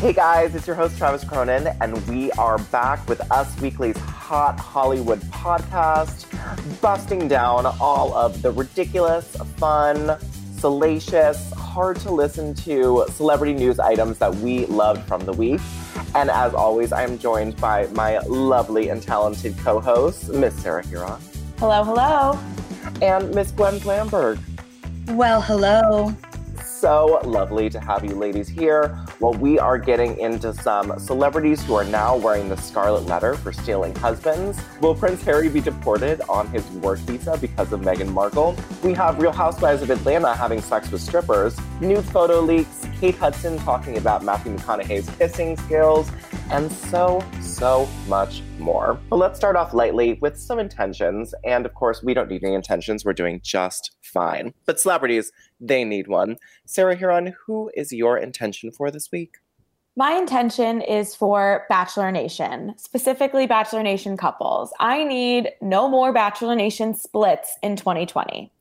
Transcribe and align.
Hey 0.00 0.14
guys, 0.14 0.54
it's 0.54 0.66
your 0.66 0.76
host 0.76 0.96
Travis 0.96 1.22
Cronin, 1.24 1.76
and 1.82 2.08
we 2.08 2.32
are 2.32 2.56
back 2.56 3.06
with 3.06 3.20
Us 3.30 3.60
Weekly's 3.60 3.98
Hot 3.98 4.58
Hollywood 4.58 5.20
podcast, 5.24 6.24
busting 6.80 7.28
down 7.28 7.66
all 7.66 8.14
of 8.14 8.40
the 8.40 8.50
ridiculous, 8.50 9.36
fun, 9.58 10.18
salacious, 10.56 11.52
hard 11.52 11.98
to 11.98 12.10
listen 12.10 12.54
to 12.54 13.04
celebrity 13.10 13.52
news 13.52 13.78
items 13.78 14.16
that 14.16 14.34
we 14.36 14.64
loved 14.64 15.06
from 15.06 15.22
the 15.26 15.34
week. 15.34 15.60
And 16.14 16.30
as 16.30 16.54
always, 16.54 16.92
I 16.92 17.02
am 17.02 17.18
joined 17.18 17.58
by 17.58 17.86
my 17.88 18.20
lovely 18.20 18.88
and 18.88 19.02
talented 19.02 19.54
co 19.58 19.80
host, 19.80 20.30
Miss 20.30 20.54
Sarah 20.54 20.82
Hearon. 20.82 21.20
Hello, 21.58 21.84
hello. 21.84 22.38
And 23.02 23.34
Miss 23.34 23.50
Gwen 23.50 23.78
Flamberg. 23.78 24.40
Well, 25.08 25.42
hello 25.42 26.16
so 26.80 27.20
lovely 27.24 27.68
to 27.68 27.78
have 27.78 28.02
you 28.06 28.14
ladies 28.14 28.48
here. 28.48 28.98
Well, 29.20 29.34
we 29.34 29.58
are 29.58 29.76
getting 29.76 30.18
into 30.18 30.54
some 30.54 30.98
celebrities 30.98 31.62
who 31.62 31.74
are 31.74 31.84
now 31.84 32.16
wearing 32.16 32.48
the 32.48 32.56
scarlet 32.56 33.04
letter 33.04 33.34
for 33.34 33.52
stealing 33.52 33.94
husbands. 33.96 34.58
Will 34.80 34.94
Prince 34.94 35.22
Harry 35.24 35.50
be 35.50 35.60
deported 35.60 36.22
on 36.22 36.48
his 36.48 36.66
work 36.70 36.98
visa 37.00 37.36
because 37.38 37.74
of 37.74 37.80
Meghan 37.80 38.08
Markle? 38.08 38.56
We 38.82 38.94
have 38.94 39.18
Real 39.20 39.30
Housewives 39.30 39.82
of 39.82 39.90
Atlanta 39.90 40.34
having 40.34 40.62
sex 40.62 40.90
with 40.90 41.02
strippers, 41.02 41.54
nude 41.82 42.02
photo 42.06 42.40
leaks, 42.40 42.86
Kate 42.98 43.16
Hudson 43.16 43.58
talking 43.58 43.98
about 43.98 44.24
Matthew 44.24 44.56
McConaughey's 44.56 45.10
kissing 45.16 45.58
skills, 45.58 46.10
and 46.50 46.72
so, 46.72 47.22
so 47.40 47.86
much 48.08 48.42
more. 48.58 48.98
But 49.10 49.16
let's 49.16 49.38
start 49.38 49.54
off 49.54 49.74
lightly 49.74 50.18
with 50.22 50.38
some 50.38 50.58
intentions. 50.58 51.34
And 51.44 51.66
of 51.66 51.74
course, 51.74 52.02
we 52.02 52.14
don't 52.14 52.30
need 52.30 52.42
any 52.42 52.54
intentions. 52.54 53.04
We're 53.04 53.12
doing 53.12 53.40
just 53.44 53.96
fine. 54.10 54.52
But 54.66 54.80
celebrities, 54.80 55.32
they 55.60 55.84
need 55.84 56.08
one. 56.08 56.36
Sarah 56.66 56.96
Hearon, 56.96 57.32
who 57.46 57.70
is 57.74 57.92
your 57.92 58.18
intention 58.18 58.70
for 58.70 58.90
this 58.90 59.10
week? 59.10 59.36
My 59.96 60.12
intention 60.12 60.82
is 60.82 61.14
for 61.14 61.66
Bachelor 61.68 62.12
Nation, 62.12 62.74
specifically 62.76 63.46
Bachelor 63.46 63.82
Nation 63.82 64.16
couples. 64.16 64.72
I 64.78 65.04
need 65.04 65.50
no 65.60 65.88
more 65.88 66.12
Bachelor 66.12 66.54
Nation 66.54 66.94
splits 66.94 67.56
in 67.62 67.76
2020 67.76 68.52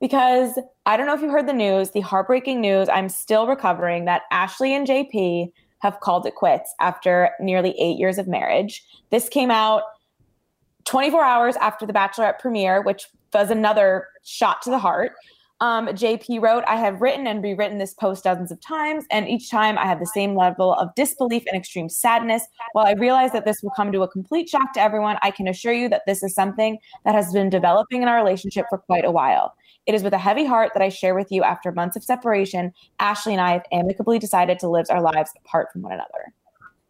because 0.00 0.58
I 0.86 0.96
don't 0.96 1.06
know 1.06 1.14
if 1.14 1.20
you 1.20 1.30
heard 1.30 1.46
the 1.46 1.52
news, 1.52 1.90
the 1.90 2.00
heartbreaking 2.00 2.60
news. 2.60 2.88
I'm 2.88 3.08
still 3.08 3.46
recovering 3.46 4.06
that 4.06 4.22
Ashley 4.30 4.74
and 4.74 4.86
JP 4.86 5.52
have 5.80 6.00
called 6.00 6.26
it 6.26 6.34
quits 6.34 6.74
after 6.80 7.30
nearly 7.40 7.74
eight 7.78 7.98
years 7.98 8.18
of 8.18 8.26
marriage. 8.26 8.84
This 9.10 9.28
came 9.28 9.50
out 9.50 9.82
24 10.86 11.22
hours 11.22 11.56
after 11.56 11.86
the 11.86 11.92
Bachelorette 11.92 12.38
premiere, 12.38 12.82
which 12.82 13.06
was 13.32 13.50
another 13.50 14.08
shot 14.24 14.62
to 14.62 14.70
the 14.70 14.78
heart. 14.78 15.12
Um, 15.62 15.88
JP 15.88 16.40
wrote, 16.40 16.64
I 16.66 16.76
have 16.76 17.02
written 17.02 17.26
and 17.26 17.42
rewritten 17.42 17.76
this 17.76 17.92
post 17.92 18.24
dozens 18.24 18.50
of 18.50 18.58
times, 18.62 19.04
and 19.10 19.28
each 19.28 19.50
time 19.50 19.76
I 19.76 19.84
have 19.84 20.00
the 20.00 20.06
same 20.06 20.34
level 20.34 20.72
of 20.72 20.94
disbelief 20.94 21.44
and 21.46 21.54
extreme 21.54 21.90
sadness. 21.90 22.44
While 22.72 22.86
I 22.86 22.92
realize 22.92 23.32
that 23.32 23.44
this 23.44 23.62
will 23.62 23.72
come 23.76 23.92
to 23.92 24.02
a 24.02 24.08
complete 24.08 24.48
shock 24.48 24.72
to 24.74 24.80
everyone, 24.80 25.18
I 25.20 25.30
can 25.30 25.46
assure 25.46 25.74
you 25.74 25.90
that 25.90 26.02
this 26.06 26.22
is 26.22 26.34
something 26.34 26.78
that 27.04 27.14
has 27.14 27.30
been 27.34 27.50
developing 27.50 28.00
in 28.00 28.08
our 28.08 28.16
relationship 28.16 28.66
for 28.70 28.78
quite 28.78 29.04
a 29.04 29.10
while. 29.10 29.52
It 29.84 29.94
is 29.94 30.02
with 30.02 30.14
a 30.14 30.18
heavy 30.18 30.46
heart 30.46 30.72
that 30.72 30.82
I 30.82 30.88
share 30.88 31.14
with 31.14 31.30
you 31.30 31.42
after 31.42 31.72
months 31.72 31.96
of 31.96 32.04
separation, 32.04 32.72
Ashley 32.98 33.32
and 33.32 33.40
I 33.42 33.52
have 33.52 33.64
amicably 33.70 34.18
decided 34.18 34.58
to 34.60 34.68
live 34.68 34.86
our 34.88 35.02
lives 35.02 35.30
apart 35.44 35.68
from 35.72 35.82
one 35.82 35.92
another. 35.92 36.32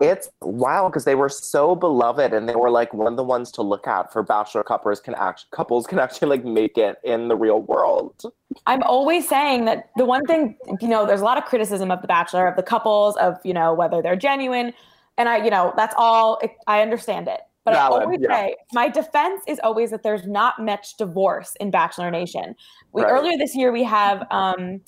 It's 0.01 0.31
wild 0.41 0.93
because 0.93 1.05
they 1.05 1.15
were 1.15 1.29
so 1.29 1.77
beloved 1.77 2.33
and 2.33 2.49
they 2.49 2.55
were 2.55 2.71
like 2.71 2.95
one 2.95 3.07
of 3.07 3.17
the 3.17 3.25
ones 3.25 3.51
to 3.53 3.63
look 3.63 3.87
at 3.87 4.11
for 4.13 4.23
bachelor 4.23 4.63
couples 4.63 4.99
can 4.99 5.15
act 5.15 5.45
couples 5.51 5.87
can 5.87 5.99
actually 5.99 6.29
like 6.29 6.45
make 6.45 6.79
it 6.79 6.97
in 7.05 7.29
the 7.29 7.37
real 7.37 7.61
world. 7.61 8.33
I'm 8.67 8.83
always 8.83 9.29
saying 9.29 9.67
that 9.67 9.91
the 9.97 10.07
one 10.07 10.25
thing, 10.25 10.57
you 10.81 10.89
know, 10.89 11.07
there's 11.07 11.21
a 11.21 11.25
lot 11.25 11.37
of 11.37 11.45
criticism 11.45 11.91
of 11.91 12.01
the 12.01 12.09
bachelor, 12.09 12.47
of 12.47 12.57
the 12.57 12.63
couples, 12.63 13.17
of, 13.17 13.37
you 13.45 13.53
know, 13.53 13.75
whether 13.75 14.01
they're 14.01 14.17
genuine. 14.17 14.73
And 15.19 15.29
I, 15.29 15.45
you 15.45 15.51
know, 15.51 15.75
that's 15.77 15.95
all 15.99 16.41
I 16.67 16.81
understand 16.81 17.29
it. 17.29 17.41
But 17.65 17.75
Valid, 17.75 18.01
I 18.01 18.05
always 18.05 18.21
yeah. 18.23 18.35
say 18.35 18.57
my 18.73 18.89
defense 18.89 19.43
is 19.47 19.61
always 19.63 19.91
that 19.91 20.03
there's 20.03 20.27
not 20.27 20.59
much 20.59 20.97
divorce 20.97 21.57
in 21.61 21.71
Bachelor 21.71 22.11
Nation. 22.11 22.57
We 22.93 23.03
right. 23.03 23.11
earlier 23.11 23.37
this 23.37 23.55
year 23.55 23.71
we 23.71 23.85
have 23.85 24.27
um. 24.31 24.81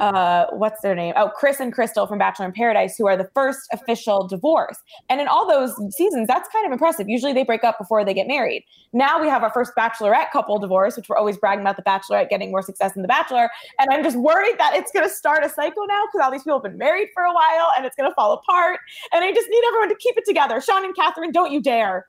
Uh, 0.00 0.46
what's 0.50 0.80
their 0.82 0.94
name? 0.94 1.14
Oh, 1.16 1.30
Chris 1.34 1.60
and 1.60 1.74
Krystal 1.74 2.08
from 2.08 2.18
Bachelor 2.18 2.46
in 2.46 2.52
Paradise, 2.52 2.96
who 2.96 3.06
are 3.06 3.16
the 3.16 3.28
first 3.34 3.60
official 3.72 4.26
divorce. 4.26 4.78
And 5.08 5.20
in 5.20 5.28
all 5.28 5.48
those 5.48 5.74
seasons, 5.94 6.26
that's 6.26 6.48
kind 6.52 6.66
of 6.66 6.72
impressive. 6.72 7.08
Usually 7.08 7.32
they 7.32 7.44
break 7.44 7.64
up 7.64 7.78
before 7.78 8.04
they 8.04 8.14
get 8.14 8.26
married. 8.26 8.64
Now 8.92 9.20
we 9.20 9.28
have 9.28 9.42
our 9.42 9.50
first 9.50 9.72
Bachelorette 9.78 10.30
couple 10.32 10.58
divorce, 10.58 10.96
which 10.96 11.08
we're 11.08 11.16
always 11.16 11.36
bragging 11.36 11.62
about 11.62 11.76
the 11.76 11.82
Bachelorette 11.82 12.28
getting 12.28 12.50
more 12.50 12.62
success 12.62 12.92
than 12.94 13.02
the 13.02 13.08
Bachelor. 13.08 13.48
And 13.78 13.88
I'm 13.90 14.02
just 14.02 14.16
worried 14.16 14.56
that 14.58 14.74
it's 14.74 14.90
going 14.92 15.08
to 15.08 15.14
start 15.14 15.44
a 15.44 15.48
cycle 15.48 15.86
now 15.86 16.04
because 16.06 16.24
all 16.24 16.30
these 16.30 16.42
people 16.42 16.58
have 16.58 16.64
been 16.64 16.78
married 16.78 17.08
for 17.14 17.22
a 17.22 17.32
while 17.32 17.70
and 17.76 17.86
it's 17.86 17.96
going 17.96 18.10
to 18.10 18.14
fall 18.14 18.32
apart. 18.32 18.80
And 19.12 19.24
I 19.24 19.32
just 19.32 19.48
need 19.48 19.62
everyone 19.68 19.88
to 19.88 19.96
keep 19.96 20.16
it 20.16 20.24
together. 20.26 20.60
Sean 20.60 20.84
and 20.84 20.94
Catherine, 20.94 21.32
don't 21.32 21.52
you 21.52 21.62
dare. 21.62 22.06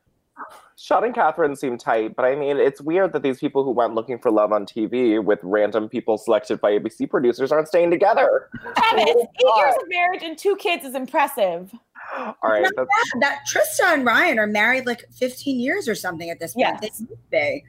Sean 0.77 1.03
and 1.03 1.13
Catherine 1.13 1.55
seem 1.55 1.77
tight, 1.77 2.15
but 2.15 2.25
I 2.25 2.35
mean, 2.35 2.57
it's 2.57 2.81
weird 2.81 3.13
that 3.13 3.21
these 3.21 3.39
people 3.39 3.63
who 3.63 3.71
went 3.71 3.93
looking 3.93 4.17
for 4.17 4.31
love 4.31 4.51
on 4.51 4.65
TV 4.65 5.23
with 5.23 5.39
random 5.43 5.87
people 5.87 6.17
selected 6.17 6.59
by 6.59 6.71
ABC 6.71 7.09
producers 7.09 7.51
aren't 7.51 7.67
staying 7.67 7.91
together. 7.91 8.49
Travis, 8.75 9.05
oh, 9.07 9.21
eight 9.21 9.63
years 9.63 9.75
of 9.81 9.89
marriage 9.89 10.23
and 10.23 10.37
two 10.37 10.55
kids 10.55 10.83
is 10.83 10.95
impressive. 10.95 11.71
All 12.17 12.35
right. 12.43 12.67
That, 12.75 12.87
that 13.19 13.39
Trista 13.47 13.93
and 13.93 14.05
Ryan 14.05 14.39
are 14.39 14.47
married 14.47 14.87
like 14.87 15.05
15 15.11 15.59
years 15.59 15.87
or 15.87 15.95
something 15.95 16.29
at 16.29 16.39
this 16.39 16.53
point. 16.53 16.79
Yes. 16.81 17.03
They, 17.31 17.63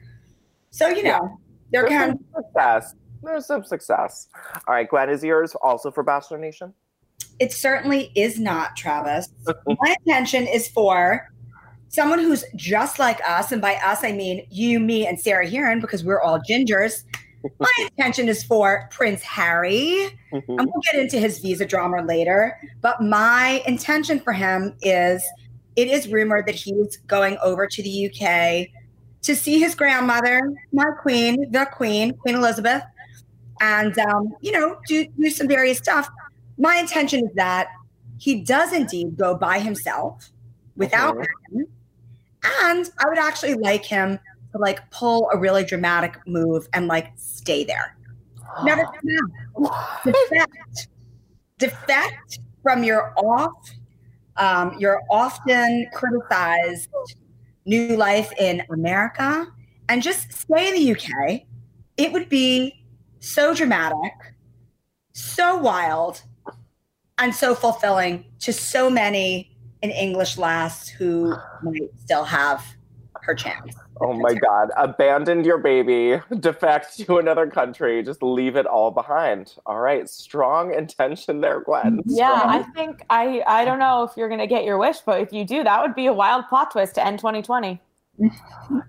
so, 0.71 0.87
you 0.87 1.03
know, 1.03 1.09
yeah. 1.09 1.19
they're 1.71 1.89
There's 1.89 1.93
kind 1.93 2.11
of 2.13 2.43
success. 2.43 2.95
There's 3.21 3.45
some 3.45 3.63
success. 3.63 4.27
All 4.67 4.73
right, 4.73 4.89
Gwen, 4.89 5.09
is 5.09 5.23
yours 5.23 5.55
also 5.61 5.91
for 5.91 6.03
Bachelor 6.03 6.39
Nation? 6.39 6.73
It 7.39 7.53
certainly 7.53 8.11
is 8.15 8.39
not, 8.39 8.75
Travis. 8.75 9.29
My 9.67 9.95
intention 10.05 10.47
is 10.47 10.67
for 10.67 11.31
someone 11.93 12.17
who's 12.17 12.43
just 12.55 12.97
like 12.97 13.21
us, 13.25 13.51
and 13.51 13.61
by 13.61 13.75
us 13.75 14.03
I 14.03 14.11
mean 14.11 14.45
you, 14.49 14.79
me, 14.79 15.05
and 15.05 15.19
Sarah 15.19 15.47
Hearon, 15.47 15.79
because 15.79 16.03
we're 16.03 16.19
all 16.19 16.39
gingers. 16.39 17.03
My 17.59 17.71
intention 17.97 18.27
is 18.27 18.43
for 18.43 18.89
Prince 18.91 19.21
Harry, 19.21 20.09
mm-hmm. 20.31 20.59
and 20.59 20.69
we'll 20.73 20.81
get 20.91 20.99
into 20.99 21.19
his 21.19 21.39
visa 21.39 21.65
drama 21.65 22.03
later. 22.03 22.57
But 22.81 23.01
my 23.01 23.63
intention 23.67 24.19
for 24.19 24.33
him 24.33 24.75
is 24.81 25.23
it 25.75 25.87
is 25.87 26.07
rumored 26.07 26.47
that 26.47 26.55
he's 26.55 26.97
going 27.07 27.37
over 27.43 27.67
to 27.67 27.83
the 27.83 28.07
UK 28.07 28.69
to 29.21 29.35
see 29.35 29.59
his 29.59 29.75
grandmother, 29.75 30.51
my 30.71 30.85
queen, 31.01 31.51
the 31.51 31.67
queen, 31.71 32.13
Queen 32.17 32.35
Elizabeth, 32.35 32.83
and 33.61 33.97
um, 33.99 34.35
you 34.41 34.51
know, 34.51 34.79
do 34.87 35.05
do 35.19 35.29
some 35.29 35.47
various 35.47 35.77
stuff. 35.77 36.09
My 36.57 36.77
intention 36.77 37.27
is 37.27 37.35
that 37.35 37.67
he 38.17 38.41
does 38.41 38.73
indeed 38.73 39.15
go 39.15 39.35
by 39.35 39.59
himself 39.59 40.31
without 40.75 41.15
mm-hmm. 41.15 41.59
him 41.59 41.67
and 42.43 42.89
I 42.99 43.07
would 43.07 43.17
actually 43.17 43.55
like 43.55 43.85
him 43.85 44.19
to 44.51 44.57
like 44.57 44.89
pull 44.91 45.29
a 45.33 45.37
really 45.37 45.63
dramatic 45.63 46.17
move 46.27 46.67
and 46.73 46.87
like 46.87 47.11
stay 47.15 47.63
there. 47.63 47.97
Never 48.63 48.83
come 48.83 49.71
out. 49.71 50.03
Defect. 50.03 50.87
Defect 51.57 52.39
from 52.61 52.83
your 52.83 53.13
off, 53.17 53.69
um, 54.37 54.77
your 54.79 55.01
often 55.09 55.87
criticized 55.93 56.89
new 57.65 57.95
life 57.95 58.31
in 58.37 58.63
America 58.69 59.47
and 59.89 60.01
just 60.01 60.31
stay 60.33 60.69
in 60.69 60.75
the 60.75 60.91
UK. 60.91 61.41
It 61.97 62.11
would 62.11 62.29
be 62.29 62.85
so 63.19 63.53
dramatic, 63.53 64.13
so 65.13 65.57
wild, 65.57 66.23
and 67.17 67.33
so 67.33 67.55
fulfilling 67.55 68.25
to 68.39 68.51
so 68.51 68.89
many 68.89 69.52
an 69.83 69.91
English 69.91 70.37
lass 70.37 70.87
who 70.87 71.35
might 71.63 71.91
still 71.99 72.23
have 72.23 72.65
her 73.21 73.35
chance. 73.35 73.75
Oh 74.01 74.13
my 74.13 74.33
God. 74.33 74.69
Abandoned 74.75 75.45
your 75.45 75.57
baby, 75.57 76.19
defect 76.39 76.97
to 76.97 77.17
another 77.17 77.47
country, 77.47 78.03
just 78.03 78.23
leave 78.23 78.55
it 78.55 78.65
all 78.65 78.91
behind. 78.91 79.55
All 79.65 79.79
right. 79.79 80.09
Strong 80.09 80.73
intention 80.73 81.39
there, 81.39 81.61
Gwen. 81.61 82.01
Yeah, 82.05 82.37
Strong. 82.37 82.53
I 82.53 82.63
think 82.73 83.05
I 83.09 83.43
I 83.45 83.65
don't 83.65 83.79
know 83.79 84.03
if 84.03 84.17
you're 84.17 84.29
gonna 84.29 84.47
get 84.47 84.65
your 84.65 84.77
wish, 84.77 84.97
but 84.99 85.21
if 85.21 85.31
you 85.31 85.45
do, 85.45 85.63
that 85.63 85.81
would 85.81 85.95
be 85.95 86.07
a 86.07 86.13
wild 86.13 86.47
plot 86.49 86.71
twist 86.71 86.95
to 86.95 87.05
end 87.05 87.19
2020. 87.19 87.79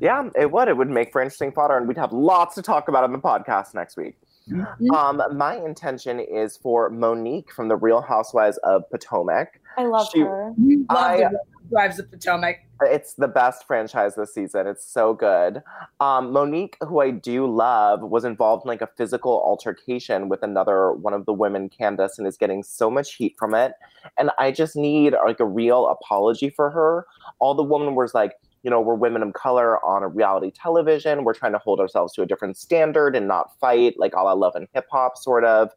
yeah, 0.00 0.28
it 0.36 0.50
would. 0.50 0.68
It 0.68 0.76
would 0.76 0.90
make 0.90 1.12
for 1.12 1.20
interesting 1.20 1.52
fodder, 1.52 1.76
and 1.76 1.86
we'd 1.88 1.96
have 1.96 2.12
lots 2.12 2.54
to 2.56 2.62
talk 2.62 2.88
about 2.88 3.04
on 3.04 3.12
the 3.12 3.18
podcast 3.18 3.74
next 3.74 3.96
week. 3.96 4.16
Mm-hmm. 4.50 4.90
Um, 4.90 5.22
my 5.36 5.56
intention 5.56 6.20
is 6.20 6.56
for 6.56 6.90
Monique 6.90 7.50
from 7.52 7.68
the 7.68 7.76
Real 7.76 8.02
Housewives 8.02 8.58
of 8.58 8.88
Potomac. 8.90 9.60
I 9.76 9.84
love 9.84 10.08
she, 10.12 10.20
her. 10.20 10.52
Love 10.58 10.86
I, 10.90 11.28
Wives 11.70 11.98
of 11.98 12.10
Potomac. 12.10 12.60
It's 12.82 13.14
the 13.14 13.28
best 13.28 13.66
franchise 13.66 14.14
this 14.14 14.34
season. 14.34 14.66
It's 14.66 14.84
so 14.86 15.14
good. 15.14 15.62
Um, 16.00 16.32
Monique, 16.32 16.76
who 16.80 17.00
I 17.00 17.10
do 17.10 17.46
love, 17.46 18.02
was 18.02 18.24
involved 18.24 18.64
in 18.64 18.68
like 18.68 18.82
a 18.82 18.88
physical 18.96 19.42
altercation 19.44 20.28
with 20.28 20.42
another 20.42 20.92
one 20.92 21.14
of 21.14 21.24
the 21.26 21.32
women, 21.32 21.68
Candiace, 21.68 22.18
and 22.18 22.26
is 22.26 22.36
getting 22.36 22.62
so 22.62 22.90
much 22.90 23.14
heat 23.14 23.34
from 23.38 23.54
it. 23.54 23.72
And 24.18 24.30
I 24.38 24.50
just 24.50 24.76
need 24.76 25.14
like 25.24 25.40
a 25.40 25.46
real 25.46 25.88
apology 25.88 26.50
for 26.50 26.70
her. 26.70 27.06
All 27.38 27.54
the 27.54 27.62
woman 27.62 27.94
was 27.94 28.14
like, 28.14 28.32
you 28.62 28.70
know, 28.70 28.80
we're 28.80 28.94
women 28.94 29.22
of 29.22 29.34
color 29.34 29.84
on 29.84 30.02
a 30.02 30.08
reality 30.08 30.50
television. 30.50 31.24
We're 31.24 31.34
trying 31.34 31.52
to 31.52 31.58
hold 31.58 31.80
ourselves 31.80 32.14
to 32.14 32.22
a 32.22 32.26
different 32.26 32.56
standard 32.56 33.14
and 33.14 33.28
not 33.28 33.58
fight, 33.60 33.94
like 33.98 34.16
all 34.16 34.24
la 34.24 34.32
love 34.32 34.56
in 34.56 34.66
hip 34.72 34.86
hop, 34.90 35.18
sort 35.18 35.44
of. 35.44 35.70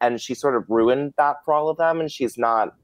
And 0.00 0.20
she 0.20 0.34
sort 0.34 0.56
of 0.56 0.64
ruined 0.68 1.14
that 1.18 1.36
for 1.44 1.54
all 1.54 1.68
of 1.68 1.76
them. 1.76 2.00
And 2.00 2.10
she's 2.10 2.36
not 2.36 2.74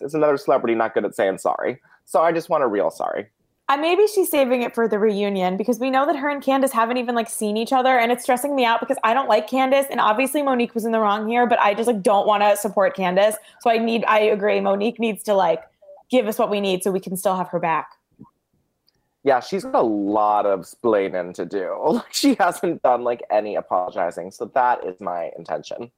is 0.00 0.14
another 0.14 0.36
celebrity 0.36 0.74
not 0.74 0.94
good 0.94 1.04
at 1.04 1.14
saying 1.14 1.38
sorry. 1.38 1.80
So 2.04 2.22
I 2.22 2.32
just 2.32 2.48
want 2.48 2.64
a 2.64 2.66
real 2.66 2.90
sorry. 2.90 3.28
Uh, 3.68 3.76
maybe 3.76 4.06
she's 4.06 4.30
saving 4.30 4.62
it 4.62 4.74
for 4.74 4.86
the 4.88 4.98
reunion 4.98 5.56
because 5.56 5.78
we 5.78 5.88
know 5.88 6.04
that 6.04 6.16
her 6.16 6.28
and 6.28 6.42
Candiace 6.42 6.72
haven't 6.72 6.98
even 6.98 7.14
like 7.14 7.30
seen 7.30 7.56
each 7.56 7.72
other, 7.72 7.98
and 7.98 8.12
it's 8.12 8.22
stressing 8.22 8.54
me 8.54 8.64
out 8.64 8.80
because 8.80 8.98
I 9.04 9.14
don't 9.14 9.28
like 9.28 9.48
Candiace, 9.48 9.86
and 9.90 10.00
obviously 10.00 10.42
Monique 10.42 10.74
was 10.74 10.84
in 10.84 10.92
the 10.92 11.00
wrong 11.00 11.28
here, 11.28 11.46
but 11.46 11.60
I 11.60 11.72
just 11.72 11.86
like 11.86 12.02
don't 12.02 12.26
want 12.26 12.42
to 12.42 12.56
support 12.56 12.96
Candiace. 12.96 13.36
So 13.60 13.70
I 13.70 13.78
need, 13.78 14.04
I 14.04 14.18
agree, 14.18 14.60
Monique 14.60 14.98
needs 14.98 15.22
to 15.24 15.34
like 15.34 15.62
give 16.10 16.26
us 16.26 16.38
what 16.38 16.50
we 16.50 16.60
need 16.60 16.82
so 16.82 16.90
we 16.90 17.00
can 17.00 17.16
still 17.16 17.36
have 17.36 17.48
her 17.48 17.60
back. 17.60 17.92
Yeah, 19.24 19.38
she's 19.38 19.64
got 19.64 19.76
a 19.76 19.82
lot 19.82 20.44
of 20.44 20.60
splaining 20.60 21.32
to 21.34 21.46
do. 21.46 22.02
she 22.12 22.34
hasn't 22.34 22.82
done 22.82 23.04
like 23.04 23.22
any 23.30 23.54
apologizing, 23.54 24.32
so 24.32 24.46
that 24.54 24.84
is 24.84 25.00
my 25.00 25.30
intention. 25.38 25.90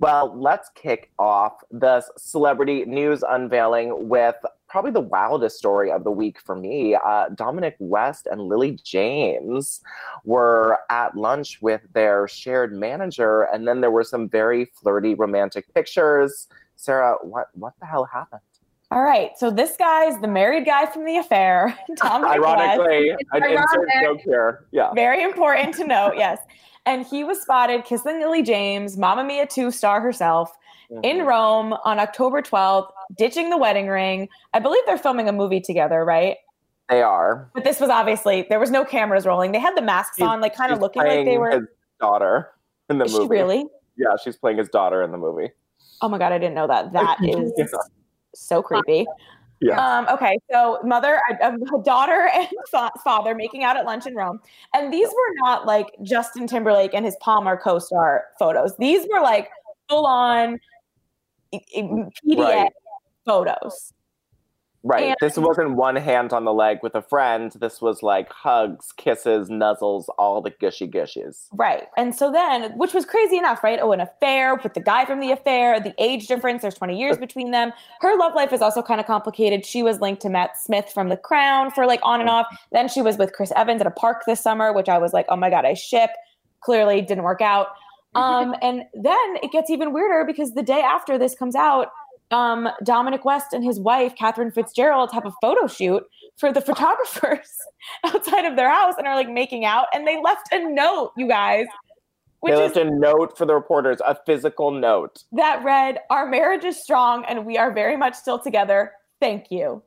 Well, 0.00 0.34
let's 0.36 0.70
kick 0.74 1.10
off 1.18 1.62
this 1.70 2.10
celebrity 2.16 2.84
news 2.84 3.22
unveiling 3.28 4.08
with 4.08 4.36
probably 4.68 4.90
the 4.90 5.00
wildest 5.00 5.56
story 5.56 5.92
of 5.92 6.02
the 6.02 6.10
week 6.10 6.40
for 6.40 6.56
me. 6.56 6.96
Uh, 6.96 7.28
Dominic 7.34 7.76
West 7.78 8.26
and 8.30 8.40
Lily 8.40 8.72
James 8.82 9.80
were 10.24 10.80
at 10.90 11.16
lunch 11.16 11.62
with 11.62 11.80
their 11.92 12.26
shared 12.26 12.72
manager, 12.72 13.42
and 13.42 13.68
then 13.68 13.80
there 13.80 13.92
were 13.92 14.04
some 14.04 14.28
very 14.28 14.64
flirty 14.64 15.14
romantic 15.14 15.72
pictures. 15.74 16.48
Sarah, 16.76 17.16
what 17.22 17.48
what 17.54 17.74
the 17.78 17.86
hell 17.86 18.04
happened? 18.04 18.40
All 18.90 19.02
right, 19.02 19.30
so 19.38 19.50
this 19.50 19.76
guy's 19.76 20.20
the 20.20 20.28
married 20.28 20.66
guy 20.66 20.86
from 20.86 21.04
the 21.04 21.16
affair. 21.16 21.76
Dominic 21.96 22.36
Ironically, 22.36 23.10
West. 23.10 23.24
an 23.32 23.44
insert 23.44 23.88
joke 24.02 24.20
here. 24.20 24.66
Yeah. 24.72 24.92
Very 24.92 25.22
important 25.22 25.74
to 25.76 25.84
note, 25.84 26.14
yes. 26.16 26.38
And 26.86 27.06
he 27.06 27.24
was 27.24 27.40
spotted 27.40 27.84
kissing 27.84 28.20
Lily 28.20 28.42
James, 28.42 28.96
Mamma 28.96 29.24
Mia 29.24 29.46
2 29.46 29.70
star 29.70 30.00
herself, 30.00 30.52
mm-hmm. 30.90 31.04
in 31.04 31.24
Rome 31.24 31.74
on 31.84 31.98
October 31.98 32.42
12th, 32.42 32.90
ditching 33.16 33.50
the 33.50 33.56
wedding 33.56 33.88
ring. 33.88 34.28
I 34.52 34.58
believe 34.58 34.82
they're 34.86 34.98
filming 34.98 35.28
a 35.28 35.32
movie 35.32 35.60
together, 35.60 36.04
right? 36.04 36.36
They 36.88 37.00
are. 37.00 37.50
But 37.54 37.64
this 37.64 37.80
was 37.80 37.88
obviously, 37.88 38.46
there 38.50 38.60
was 38.60 38.70
no 38.70 38.84
cameras 38.84 39.24
rolling. 39.24 39.52
They 39.52 39.58
had 39.58 39.76
the 39.76 39.82
masks 39.82 40.16
she's, 40.18 40.26
on, 40.26 40.40
like 40.40 40.54
kind 40.54 40.72
of 40.72 40.80
looking 40.80 41.02
like 41.02 41.24
they 41.24 41.38
were. 41.38 41.50
His 41.50 41.68
daughter 42.00 42.50
in 42.90 42.98
the 42.98 43.06
is 43.06 43.12
movie. 43.12 43.24
She 43.24 43.28
really? 43.28 43.66
Yeah, 43.96 44.16
she's 44.22 44.36
playing 44.36 44.58
his 44.58 44.68
daughter 44.68 45.02
in 45.02 45.10
the 45.10 45.18
movie. 45.18 45.50
Oh 46.02 46.08
my 46.08 46.18
God, 46.18 46.32
I 46.32 46.38
didn't 46.38 46.54
know 46.54 46.66
that. 46.66 46.92
That 46.92 47.18
is 47.22 47.74
so 48.34 48.62
creepy. 48.62 49.06
Yeah. 49.60 49.78
Um, 49.80 50.06
okay, 50.08 50.38
so 50.52 50.78
mother, 50.84 51.20
a, 51.40 51.52
a 51.52 51.82
daughter, 51.82 52.28
and 52.34 52.48
father 53.02 53.34
making 53.34 53.64
out 53.64 53.76
at 53.76 53.86
lunch 53.86 54.06
in 54.06 54.14
Rome, 54.14 54.40
and 54.74 54.92
these 54.92 55.08
were 55.08 55.34
not 55.36 55.66
like 55.66 55.86
Justin 56.02 56.46
Timberlake 56.46 56.92
and 56.92 57.04
his 57.04 57.16
Palmer 57.20 57.56
co-star 57.56 58.24
photos. 58.38 58.76
These 58.76 59.06
were 59.10 59.22
like 59.22 59.48
full 59.88 60.06
on 60.06 60.58
PDA 61.54 62.38
right. 62.38 62.72
photos. 63.24 63.93
Right. 64.86 65.08
And, 65.08 65.16
this 65.22 65.38
wasn't 65.38 65.76
one 65.76 65.96
hand 65.96 66.34
on 66.34 66.44
the 66.44 66.52
leg 66.52 66.78
with 66.82 66.94
a 66.94 67.00
friend. 67.00 67.50
This 67.58 67.80
was 67.80 68.02
like 68.02 68.30
hugs, 68.30 68.92
kisses, 68.92 69.48
nuzzles, 69.48 70.04
all 70.18 70.42
the 70.42 70.50
gushy 70.50 70.86
gushes. 70.86 71.48
Right. 71.54 71.84
And 71.96 72.14
so 72.14 72.30
then, 72.30 72.76
which 72.76 72.92
was 72.92 73.06
crazy 73.06 73.38
enough, 73.38 73.64
right? 73.64 73.78
Oh, 73.80 73.92
an 73.92 74.00
affair 74.00 74.56
with 74.56 74.74
the 74.74 74.80
guy 74.80 75.06
from 75.06 75.20
the 75.20 75.32
affair, 75.32 75.80
the 75.80 75.94
age 75.98 76.26
difference, 76.26 76.60
there's 76.60 76.74
20 76.74 76.98
years 76.98 77.16
between 77.16 77.50
them. 77.50 77.72
Her 78.00 78.14
love 78.18 78.34
life 78.34 78.52
is 78.52 78.60
also 78.60 78.82
kind 78.82 79.00
of 79.00 79.06
complicated. 79.06 79.64
She 79.64 79.82
was 79.82 80.00
linked 80.00 80.20
to 80.22 80.28
Matt 80.28 80.58
Smith 80.58 80.90
from 80.92 81.08
The 81.08 81.16
Crown 81.16 81.70
for 81.70 81.86
like 81.86 82.00
on 82.02 82.20
and 82.20 82.28
off. 82.28 82.46
Then 82.70 82.86
she 82.88 83.00
was 83.00 83.16
with 83.16 83.32
Chris 83.32 83.52
Evans 83.56 83.80
at 83.80 83.86
a 83.86 83.90
park 83.90 84.24
this 84.26 84.42
summer, 84.42 84.70
which 84.70 84.90
I 84.90 84.98
was 84.98 85.14
like, 85.14 85.24
oh 85.30 85.36
my 85.36 85.48
God, 85.48 85.64
I 85.64 85.72
ship. 85.72 86.10
Clearly 86.60 87.00
didn't 87.00 87.24
work 87.24 87.40
out. 87.40 87.68
Um, 88.16 88.54
and 88.62 88.84
then 88.94 89.36
it 89.42 89.50
gets 89.50 89.70
even 89.70 89.92
weirder 89.92 90.24
because 90.24 90.54
the 90.54 90.62
day 90.62 90.80
after 90.80 91.18
this 91.18 91.34
comes 91.34 91.56
out, 91.56 91.88
um, 92.30 92.68
Dominic 92.82 93.24
West 93.24 93.52
and 93.52 93.64
his 93.64 93.78
wife, 93.78 94.14
Catherine 94.16 94.50
Fitzgerald, 94.50 95.10
have 95.12 95.26
a 95.26 95.32
photo 95.40 95.66
shoot 95.66 96.02
for 96.36 96.52
the 96.52 96.60
photographers 96.68 97.50
outside 98.04 98.44
of 98.44 98.56
their 98.56 98.70
house 98.70 98.94
and 98.98 99.06
are 99.06 99.14
like 99.14 99.30
making 99.30 99.64
out. 99.64 99.86
And 99.94 100.06
they 100.06 100.20
left 100.20 100.52
a 100.52 100.68
note, 100.68 101.12
you 101.16 101.28
guys. 101.28 101.66
Which 102.40 102.52
they 102.52 102.58
left 102.58 102.76
a 102.76 102.84
note 102.84 103.38
for 103.38 103.46
the 103.46 103.54
reporters, 103.54 103.98
a 104.06 104.16
physical 104.26 104.70
note 104.70 105.24
that 105.32 105.64
read, 105.64 106.00
Our 106.10 106.26
marriage 106.26 106.64
is 106.64 106.82
strong 106.82 107.24
and 107.24 107.46
we 107.46 107.56
are 107.56 107.72
very 107.72 107.96
much 107.96 108.14
still 108.14 108.38
together. 108.38 108.92
Thank 109.18 109.50
you. 109.50 109.82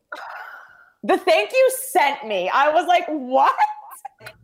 The 1.04 1.18
thank 1.20 1.52
you 1.52 1.72
sent 1.78 2.26
me. 2.26 2.50
I 2.50 2.70
was 2.70 2.88
like, 2.88 3.06
What? 3.08 3.54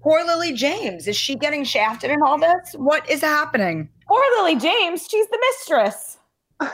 Poor 0.02 0.24
Lily 0.24 0.54
James. 0.54 1.08
Is 1.08 1.16
she 1.16 1.36
getting 1.36 1.64
shafted 1.64 2.12
in 2.12 2.22
all 2.22 2.38
this? 2.38 2.74
What 2.76 3.10
is 3.10 3.22
happening? 3.22 3.90
Poor 4.08 4.24
Lily 4.38 4.58
James. 4.58 5.08
She's 5.10 5.28
the 5.30 5.40
mistress. 5.50 6.20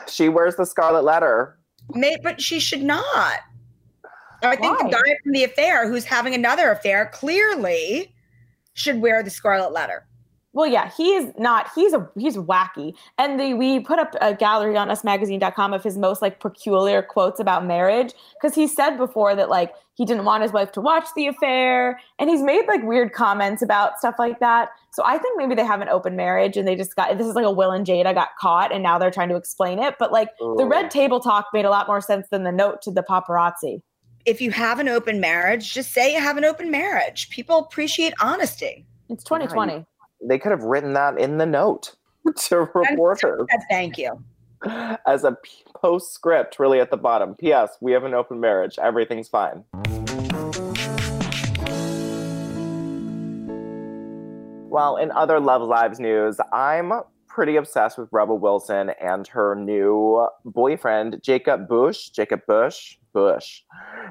She 0.07 0.29
wears 0.29 0.55
the 0.55 0.65
scarlet 0.65 1.03
letter. 1.03 1.57
May, 1.93 2.17
but 2.21 2.41
she 2.41 2.59
should 2.59 2.83
not. 2.83 3.39
I 4.43 4.55
think 4.55 4.79
Why? 4.79 4.89
the 4.89 4.95
guy 4.95 5.17
from 5.23 5.31
the 5.33 5.43
affair 5.43 5.87
who's 5.89 6.05
having 6.05 6.33
another 6.33 6.71
affair 6.71 7.09
clearly 7.13 8.13
should 8.73 9.01
wear 9.01 9.23
the 9.23 9.29
scarlet 9.29 9.71
letter. 9.71 10.05
Well, 10.51 10.65
yeah, 10.65 10.89
he's 10.97 11.31
not. 11.37 11.69
He's 11.75 11.93
a 11.93 12.09
he's 12.17 12.35
wacky. 12.35 12.95
And 13.19 13.39
the, 13.39 13.53
we 13.53 13.79
put 13.81 13.99
up 13.99 14.15
a 14.19 14.33
gallery 14.33 14.75
on 14.75 14.89
usmagazine.com 14.89 15.73
of 15.73 15.83
his 15.83 15.97
most 15.97 16.23
like 16.23 16.39
peculiar 16.39 17.03
quotes 17.03 17.39
about 17.39 17.65
marriage 17.65 18.13
because 18.33 18.55
he 18.55 18.65
said 18.67 18.97
before 18.97 19.35
that 19.35 19.49
like 19.49 19.73
he 19.93 20.05
didn't 20.05 20.25
want 20.25 20.41
his 20.41 20.51
wife 20.51 20.71
to 20.71 20.81
watch 20.81 21.05
the 21.15 21.27
affair, 21.27 21.99
and 22.17 22.29
he's 22.29 22.41
made 22.41 22.65
like 22.67 22.81
weird 22.83 23.13
comments 23.13 23.61
about 23.61 23.99
stuff 23.99 24.15
like 24.17 24.39
that. 24.39 24.69
So 24.91 25.03
I 25.05 25.19
think 25.19 25.37
maybe 25.37 25.53
they 25.53 25.65
have 25.65 25.81
an 25.81 25.89
open 25.89 26.15
marriage 26.15 26.57
and 26.57 26.67
they 26.67 26.75
just 26.75 26.95
got 26.95 27.15
this 27.19 27.27
is 27.27 27.35
like 27.35 27.45
a 27.45 27.51
Will 27.51 27.71
and 27.71 27.85
Jada 27.85 28.15
got 28.15 28.29
caught 28.39 28.73
and 28.73 28.81
now 28.81 28.97
they're 28.97 29.11
trying 29.11 29.29
to 29.29 29.35
explain 29.35 29.77
it. 29.77 29.95
But 29.99 30.11
like 30.11 30.29
Ooh. 30.41 30.55
the 30.57 30.65
red 30.65 30.89
table 30.89 31.19
talk 31.19 31.45
made 31.53 31.65
a 31.65 31.69
lot 31.69 31.85
more 31.85 32.01
sense 32.01 32.27
than 32.31 32.43
the 32.43 32.51
note 32.51 32.81
to 32.83 32.91
the 32.91 33.03
paparazzi. 33.03 33.83
If 34.25 34.41
you 34.41 34.49
have 34.51 34.79
an 34.79 34.89
open 34.89 35.19
marriage, 35.19 35.73
just 35.73 35.93
say 35.93 36.11
you 36.13 36.19
have 36.19 36.37
an 36.37 36.43
open 36.43 36.71
marriage. 36.71 37.29
People 37.29 37.59
appreciate 37.59 38.13
honesty. 38.19 38.85
It's 39.09 39.23
2020 39.23 39.85
they 40.21 40.37
could 40.37 40.51
have 40.51 40.63
written 40.63 40.93
that 40.93 41.17
in 41.17 41.37
the 41.37 41.45
note 41.45 41.95
to 42.35 42.69
reporters. 42.73 43.47
Thank 43.69 43.97
you. 43.97 44.23
As 45.07 45.23
a 45.23 45.37
postscript, 45.73 46.59
really 46.59 46.81
at 46.81 46.91
the 46.91 46.97
bottom. 46.97 47.35
P.S. 47.35 47.77
We 47.79 47.93
have 47.93 48.03
an 48.03 48.13
open 48.13 48.39
marriage. 48.39 48.77
Everything's 48.77 49.29
fine. 49.29 49.63
Well, 54.69 54.97
in 54.97 55.11
other 55.11 55.39
Love 55.39 55.61
Lives 55.61 55.99
news, 55.99 56.37
I'm 56.51 56.91
pretty 57.29 57.55
obsessed 57.55 57.97
with 57.97 58.09
Rebel 58.11 58.39
Wilson 58.39 58.91
and 59.01 59.27
her 59.27 59.55
new 59.55 60.27
boyfriend, 60.43 61.21
Jacob 61.23 61.67
Busch. 61.67 62.09
Jacob 62.09 62.41
Busch. 62.47 62.97
Busch. 63.13 63.61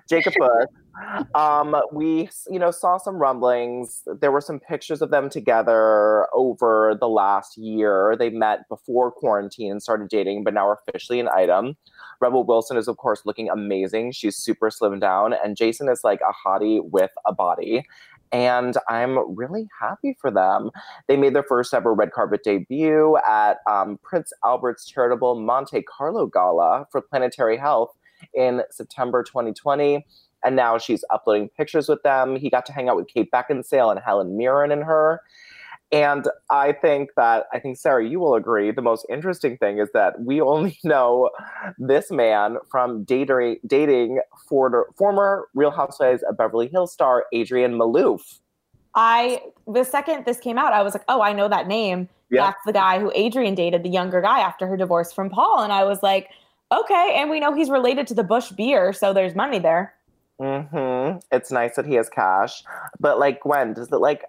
Jacob 0.08 0.32
Busch. 0.38 1.26
um, 1.34 1.76
we, 1.92 2.28
you 2.50 2.58
know, 2.58 2.70
saw 2.70 2.96
some 2.96 3.16
rumblings. 3.16 4.02
There 4.20 4.32
were 4.32 4.40
some 4.40 4.60
pictures 4.60 5.02
of 5.02 5.10
them 5.10 5.28
together 5.28 6.26
over 6.34 6.96
the 6.98 7.08
last 7.08 7.58
year. 7.58 8.16
They 8.18 8.30
met 8.30 8.68
before 8.68 9.10
quarantine 9.10 9.72
and 9.72 9.82
started 9.82 10.08
dating, 10.08 10.44
but 10.44 10.54
now 10.54 10.68
are 10.68 10.80
officially 10.88 11.20
an 11.20 11.28
item. 11.28 11.76
Rebel 12.20 12.44
Wilson 12.44 12.76
is, 12.76 12.88
of 12.88 12.96
course, 12.96 13.22
looking 13.24 13.48
amazing. 13.48 14.12
She's 14.12 14.36
super 14.36 14.70
slimmed 14.70 15.00
down, 15.00 15.34
and 15.44 15.56
Jason 15.56 15.88
is 15.88 16.00
like 16.02 16.20
a 16.20 16.48
hottie 16.48 16.80
with 16.82 17.10
a 17.26 17.32
body. 17.32 17.84
And 18.32 18.76
I'm 18.88 19.36
really 19.36 19.68
happy 19.80 20.16
for 20.20 20.30
them. 20.30 20.70
They 21.06 21.16
made 21.16 21.34
their 21.34 21.42
first 21.42 21.72
ever 21.72 21.94
red 21.94 22.12
carpet 22.12 22.42
debut 22.44 23.16
at 23.28 23.58
um, 23.68 23.98
Prince 24.02 24.32
Albert's 24.44 24.86
charitable 24.86 25.40
Monte 25.40 25.82
Carlo 25.82 26.26
Gala 26.26 26.86
for 26.90 27.00
Planetary 27.00 27.56
Health 27.56 27.96
in 28.34 28.62
September 28.70 29.22
2020 29.22 30.04
and 30.44 30.56
now 30.56 30.78
she's 30.78 31.04
uploading 31.10 31.48
pictures 31.56 31.88
with 31.88 32.02
them. 32.02 32.36
He 32.36 32.50
got 32.50 32.66
to 32.66 32.72
hang 32.72 32.88
out 32.88 32.96
with 32.96 33.08
Kate 33.08 33.30
Beckinsale 33.30 33.90
and 33.90 34.00
Helen 34.00 34.36
Mirren 34.36 34.70
and 34.70 34.84
her. 34.84 35.20
And 35.90 36.28
I 36.50 36.72
think 36.72 37.10
that, 37.16 37.46
I 37.52 37.58
think, 37.58 37.78
Sarah, 37.78 38.06
you 38.06 38.20
will 38.20 38.34
agree, 38.34 38.70
the 38.70 38.82
most 38.82 39.06
interesting 39.08 39.56
thing 39.56 39.78
is 39.78 39.88
that 39.94 40.20
we 40.20 40.40
only 40.40 40.78
know 40.84 41.30
this 41.78 42.10
man 42.10 42.58
from 42.70 43.04
dating, 43.04 43.56
dating 43.66 44.20
for, 44.48 44.88
former 44.96 45.48
Real 45.54 45.70
Housewives 45.70 46.22
of 46.22 46.36
Beverly 46.36 46.68
Hills 46.68 46.92
star 46.92 47.24
Adrienne 47.34 47.74
Maloof. 47.74 48.40
I, 48.94 49.42
the 49.66 49.84
second 49.84 50.24
this 50.26 50.38
came 50.38 50.58
out, 50.58 50.72
I 50.72 50.82
was 50.82 50.94
like, 50.94 51.04
oh, 51.08 51.22
I 51.22 51.32
know 51.32 51.48
that 51.48 51.68
name. 51.68 52.08
Yep. 52.30 52.44
That's 52.44 52.64
the 52.66 52.72
guy 52.72 52.98
who 52.98 53.10
Adrienne 53.12 53.54
dated, 53.54 53.82
the 53.82 53.88
younger 53.88 54.20
guy 54.20 54.40
after 54.40 54.66
her 54.66 54.76
divorce 54.76 55.12
from 55.12 55.30
Paul. 55.30 55.62
And 55.62 55.72
I 55.72 55.84
was 55.84 56.02
like, 56.02 56.28
okay. 56.70 57.14
And 57.16 57.30
we 57.30 57.40
know 57.40 57.54
he's 57.54 57.70
related 57.70 58.06
to 58.08 58.14
the 58.14 58.24
Busch 58.24 58.50
beer, 58.50 58.92
so 58.92 59.14
there's 59.14 59.34
money 59.34 59.58
there. 59.58 59.94
Mm-hmm. 60.40 61.18
It's 61.32 61.50
nice 61.50 61.76
that 61.76 61.86
he 61.86 61.94
has 61.94 62.08
cash. 62.08 62.62
But 63.00 63.18
like 63.18 63.40
Gwen, 63.40 63.72
does 63.72 63.90
it 63.90 63.96
like 63.96 64.24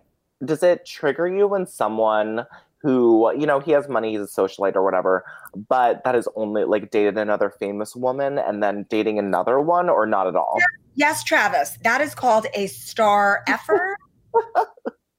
does 0.45 0.63
it 0.63 0.85
trigger 0.85 1.27
you 1.27 1.47
when 1.47 1.65
someone 1.65 2.45
who, 2.81 3.31
you 3.37 3.45
know, 3.45 3.59
he 3.59 3.71
has 3.71 3.89
money, 3.89 4.11
he's 4.11 4.21
a 4.21 4.41
socialite 4.41 4.75
or 4.75 4.83
whatever, 4.83 5.25
but 5.67 6.01
that 6.05 6.15
is 6.15 6.29
only 6.35 6.63
like 6.63 6.91
dated 6.91 7.17
another 7.17 7.49
famous 7.49 7.95
woman 7.95 8.37
and 8.39 8.63
then 8.63 8.85
dating 8.89 9.19
another 9.19 9.59
one 9.59 9.89
or 9.89 10.05
not 10.05 10.27
at 10.27 10.35
all? 10.35 10.57
Yes, 10.95 11.23
Travis. 11.23 11.77
That 11.83 11.99
is 12.01 12.15
called 12.15 12.47
a 12.53 12.67
star 12.67 13.43
effer. 13.47 13.97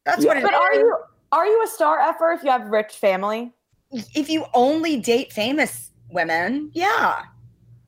That's 0.06 0.24
yeah. 0.24 0.28
what 0.28 0.36
it 0.38 0.42
but 0.42 0.54
is. 0.54 0.58
are 0.58 0.74
you 0.74 0.96
are 1.32 1.46
you 1.46 1.62
a 1.62 1.66
star 1.66 1.98
effer 2.00 2.32
if 2.32 2.42
you 2.42 2.50
have 2.50 2.66
rich 2.68 2.94
family? 2.94 3.52
If 3.92 4.30
you 4.30 4.46
only 4.54 4.98
date 4.98 5.32
famous 5.32 5.90
women, 6.10 6.70
yeah 6.72 7.22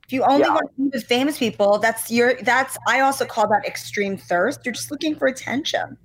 If 0.05 0.13
you 0.13 0.23
only 0.23 0.41
Yeah. 0.41 0.53
want 0.53 0.69
to 0.75 0.81
be 0.83 0.89
with 0.93 1.05
famous 1.05 1.37
people, 1.39 1.79
that's 1.79 2.11
your 2.11 2.35
that's 2.43 2.77
I 2.87 2.99
also 2.99 3.25
call 3.25 3.47
that 3.49 3.65
extreme 3.65 4.17
thirst. 4.17 4.59
You're 4.65 4.73
just 4.73 4.91
looking 4.91 5.15
for 5.15 5.27
attention. 5.27 5.97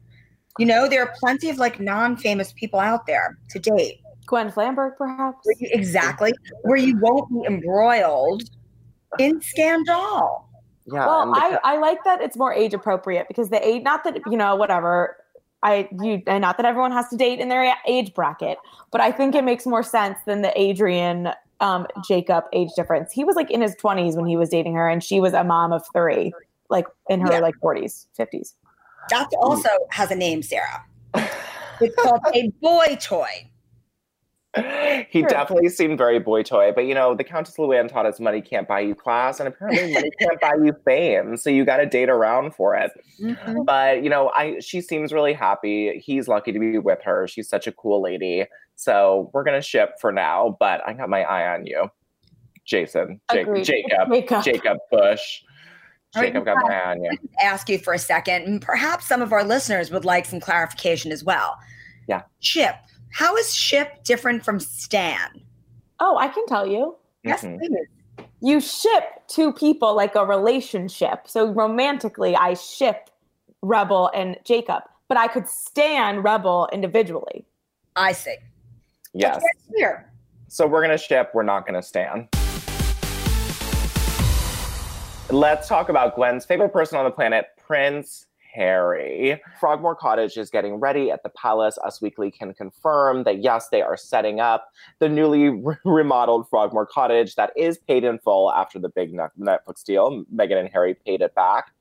You 0.59 0.67
know, 0.67 0.89
there 0.89 1.03
are 1.03 1.15
plenty 1.19 1.51
of 1.51 1.59
like 1.59 1.81
non-famous 1.81 2.53
people 2.53 2.81
out 2.81 3.07
there 3.07 3.39
to 3.51 3.59
date. 3.59 4.01
Gwen 4.27 4.51
Flamberg, 4.51 4.97
perhaps. 4.99 5.39
Where 5.45 5.57
you, 5.59 5.69
exactly 5.73 6.33
where 6.63 6.77
you 6.77 6.99
won't 6.99 7.31
be 7.31 7.47
embroiled 7.47 8.43
in 9.19 9.41
scandal. 9.41 10.47
Yeah. 10.87 11.07
well, 11.07 11.27
the 11.33 11.39
I, 11.39 11.59
I 11.65 11.79
like 11.79 12.03
that 12.05 12.21
it's 12.21 12.37
more 12.37 12.53
age 12.53 12.75
appropriate 12.75 13.27
because 13.29 13.51
the 13.51 13.67
age, 13.67 13.83
not 13.83 14.05
that 14.05 14.21
you 14.27 14.37
know, 14.37 14.55
whatever. 14.57 15.17
I 15.63 15.89
you 16.01 16.23
and 16.27 16.43
not 16.43 16.57
that 16.59 16.67
everyone 16.67 16.93
has 16.93 17.09
to 17.09 17.17
date 17.17 17.41
in 17.41 17.49
their 17.49 17.75
age 17.87 18.15
bracket, 18.15 18.59
but 18.93 19.01
I 19.01 19.11
think 19.11 19.35
it 19.35 19.45
makes 19.45 19.67
more 19.67 19.83
sense 19.83 20.19
than 20.25 20.43
the 20.43 20.57
Adrienne 20.57 21.33
um, 21.61 21.87
Jacob 22.07 22.45
age 22.53 22.69
difference. 22.77 23.13
He 23.13 23.25
was 23.25 23.35
like 23.35 23.51
in 23.51 23.61
his 23.61 23.75
twenties 23.75 24.15
when 24.15 24.27
he 24.27 24.37
was 24.37 24.51
dating 24.51 24.75
her, 24.75 24.89
and 24.89 25.03
she 25.03 25.21
was 25.21 25.33
a 25.33 25.43
mom 25.43 25.73
of 25.73 25.83
three, 25.93 26.33
like 26.71 26.87
in 27.09 27.21
her 27.21 27.33
Yeah. 27.33 27.41
like 27.41 27.57
forties, 27.61 28.07
fifties. 28.15 28.55
That 29.11 29.29
also 29.39 29.69
has 29.91 30.11
a 30.11 30.15
name, 30.17 30.43
Sarah. 30.43 30.85
It's 31.81 31.95
called 31.95 32.21
a 32.35 32.49
boy 32.61 32.99
toy. 33.01 33.51
he 35.11 35.21
Sure. 35.21 35.29
definitely 35.29 35.69
seemed 35.69 35.97
very 35.99 36.19
boy 36.19 36.43
toy, 36.43 36.73
but 36.75 36.87
you 36.87 36.95
know, 36.95 37.15
the 37.15 37.23
Countess 37.23 37.57
Luann 37.57 37.89
taught 37.89 38.05
us 38.07 38.19
money 38.19 38.41
can't 38.41 38.67
buy 38.67 38.81
you 38.81 38.95
class, 38.97 39.39
and 39.39 39.49
apparently 39.49 39.93
money 39.93 40.11
can't 40.21 40.41
buy 40.41 40.55
you 40.61 40.75
fame. 40.85 41.37
So 41.37 41.51
you 41.51 41.65
got 41.65 41.77
to 41.77 41.87
date 41.87 42.09
around 42.09 42.55
for 42.57 42.75
it. 42.75 42.91
Mhm. 43.23 43.65
But 43.65 44.03
you 44.03 44.11
know, 44.11 44.31
I 44.35 44.59
she 44.59 44.81
seems 44.81 45.13
really 45.13 45.35
happy. 45.35 46.03
He's 46.05 46.27
lucky 46.27 46.51
to 46.51 46.59
be 46.59 46.79
with 46.79 47.01
her. 47.05 47.29
She's 47.29 47.49
such 47.49 47.67
a 47.69 47.73
cool 47.73 48.03
lady. 48.03 48.47
So 48.75 49.31
we're 49.33 49.45
gonna 49.45 49.63
ship 49.63 49.91
for 50.01 50.11
now. 50.11 50.57
But 50.59 50.81
I 50.85 50.95
got 50.95 51.09
my 51.09 51.23
eye 51.23 51.55
on 51.55 51.65
you, 51.67 51.89
Jason, 52.65 53.21
Ja- 53.33 53.41
Agreed. 53.43 53.65
Jacob, 53.65 54.09
Jacob. 54.13 54.43
Jacob 54.45 54.79
Busch. 54.91 55.43
All 56.17 56.23
right, 56.23 56.29
Jacob 56.29 56.47
got 56.47 56.57
my 56.63 56.75
eye 56.75 56.91
on 56.93 57.05
you. 57.05 57.11
ask 57.43 57.69
you 57.69 57.79
for 57.79 57.93
a 57.93 57.99
second, 57.99 58.43
and 58.45 58.63
perhaps 58.63 59.07
some 59.07 59.21
of 59.21 59.33
our 59.33 59.45
listeners 59.45 59.91
would 59.91 60.05
like 60.05 60.25
some 60.25 60.41
clarification 60.41 61.13
as 61.13 61.23
well. 61.23 61.57
Yeah. 62.07 62.23
Ship. 62.41 62.75
How 63.13 63.37
is 63.37 63.55
ship 63.55 64.05
different 64.05 64.45
from 64.45 64.59
stan? 64.59 65.43
Oh, 66.01 66.17
I 66.17 66.29
can 66.29 66.47
tell 66.47 66.67
you. 66.67 66.97
Yes, 67.25 67.43
Mhm. 67.43 67.59
please. 67.59 68.27
You 68.41 68.61
ship 68.61 69.03
two 69.27 69.53
people 69.53 69.95
like 69.95 70.15
a 70.15 70.25
relationship. 70.25 71.27
So 71.27 71.49
romantically, 71.53 72.37
I 72.37 72.55
ship 72.55 73.11
Rebel 73.63 74.11
and 74.15 74.39
Jacob, 74.45 74.85
but 75.09 75.19
I 75.19 75.27
could 75.29 75.49
stand 75.49 76.23
Rebel 76.25 76.69
individually. 76.73 77.45
I 77.97 78.13
see. 78.13 78.37
Yes. 79.13 79.37
Okay, 79.37 79.47
Here. 79.77 80.11
So 80.49 80.67
we're 80.67 80.81
gonna 80.81 80.97
ship. 80.97 81.33
We're 81.35 81.43
not 81.43 81.67
gonna 81.67 81.83
stand. 81.83 82.29
Let's 85.31 85.69
talk 85.69 85.91
about 85.91 86.17
Gwen's 86.17 86.47
favorite 86.47 86.71
person 86.71 86.97
on 86.97 87.05
the 87.05 87.11
planet, 87.11 87.49
Prince 87.59 88.29
Harry. 88.55 89.39
Frogmore 89.61 89.95
Cottage 89.95 90.39
is 90.39 90.49
getting 90.49 90.77
ready 90.77 91.11
at 91.11 91.23
the 91.23 91.29
palace. 91.29 91.77
Us 91.85 92.01
Weekly 92.01 92.31
can 92.31 92.55
confirm 92.55 93.25
that 93.25 93.43
yes, 93.43 93.69
they 93.69 93.83
are 93.83 93.97
setting 93.97 94.41
up 94.41 94.71
the 95.01 95.09
newly 95.09 95.49
re- 95.63 95.77
remodeled 95.85 96.49
Frogmore 96.49 96.87
Cottage 96.87 97.35
that 97.35 97.53
is 97.59 97.77
paid 97.77 98.05
in 98.05 98.19
full 98.19 98.51
after 98.53 98.79
the 98.79 98.89
big 98.89 99.15
Netflix 99.39 99.85
deal. 99.85 100.25
Meghan 100.35 100.61
and 100.61 100.71
Harry 100.71 100.95
paid 100.95 101.21
it 101.21 101.35
back. 101.35 101.73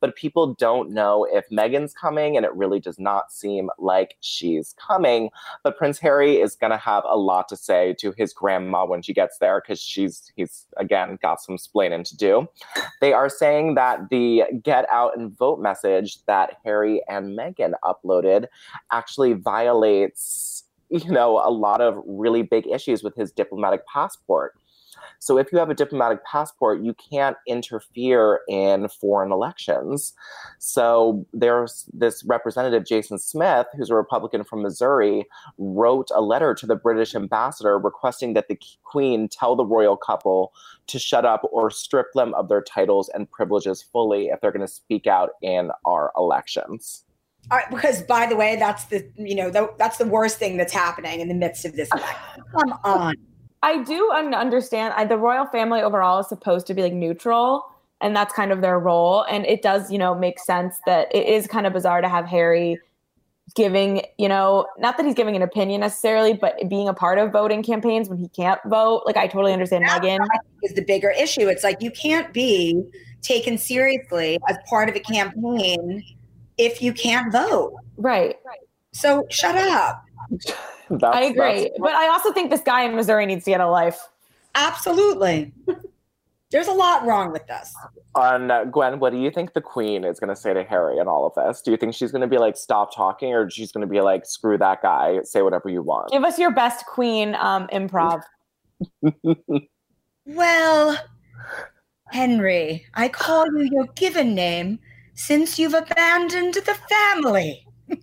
But 0.00 0.16
people 0.16 0.54
don't 0.54 0.90
know 0.90 1.26
if 1.30 1.48
Meghan's 1.50 1.94
coming, 1.94 2.36
and 2.36 2.44
it 2.44 2.54
really 2.54 2.80
does 2.80 2.98
not 2.98 3.32
seem 3.32 3.70
like 3.78 4.16
she's 4.20 4.74
coming. 4.74 5.30
But 5.62 5.76
Prince 5.76 5.98
Harry 5.98 6.40
is 6.40 6.54
going 6.54 6.70
to 6.70 6.76
have 6.76 7.04
a 7.08 7.16
lot 7.16 7.48
to 7.48 7.56
say 7.56 7.94
to 8.00 8.12
his 8.16 8.32
grandma 8.32 8.86
when 8.86 9.02
she 9.02 9.12
gets 9.12 9.38
there 9.38 9.60
because 9.60 9.80
she's 9.80 10.32
he's 10.36 10.66
again 10.76 11.18
got 11.22 11.40
some 11.40 11.56
splaining 11.56 12.04
to 12.04 12.16
do. 12.16 12.46
They 13.00 13.12
are 13.12 13.28
saying 13.28 13.74
that 13.74 14.10
the 14.10 14.44
get 14.62 14.86
out 14.90 15.16
and 15.16 15.36
vote 15.36 15.60
message 15.60 16.24
that 16.26 16.56
Harry 16.64 17.02
and 17.08 17.38
Meghan 17.38 17.72
uploaded 17.84 18.46
actually 18.90 19.34
violates 19.34 20.64
you 20.90 21.10
know 21.10 21.38
a 21.44 21.50
lot 21.50 21.80
of 21.80 22.02
really 22.06 22.42
big 22.42 22.66
issues 22.66 23.02
with 23.02 23.14
his 23.14 23.30
diplomatic 23.32 23.86
passport. 23.86 24.56
So 25.18 25.38
if 25.38 25.52
you 25.52 25.58
have 25.58 25.70
a 25.70 25.74
diplomatic 25.74 26.24
passport, 26.24 26.80
you 26.82 26.94
can't 26.94 27.36
interfere 27.46 28.40
in 28.48 28.88
foreign 28.88 29.32
elections. 29.32 30.14
So 30.58 31.26
there's 31.32 31.88
this 31.92 32.24
representative, 32.24 32.86
Jason 32.86 33.18
Smith, 33.18 33.66
who's 33.76 33.90
a 33.90 33.94
Republican 33.94 34.44
from 34.44 34.62
Missouri, 34.62 35.26
wrote 35.58 36.08
a 36.14 36.20
letter 36.20 36.54
to 36.54 36.66
the 36.66 36.76
British 36.76 37.14
ambassador 37.14 37.78
requesting 37.78 38.34
that 38.34 38.48
the 38.48 38.58
Queen 38.84 39.28
tell 39.28 39.56
the 39.56 39.64
royal 39.64 39.96
couple 39.96 40.52
to 40.88 40.98
shut 40.98 41.24
up 41.24 41.42
or 41.52 41.70
strip 41.70 42.06
them 42.14 42.34
of 42.34 42.48
their 42.48 42.62
titles 42.62 43.10
and 43.14 43.30
privileges 43.30 43.82
fully 43.82 44.26
if 44.26 44.40
they're 44.40 44.52
going 44.52 44.66
to 44.66 44.72
speak 44.72 45.06
out 45.06 45.30
in 45.42 45.70
our 45.84 46.12
elections. 46.16 47.04
Because 47.70 48.02
by 48.02 48.26
the 48.26 48.36
way, 48.36 48.56
that's 48.56 48.84
the 48.86 49.08
you 49.16 49.34
know 49.34 49.50
the, 49.50 49.70
that's 49.78 49.96
the 49.96 50.06
worst 50.06 50.38
thing 50.38 50.58
that's 50.58 50.72
happening 50.72 51.20
in 51.20 51.28
the 51.28 51.34
midst 51.34 51.64
of 51.64 51.76
this. 51.76 51.88
Come 51.88 52.78
on. 52.84 53.14
I 53.62 53.82
do 53.82 54.10
understand 54.12 54.94
I, 54.96 55.04
the 55.04 55.18
royal 55.18 55.46
family 55.46 55.80
overall 55.80 56.20
is 56.20 56.28
supposed 56.28 56.66
to 56.68 56.74
be 56.74 56.82
like 56.82 56.92
neutral, 56.92 57.64
and 58.00 58.14
that's 58.14 58.32
kind 58.32 58.52
of 58.52 58.60
their 58.60 58.78
role. 58.78 59.22
And 59.22 59.44
it 59.46 59.62
does, 59.62 59.90
you 59.90 59.98
know, 59.98 60.14
make 60.14 60.38
sense 60.38 60.76
that 60.86 61.14
it 61.14 61.26
is 61.26 61.46
kind 61.46 61.66
of 61.66 61.72
bizarre 61.72 62.00
to 62.00 62.08
have 62.08 62.26
Harry 62.26 62.78
giving, 63.54 64.02
you 64.18 64.28
know, 64.28 64.66
not 64.78 64.96
that 64.96 65.06
he's 65.06 65.14
giving 65.14 65.34
an 65.34 65.42
opinion 65.42 65.80
necessarily, 65.80 66.34
but 66.34 66.56
being 66.68 66.88
a 66.88 66.94
part 66.94 67.18
of 67.18 67.32
voting 67.32 67.62
campaigns 67.62 68.08
when 68.08 68.18
he 68.18 68.28
can't 68.28 68.60
vote. 68.66 69.02
Like 69.06 69.16
I 69.16 69.26
totally 69.26 69.52
understand 69.52 69.84
That's 69.84 70.04
Meghan. 70.04 70.18
what 70.20 70.30
I 70.32 70.38
think 70.38 70.70
is 70.70 70.74
the 70.74 70.84
bigger 70.84 71.10
issue. 71.10 71.48
It's 71.48 71.64
like 71.64 71.78
you 71.80 71.90
can't 71.90 72.32
be 72.32 72.82
taken 73.22 73.58
seriously 73.58 74.38
as 74.48 74.56
part 74.68 74.88
of 74.88 74.94
a 74.94 75.00
campaign 75.00 76.04
if 76.58 76.82
you 76.82 76.92
can't 76.92 77.32
vote. 77.32 77.74
Right. 77.96 78.36
So 78.92 79.26
shut 79.30 79.56
up. 79.56 80.04
That's, 81.00 81.16
I 81.16 81.22
agree. 81.22 81.38
that's- 81.62 81.70
But 81.78 81.92
I 81.94 82.08
also 82.08 82.32
think 82.32 82.50
this 82.50 82.60
guy 82.62 82.82
in 82.84 82.94
Missouri 82.96 83.26
needs 83.26 83.44
to 83.44 83.50
get 83.50 83.60
a 83.60 83.68
life. 83.68 84.00
Absolutely. 84.54 85.52
There's 86.50 86.66
a 86.66 86.72
lot 86.72 87.04
wrong 87.06 87.30
with 87.30 87.46
this. 87.46 87.74
on 88.14 88.50
uh, 88.50 88.64
Gwen, 88.64 89.00
what 89.00 89.10
do 89.12 89.18
you 89.18 89.30
think 89.30 89.52
the 89.52 89.60
Queen 89.60 90.02
is 90.02 90.18
going 90.18 90.30
to 90.30 90.36
say 90.36 90.54
to 90.54 90.64
Harry 90.64 90.96
in 90.98 91.06
all 91.06 91.26
of 91.26 91.34
this? 91.34 91.60
Do 91.60 91.70
you 91.70 91.76
think 91.76 91.94
she's 91.94 92.10
going 92.10 92.22
to 92.22 92.26
be 92.26 92.38
like, 92.38 92.56
stop 92.56 92.94
talking, 92.94 93.34
or 93.34 93.50
she's 93.50 93.70
going 93.70 93.86
to 93.86 93.90
be 93.90 94.00
like, 94.00 94.24
screw 94.24 94.56
that 94.56 94.80
guy, 94.80 95.18
say 95.24 95.42
whatever 95.42 95.68
you 95.68 95.82
want? 95.82 96.10
Give 96.10 96.24
us 96.24 96.38
your 96.38 96.50
best 96.50 96.86
queen 96.86 97.34
um, 97.34 97.66
improv. 97.68 98.22
Well, 100.26 100.96
Henry, 102.10 102.84
I 102.94 103.08
call 103.08 103.46
you 103.46 103.68
your 103.72 103.86
given 103.94 104.34
name 104.34 104.78
since 105.14 105.58
you've 105.58 105.72
abandoned 105.74 106.52
the 106.54 106.74
family. 106.88 107.66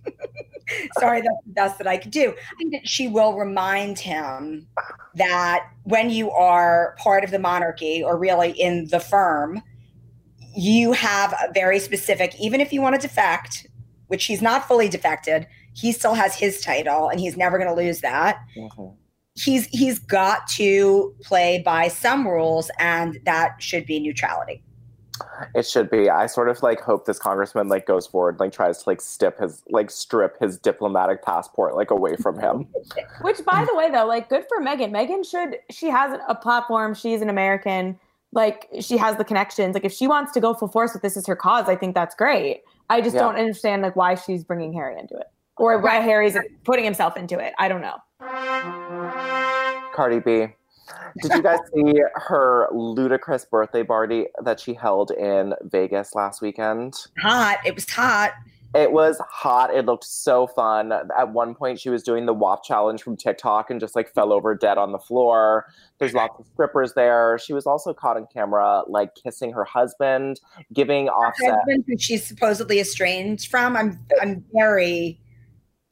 Sorry, 0.98 1.20
that's 1.20 1.44
the 1.46 1.52
best 1.52 1.78
that 1.78 1.86
I 1.86 1.96
could 1.96 2.10
do. 2.10 2.30
I 2.30 2.54
think 2.58 2.72
that 2.72 2.88
she 2.88 3.08
will 3.08 3.34
remind 3.36 3.98
him 3.98 4.66
that 5.14 5.68
when 5.84 6.10
you 6.10 6.30
are 6.30 6.94
part 6.98 7.24
of 7.24 7.30
the 7.30 7.38
monarchy 7.38 8.02
or 8.02 8.18
really 8.18 8.50
in 8.50 8.88
the 8.88 9.00
firm, 9.00 9.62
you 10.56 10.92
have 10.92 11.32
a 11.34 11.52
very 11.52 11.78
specific, 11.78 12.34
even 12.40 12.60
if 12.60 12.72
you 12.72 12.80
want 12.80 12.94
to 12.94 13.00
defect, 13.00 13.66
which 14.08 14.24
he's 14.24 14.42
not 14.42 14.66
fully 14.66 14.88
defected, 14.88 15.46
he 15.74 15.92
still 15.92 16.14
has 16.14 16.34
his 16.34 16.60
title 16.60 17.08
and 17.08 17.20
he's 17.20 17.36
never 17.36 17.58
going 17.58 17.68
to 17.68 17.74
lose 17.74 18.00
that 18.00 18.38
Mhm. 18.56 18.96
he's 19.34 19.66
he's 19.66 19.98
got 19.98 20.46
to 20.48 21.14
play 21.22 21.60
by 21.62 21.88
some 21.88 22.26
rules 22.26 22.70
and 22.78 23.18
that 23.24 23.60
should 23.60 23.84
be 23.84 24.00
neutrality 24.00 24.62
It 25.54 25.66
should 25.66 25.90
be. 25.90 26.10
I 26.10 26.26
sort 26.26 26.48
of 26.48 26.62
like 26.62 26.80
hope 26.80 27.06
this 27.06 27.18
congressman 27.18 27.68
like 27.68 27.86
goes 27.86 28.06
forward, 28.06 28.38
like 28.40 28.52
tries 28.52 28.82
to 28.82 28.88
like 28.88 29.00
strip 29.00 29.38
his 29.38 29.62
like 29.68 29.90
strip 29.90 30.38
his 30.40 30.58
diplomatic 30.58 31.22
passport 31.22 31.74
like 31.76 31.90
away 31.90 32.16
from 32.16 32.38
him. 32.38 32.66
Which, 33.22 33.44
by 33.44 33.64
the 33.64 33.76
way, 33.76 33.90
though, 33.90 34.06
like, 34.06 34.28
good 34.28 34.44
for 34.48 34.60
Meghan. 34.64 34.90
Meghan 34.90 35.28
should, 35.28 35.58
she 35.70 35.88
has 35.88 36.18
a 36.28 36.34
platform. 36.34 36.94
She's 36.94 37.22
an 37.22 37.28
American. 37.30 37.98
Like, 38.32 38.68
she 38.80 38.96
has 38.98 39.16
the 39.16 39.24
connections. 39.24 39.74
Like, 39.74 39.84
if 39.84 39.92
she 39.92 40.06
wants 40.06 40.32
to 40.32 40.40
go 40.40 40.52
full 40.54 40.68
force 40.68 40.92
with 40.92 41.02
this 41.02 41.16
as 41.16 41.26
her 41.26 41.36
cause, 41.36 41.68
I 41.68 41.76
think 41.76 41.94
that's 41.94 42.14
great. 42.14 42.62
I 42.90 43.00
just 43.00 43.14
Yeah. 43.14 43.22
don't 43.22 43.36
understand, 43.36 43.82
like, 43.82 43.96
why 43.96 44.14
she's 44.14 44.44
bringing 44.44 44.72
Harry 44.74 44.98
into 44.98 45.16
it 45.16 45.26
or 45.56 45.78
why 45.78 45.96
Harry's 46.00 46.36
putting 46.64 46.84
himself 46.84 47.16
into 47.16 47.38
it. 47.38 47.54
I 47.58 47.68
don't 47.68 47.80
know. 47.80 47.96
Cardi 49.94 50.18
B. 50.20 50.48
Did 51.22 51.32
you 51.32 51.42
guys 51.42 51.58
see 51.74 51.94
her 52.14 52.68
ludicrous 52.72 53.44
birthday 53.44 53.84
party 53.84 54.26
that 54.44 54.60
she 54.60 54.74
held 54.74 55.10
in 55.10 55.54
Vegas 55.62 56.14
last 56.14 56.42
weekend? 56.42 56.94
hot 57.18 57.58
it 57.64 57.74
was 57.74 57.88
hot 57.90 58.32
It 58.74 58.92
was 58.92 59.18
hot. 59.30 59.74
It 59.74 59.86
looked 59.86 60.04
so 60.04 60.46
fun. 60.46 60.92
At 60.92 61.32
one 61.32 61.54
point, 61.54 61.80
she 61.80 61.88
was 61.88 62.02
doing 62.02 62.26
the 62.26 62.34
WAP 62.34 62.62
challenge 62.62 63.02
from 63.02 63.16
TikTok 63.16 63.70
and 63.70 63.80
just 63.80 63.96
like 63.96 64.12
fell 64.12 64.32
over 64.32 64.54
dead 64.54 64.76
on 64.76 64.92
the 64.92 64.98
floor. 64.98 65.66
There's 65.98 66.12
lots 66.12 66.38
of 66.38 66.46
strippers 66.52 66.92
there. 66.92 67.38
She 67.38 67.54
was 67.54 67.66
also 67.66 67.94
caught 67.94 68.16
on 68.18 68.26
camera 68.32 68.82
like 68.86 69.14
kissing 69.14 69.52
her 69.52 69.64
husband, 69.64 70.40
giving 70.74 71.06
her 71.06 71.12
Offset. 71.12 71.54
husband 71.54 71.84
who 71.86 71.96
she's 71.96 72.26
supposedly 72.26 72.78
estranged 72.80 73.50
from 73.50 73.76
i'm 73.76 73.98
i'm 74.20 74.44
very 74.52 75.18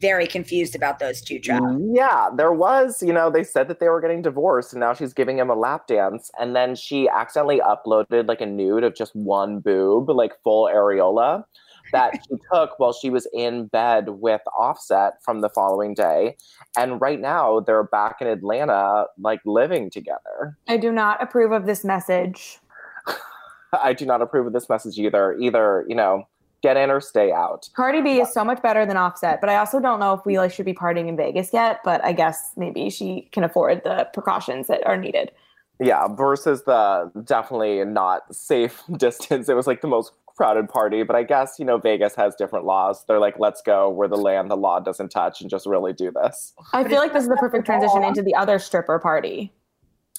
very 0.01 0.27
confused 0.27 0.75
about 0.75 0.99
those 0.99 1.21
two 1.21 1.39
tracks. 1.39 1.63
Mm, 1.65 1.93
yeah, 1.95 2.29
there 2.37 2.53
was, 2.53 3.03
you 3.03 3.13
know, 3.13 3.31
they 3.31 3.45
said 3.45 3.69
that 3.69 3.81
they 3.81 3.89
were 3.89 4.01
getting 4.01 4.23
divorced 4.23 4.73
and 4.73 4.81
now 4.81 4.93
she's 4.93 5.13
giving 5.13 5.39
him 5.39 5.51
a 5.51 5.55
lap 5.55 5.87
dance. 5.87 6.31
And 6.39 6.55
then 6.55 6.75
she 6.75 7.09
accidentally 7.09 7.61
uploaded 7.61 8.29
like 8.29 8.41
a 8.41 8.47
nude 8.47 8.85
of 8.85 8.95
just 8.95 9.15
one 9.15 9.61
boob, 9.61 10.11
like 10.11 10.33
full 10.43 10.67
areola, 10.67 11.45
that 11.93 12.15
she 12.15 12.37
took 12.53 12.79
while 12.79 12.93
she 12.93 13.09
was 13.09 13.29
in 13.33 13.67
bed 13.67 14.09
with 14.09 14.41
Offset 14.59 15.15
from 15.23 15.41
the 15.41 15.49
following 15.49 15.95
day. 15.95 16.37
And 16.77 17.01
right 17.01 17.21
now 17.21 17.61
they're 17.61 17.85
back 17.85 18.17
in 18.21 18.27
Atlanta, 18.27 19.07
like 19.19 19.41
living 19.45 19.91
together. 19.91 20.59
I 20.67 20.77
do 20.77 20.91
not 20.91 21.23
approve 21.23 21.53
of 21.53 21.67
this 21.67 21.85
message. 21.85 22.59
I 23.73 23.93
do 23.93 24.07
not 24.07 24.23
approve 24.23 24.47
of 24.47 24.53
this 24.53 24.69
message 24.69 24.99
either. 24.99 25.37
Either, 25.39 25.85
you 25.89 25.95
know, 25.95 26.25
get 26.65 26.77
in 26.79 26.91
or 26.91 26.99
stay 27.01 27.31
out. 27.31 27.69
Cardi 27.77 28.01
B 28.01 28.21
is 28.21 28.33
so 28.33 28.43
much 28.43 28.63
better 28.63 28.87
than 28.87 28.97
Offset, 28.97 29.41
but 29.41 29.51
I 29.51 29.57
also 29.57 29.79
don't 29.81 30.01
know 30.01 30.15
if 30.15 30.25
we 30.25 30.39
like 30.39 30.51
should 30.51 30.65
be 30.65 30.73
partying 30.73 31.09
in 31.09 31.17
Vegas 31.17 31.51
yet. 31.53 31.81
But 31.85 32.03
I 32.03 32.13
guess 32.13 32.53
maybe 32.57 32.89
she 32.91 33.29
can 33.33 33.45
afford 33.45 33.83
the 33.85 34.09
precautions 34.15 34.67
that 34.69 34.85
are 34.87 34.97
needed. 34.97 35.31
Yeah, 35.79 36.09
versus 36.09 36.63
the 36.65 37.13
definitely 37.25 37.85
not 37.85 38.35
safe 38.35 38.83
distance. 38.97 39.49
It 39.49 39.55
was 39.55 39.67
like 39.67 39.83
the 39.83 39.89
most 39.89 40.13
crowded 40.37 40.69
party, 40.69 41.03
but 41.05 41.15
I 41.15 41.23
guess 41.23 41.57
you 41.59 41.65
know 41.67 41.77
Vegas 41.79 42.15
has 42.17 42.35
different 42.35 42.65
laws. 42.65 43.05
They're 43.07 43.21
like, 43.21 43.39
let's 43.39 43.61
go 43.61 43.91
where 43.91 44.09
the 44.09 44.17
land 44.17 44.51
the 44.51 44.57
law 44.57 44.81
doesn't 44.81 45.11
touch 45.11 45.41
and 45.43 45.51
just 45.51 45.67
really 45.67 45.93
do 45.93 46.11
this. 46.11 46.55
I 46.73 46.83
feel 46.85 46.99
like 46.99 47.13
this 47.13 47.25
is 47.25 47.29
the 47.29 47.37
perfect 47.37 47.67
transition 47.67 48.03
into 48.03 48.23
the 48.23 48.35
other 48.35 48.59
stripper 48.59 48.99
party 48.99 49.53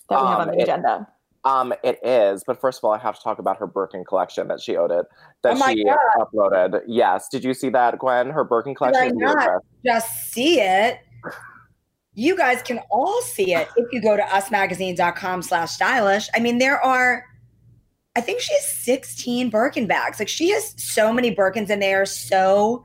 that 0.09 0.21
we 0.21 0.27
have 0.27 0.39
Um, 0.41 0.41
on 0.41 0.47
the 0.55 0.59
it- 0.59 0.63
agenda. 0.63 1.07
Um, 1.45 1.73
it 1.83 1.99
is, 2.03 2.43
but 2.45 2.59
first 2.59 2.79
of 2.79 2.83
all, 2.85 2.91
I 2.91 2.97
have 2.97 3.15
to 3.17 3.21
talk 3.21 3.37
about 3.37 3.57
her 3.57 3.67
Birkin 3.67 4.03
collection 4.03 4.47
that 4.47 4.59
she 4.59 4.75
owed 4.75 4.91
it 4.91 5.05
that 5.43 5.57
Oh 5.61 5.69
she 5.71 5.83
God. 5.83 5.97
uploaded. 6.17 6.81
Yes, 6.87 7.29
did 7.29 7.43
you 7.43 7.53
see 7.53 7.69
that, 7.69 7.99
Gwen? 7.99 8.31
Her 8.31 8.43
Birkin 8.43 8.71
I 8.71 8.73
collection. 8.73 9.07
is 9.09 9.13
not? 9.15 9.61
Just 9.85 10.31
see 10.31 10.59
it. 10.59 10.99
You 12.15 12.35
guys 12.35 12.63
can 12.63 12.79
all 12.89 13.21
see 13.21 13.53
it 13.53 13.67
if 13.75 13.85
you 13.91 14.01
go 14.01 14.15
to 14.15 14.23
usmagazine.com 14.23 15.43
slash 15.43 15.71
stylish. 15.71 16.29
I 16.33 16.39
mean, 16.39 16.57
there 16.57 16.81
are, 16.83 17.23
I 18.15 18.21
think 18.21 18.39
she 18.39 18.53
has 18.53 18.67
16 18.67 19.49
Birkin 19.51 19.85
bags. 19.85 20.17
Like 20.17 20.29
she 20.29 20.49
has 20.49 20.73
so 20.81 21.13
many 21.13 21.35
Birkins 21.35 21.69
and 21.69 21.79
they 21.81 21.93
are 21.93 22.05
so 22.07 22.83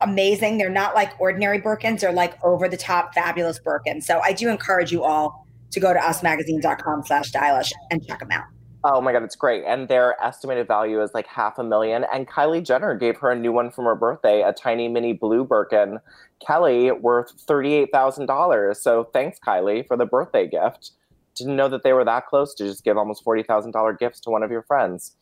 amazing. 0.00 0.58
They're 0.58 0.68
not 0.68 0.94
like 0.94 1.18
ordinary 1.20 1.60
Birkins, 1.60 2.00
they're 2.00 2.12
like 2.12 2.34
over 2.44 2.68
the 2.68 2.76
top 2.76 3.14
fabulous 3.14 3.58
Birkins. 3.58 4.02
So 4.02 4.20
I 4.20 4.32
do 4.32 4.50
encourage 4.50 4.92
you 4.92 5.04
all 5.04 5.46
to 5.70 5.80
go 5.80 5.92
to 5.92 5.98
usmagazine.com 5.98 7.04
slash 7.04 7.28
stylish 7.28 7.72
and 7.90 8.06
check 8.06 8.20
them 8.20 8.30
out. 8.30 8.44
Oh 8.84 9.00
my 9.00 9.12
god, 9.12 9.24
it's 9.24 9.34
great. 9.36 9.64
And 9.64 9.88
their 9.88 10.20
estimated 10.22 10.68
value 10.68 11.02
is 11.02 11.10
like 11.12 11.26
half 11.26 11.58
a 11.58 11.64
million. 11.64 12.04
And 12.12 12.28
Kylie 12.28 12.64
Jenner 12.64 12.94
gave 12.94 13.16
her 13.18 13.30
a 13.30 13.36
new 13.38 13.52
one 13.52 13.70
from 13.70 13.84
her 13.86 13.96
birthday, 13.96 14.42
a 14.42 14.52
tiny 14.52 14.88
mini 14.88 15.12
blue 15.12 15.44
Birkin. 15.44 15.98
Kelly 16.44 16.92
worth 16.92 17.44
$38,000. 17.46 18.76
So 18.76 19.04
thanks, 19.12 19.38
Kylie, 19.44 19.86
for 19.86 19.96
the 19.96 20.06
birthday 20.06 20.46
gift. 20.46 20.92
Didn't 21.34 21.56
know 21.56 21.68
that 21.68 21.82
they 21.82 21.92
were 21.92 22.04
that 22.04 22.26
close 22.26 22.54
to 22.54 22.64
just 22.64 22.84
give 22.84 22.96
almost 22.96 23.24
$40,000 23.24 23.98
gifts 23.98 24.20
to 24.20 24.30
one 24.30 24.42
of 24.44 24.50
your 24.50 24.62
friends. 24.62 25.16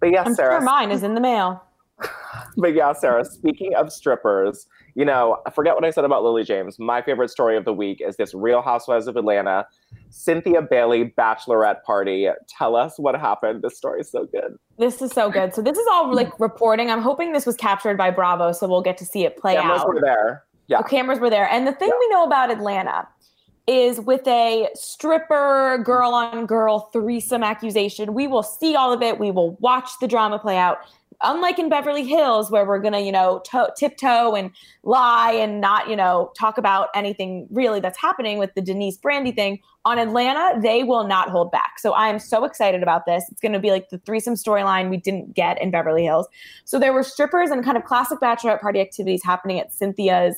But 0.00 0.10
yes, 0.10 0.26
I'm 0.26 0.34
Sarah. 0.34 0.58
sure 0.58 0.60
mine 0.60 0.90
is 0.90 1.02
in 1.02 1.14
the 1.14 1.20
mail. 1.20 1.62
But 2.56 2.74
yeah, 2.74 2.92
Sarah, 2.92 3.24
speaking 3.24 3.74
of 3.74 3.92
strippers, 3.92 4.66
you 4.94 5.04
know, 5.04 5.38
I 5.46 5.50
forget 5.50 5.74
what 5.74 5.84
I 5.84 5.90
said 5.90 6.04
about 6.04 6.22
Lily 6.22 6.44
James. 6.44 6.78
My 6.78 7.02
favorite 7.02 7.30
story 7.30 7.56
of 7.56 7.64
the 7.64 7.72
week 7.72 8.00
is 8.00 8.16
this 8.16 8.34
Real 8.34 8.62
Housewives 8.62 9.06
of 9.06 9.16
Atlanta, 9.16 9.66
Cynthia 10.10 10.62
Bailey 10.62 11.12
bachelorette 11.16 11.82
party. 11.82 12.28
Tell 12.48 12.76
us 12.76 12.98
what 12.98 13.18
happened. 13.18 13.62
This 13.62 13.76
story 13.76 14.00
is 14.00 14.10
so 14.10 14.26
good. 14.26 14.58
This 14.78 15.00
is 15.02 15.12
so 15.12 15.30
good. 15.30 15.54
So 15.54 15.62
this 15.62 15.78
is 15.78 15.86
all 15.90 16.14
like 16.14 16.38
reporting. 16.40 16.90
I'm 16.90 17.02
hoping 17.02 17.32
this 17.32 17.46
was 17.46 17.56
captured 17.56 17.96
by 17.96 18.10
Bravo, 18.10 18.52
so 18.52 18.68
we'll 18.68 18.82
get 18.82 18.98
to 18.98 19.04
see 19.04 19.24
it 19.24 19.36
play 19.36 19.54
Cameras 19.54 19.80
out. 19.80 19.86
Cameras 19.86 19.94
were 19.94 20.00
there. 20.06 20.44
Yeah. 20.68 20.78
The 20.78 20.88
cameras 20.88 21.18
were 21.20 21.30
there. 21.30 21.48
And 21.48 21.66
the 21.66 21.72
thing 21.72 21.88
Yeah. 21.88 21.98
we 21.98 22.08
know 22.08 22.24
about 22.24 22.50
Atlanta 22.50 23.08
is 23.66 24.00
with 24.00 24.26
a 24.26 24.68
stripper 24.74 25.78
girl 25.84 26.12
on 26.14 26.46
girl 26.46 26.90
threesome 26.92 27.42
accusation, 27.42 28.14
we 28.14 28.26
will 28.26 28.42
see 28.42 28.74
all 28.74 28.92
of 28.92 29.02
it. 29.02 29.18
We 29.18 29.30
will 29.30 29.52
watch 29.60 29.90
the 30.00 30.08
drama 30.08 30.38
play 30.38 30.56
out. 30.56 30.78
Unlike 31.22 31.58
in 31.58 31.68
Beverly 31.68 32.04
Hills, 32.04 32.50
where 32.50 32.66
we're 32.66 32.80
going 32.80 32.92
to, 32.92 33.00
you 33.00 33.12
know, 33.12 33.42
to- 33.50 33.72
tiptoe 33.76 34.34
and 34.34 34.50
lie 34.82 35.32
and 35.32 35.60
not, 35.60 35.88
you 35.88 35.96
know, 35.96 36.32
talk 36.38 36.58
about 36.58 36.88
anything 36.94 37.46
really 37.50 37.80
that's 37.80 37.98
happening 37.98 38.38
with 38.38 38.54
the 38.54 38.60
Denise 38.60 38.98
Brandi 38.98 39.34
thing, 39.34 39.60
on 39.84 39.98
Atlanta, 39.98 40.60
they 40.60 40.84
will 40.84 41.06
not 41.06 41.28
hold 41.28 41.50
back. 41.50 41.78
So 41.78 41.92
I 41.92 42.08
am 42.08 42.18
so 42.18 42.44
excited 42.44 42.82
about 42.82 43.04
this. 43.04 43.24
It's 43.30 43.40
going 43.40 43.52
to 43.52 43.58
be 43.58 43.70
like 43.70 43.88
the 43.88 43.98
threesome 43.98 44.34
storyline 44.34 44.90
we 44.90 44.96
didn't 44.96 45.34
get 45.34 45.60
in 45.60 45.72
Beverly 45.72 46.04
Hills. 46.04 46.28
So 46.64 46.78
there 46.78 46.92
were 46.92 47.02
strippers 47.02 47.50
and 47.50 47.64
kind 47.64 47.76
of 47.76 47.84
classic 47.84 48.20
bachelorette 48.20 48.60
party 48.60 48.80
activities 48.80 49.24
happening 49.24 49.58
at 49.58 49.72
Cynthia's 49.72 50.36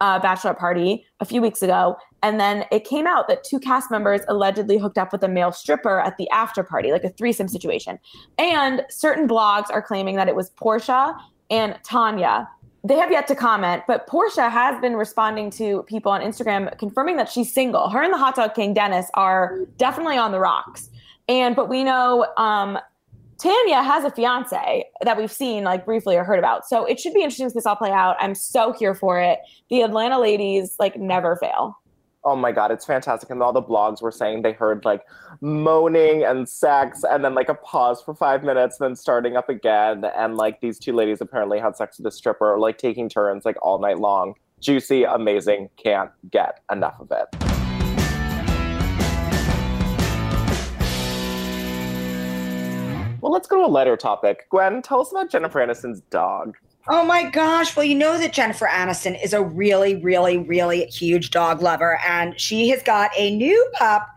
uh, 0.00 0.20
bachelorette 0.20 0.58
party 0.58 1.06
a 1.20 1.24
few 1.24 1.40
weeks 1.40 1.62
ago. 1.62 1.96
And 2.22 2.38
then 2.38 2.64
it 2.70 2.84
came 2.84 3.06
out 3.06 3.28
that 3.28 3.44
two 3.44 3.58
cast 3.58 3.90
members 3.90 4.20
allegedly 4.28 4.78
hooked 4.78 4.98
up 4.98 5.12
with 5.12 5.22
a 5.22 5.28
male 5.28 5.52
stripper 5.52 6.00
at 6.00 6.16
the 6.16 6.28
after 6.30 6.62
party, 6.62 6.92
like 6.92 7.04
a 7.04 7.10
threesome 7.10 7.48
situation. 7.48 7.98
And 8.38 8.84
certain 8.90 9.28
blogs 9.28 9.70
are 9.70 9.82
claiming 9.82 10.16
that 10.16 10.28
it 10.28 10.36
was 10.36 10.50
Porsha 10.50 11.18
and 11.50 11.78
Tanya. 11.82 12.48
They 12.82 12.96
have 12.96 13.10
yet 13.10 13.26
to 13.28 13.34
comment, 13.34 13.82
but 13.86 14.06
Porsha 14.06 14.50
has 14.50 14.80
been 14.80 14.96
responding 14.96 15.50
to 15.52 15.82
people 15.82 16.10
on 16.10 16.22
Instagram 16.22 16.76
confirming 16.78 17.16
that 17.16 17.28
she's 17.28 17.52
single. 17.52 17.90
Her 17.90 18.02
and 18.02 18.12
the 18.12 18.18
hot 18.18 18.36
dog 18.36 18.54
king 18.54 18.72
Dennis 18.72 19.10
are 19.14 19.58
definitely 19.76 20.16
on 20.16 20.32
the 20.32 20.40
rocks. 20.40 20.88
And 21.28 21.54
but 21.54 21.68
we 21.68 21.84
know 21.84 22.26
um, 22.38 22.78
Tanya 23.40 23.82
has 23.82 24.04
a 24.04 24.10
fiance 24.10 24.84
that 25.02 25.16
we've 25.16 25.32
seen 25.32 25.64
like 25.64 25.86
briefly 25.86 26.14
or 26.14 26.24
heard 26.24 26.38
about. 26.38 26.68
So 26.68 26.84
it 26.84 27.00
should 27.00 27.14
be 27.14 27.22
interesting 27.22 27.46
to 27.46 27.50
see 27.50 27.54
this 27.54 27.64
all 27.64 27.76
play 27.76 27.90
out. 27.90 28.16
I'm 28.20 28.34
so 28.34 28.74
here 28.74 28.94
for 28.94 29.18
it. 29.18 29.38
The 29.70 29.80
Atlanta 29.80 30.20
ladies 30.20 30.76
like 30.78 30.96
never 30.96 31.36
fail. 31.36 31.78
Oh 32.22 32.36
my 32.36 32.52
god, 32.52 32.70
it's 32.70 32.84
fantastic. 32.84 33.30
And 33.30 33.42
all 33.42 33.54
the 33.54 33.62
blogs 33.62 34.02
were 34.02 34.12
saying 34.12 34.42
they 34.42 34.52
heard 34.52 34.84
like 34.84 35.00
moaning 35.40 36.22
and 36.22 36.46
sex 36.46 37.02
and 37.10 37.24
then 37.24 37.34
like 37.34 37.48
a 37.48 37.54
pause 37.54 38.02
for 38.02 38.14
five 38.14 38.44
minutes, 38.44 38.76
then 38.76 38.94
starting 38.94 39.38
up 39.38 39.48
again. 39.48 40.04
And 40.04 40.36
like 40.36 40.60
these 40.60 40.78
two 40.78 40.92
ladies 40.92 41.22
apparently 41.22 41.58
had 41.58 41.76
sex 41.76 41.96
with 41.96 42.06
a 42.08 42.10
stripper, 42.10 42.58
like 42.58 42.76
taking 42.76 43.08
turns 43.08 43.46
like 43.46 43.56
all 43.62 43.78
night 43.78 43.98
long. 44.00 44.34
Juicy, 44.60 45.04
amazing, 45.04 45.70
can't 45.82 46.10
get 46.30 46.60
enough 46.70 47.00
of 47.00 47.10
it. 47.10 47.49
Well, 53.20 53.32
let's 53.32 53.48
go 53.48 53.56
to 53.56 53.66
a 53.66 53.68
lighter 53.68 53.96
topic. 53.96 54.46
Gwen, 54.50 54.82
tell 54.82 55.00
us 55.00 55.10
about 55.10 55.30
Jennifer 55.30 55.60
Aniston's 55.60 56.00
dog. 56.10 56.56
Oh 56.88 57.04
my 57.04 57.28
gosh. 57.30 57.76
Well, 57.76 57.84
you 57.84 57.94
know 57.94 58.18
that 58.18 58.32
Jennifer 58.32 58.66
Aniston 58.66 59.22
is 59.22 59.32
a 59.32 59.42
really, 59.42 59.96
really, 59.96 60.38
really 60.38 60.86
huge 60.86 61.30
dog 61.30 61.60
lover, 61.60 61.98
and 62.06 62.38
she 62.40 62.68
has 62.70 62.82
got 62.82 63.10
a 63.16 63.36
new 63.36 63.70
pup. 63.74 64.08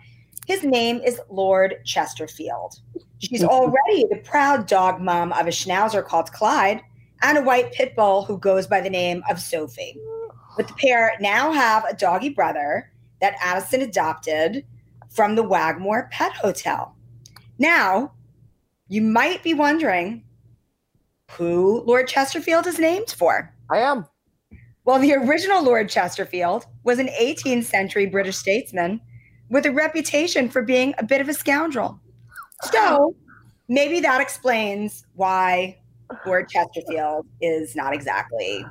His 0.48 0.64
name 0.64 1.02
is 1.06 1.20
Lord 1.30 1.76
Chesterfield. 1.86 2.80
She's 3.20 3.44
already 3.44 4.06
the 4.10 4.22
proud 4.24 4.68
dog 4.68 5.02
mom 5.02 5.34
of 5.34 5.48
a 5.48 5.52
schnauzer 5.52 6.06
called 6.06 6.32
Clyde 6.32 6.82
and 7.22 7.38
a 7.38 7.42
white 7.42 7.74
pit 7.74 7.96
bull 7.96 8.24
who 8.24 8.38
goes 8.38 8.68
by 8.68 8.82
the 8.82 8.90
name 8.90 9.24
of 9.30 9.40
Sophie. 9.40 9.98
But 10.56 10.68
the 10.68 10.74
pair 10.76 11.14
now 11.20 11.52
have 11.52 11.86
a 11.86 11.96
doggy 11.96 12.30
brother 12.30 12.92
that 13.22 13.38
Aniston 13.40 13.82
adopted 13.82 14.66
from 15.10 15.36
the 15.36 15.44
Wagmore 15.44 16.10
Pet 16.12 16.34
Hotel. 16.34 16.96
Now, 17.60 18.14
you 18.88 19.02
might 19.02 19.44
be 19.44 19.54
wondering 19.54 20.24
who 21.32 21.84
Lord 21.86 22.08
Chesterfield 22.08 22.68
is 22.68 22.80
named 22.80 23.10
for. 23.10 23.54
I 23.72 23.80
am. 23.80 24.06
Well, 24.86 25.00
the 25.00 25.14
original 25.14 25.64
Lord 25.64 25.90
Chesterfield 25.90 26.66
was 26.84 27.00
an 27.00 27.08
18th 27.08 27.64
century 27.64 28.06
British 28.06 28.38
statesman 28.38 29.00
with 29.50 29.66
a 29.66 29.72
reputation 29.72 30.50
for 30.50 30.62
being 30.62 30.94
a 30.98 31.04
bit 31.04 31.22
of 31.22 31.30
a 31.30 31.34
scoundrel. 31.34 32.00
So 32.72 33.16
maybe 33.70 34.00
that 34.02 34.22
explains 34.22 35.06
why 35.16 35.78
Lord 36.26 36.50
Chesterfield 36.50 37.26
is 37.42 37.76
not 37.76 37.94
exactly 37.94 38.66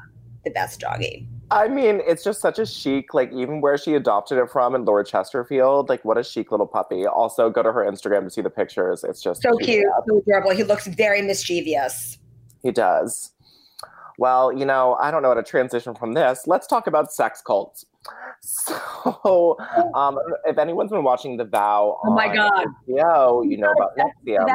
the 0.44 0.50
best 0.50 0.80
doggy. 0.80 1.28
I 1.52 1.68
mean, 1.68 2.00
it's 2.06 2.24
just 2.24 2.40
such 2.40 2.58
a 2.58 2.64
chic, 2.64 3.12
like 3.12 3.30
even 3.32 3.60
where 3.60 3.76
she 3.76 3.94
adopted 3.94 4.38
it 4.38 4.50
from 4.50 4.74
in 4.74 4.86
Lord 4.86 5.06
Chesterfield, 5.06 5.90
like 5.90 6.02
what 6.02 6.16
a 6.16 6.24
chic 6.24 6.50
little 6.50 6.66
puppy. 6.66 7.06
Also, 7.06 7.50
go 7.50 7.62
to 7.62 7.70
her 7.72 7.84
Instagram 7.84 8.24
to 8.24 8.30
see 8.30 8.40
the 8.40 8.48
pictures. 8.50 9.04
It's 9.04 9.20
just 9.22 9.42
So 9.42 9.56
cute, 9.58 9.84
a- 9.84 10.02
so 10.08 10.18
adorable. 10.18 10.52
He 10.52 10.64
looks 10.64 10.86
very 10.86 11.20
mischievous. 11.20 12.18
He 12.62 12.70
does. 12.70 13.32
Well, 14.18 14.50
you 14.52 14.64
know, 14.64 14.96
I 15.00 15.10
don't 15.10 15.20
know 15.22 15.28
how 15.28 15.34
to 15.34 15.42
transition 15.42 15.94
from 15.94 16.14
this. 16.14 16.46
Let's 16.46 16.66
talk 16.66 16.86
about 16.86 17.12
sex 17.12 17.42
cults. 17.42 17.84
So, 18.44 19.56
um, 19.94 20.18
if 20.46 20.58
anyone's 20.58 20.90
been 20.90 21.04
watching 21.04 21.36
The 21.36 21.44
Vow 21.44 22.00
Oh 22.04 22.12
my 22.12 22.34
God. 22.34 22.66
HBO, 22.88 23.48
you 23.48 23.56
know 23.56 23.70
about 23.70 23.96
NXIVM. 23.96 24.48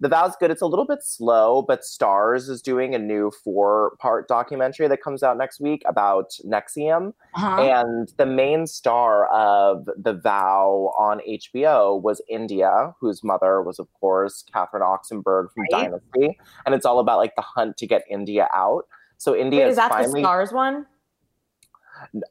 The 0.00 0.08
Vow's 0.08 0.36
good. 0.36 0.50
It's 0.50 0.62
a 0.62 0.66
little 0.66 0.86
bit 0.86 1.02
slow, 1.02 1.62
but 1.66 1.80
Starz 1.82 2.48
is 2.48 2.62
doing 2.62 2.94
a 2.94 2.98
new 2.98 3.30
four-part 3.44 4.28
documentary 4.28 4.88
that 4.88 5.02
comes 5.02 5.22
out 5.22 5.36
next 5.36 5.60
week 5.60 5.82
about 5.86 6.32
NXIVM. 6.44 7.12
uh-huh. 7.34 7.62
And 7.62 8.12
the 8.16 8.26
main 8.26 8.66
star 8.66 9.26
of 9.28 9.88
The 9.96 10.14
Vow 10.14 10.92
on 10.98 11.20
HBO 11.28 12.00
was 12.00 12.20
India, 12.28 12.94
whose 13.00 13.22
mother 13.22 13.62
was, 13.62 13.78
of 13.78 13.88
course, 14.00 14.44
Catherine 14.52 14.82
Oxenberg 14.82 15.52
from 15.52 15.64
Right. 15.72 15.90
Dynasty. 15.90 16.38
And 16.64 16.74
it's 16.74 16.86
all 16.86 16.98
about 16.98 17.18
like 17.18 17.34
the 17.36 17.42
hunt 17.42 17.76
to 17.78 17.86
get 17.86 18.02
India 18.10 18.48
out. 18.54 18.86
So 19.18 19.34
India 19.34 19.64
Wait, 19.64 19.70
is 19.70 19.76
that 19.76 19.90
finally 19.90 20.22
the 20.22 20.28
Starz 20.28 20.52
one? 20.52 20.86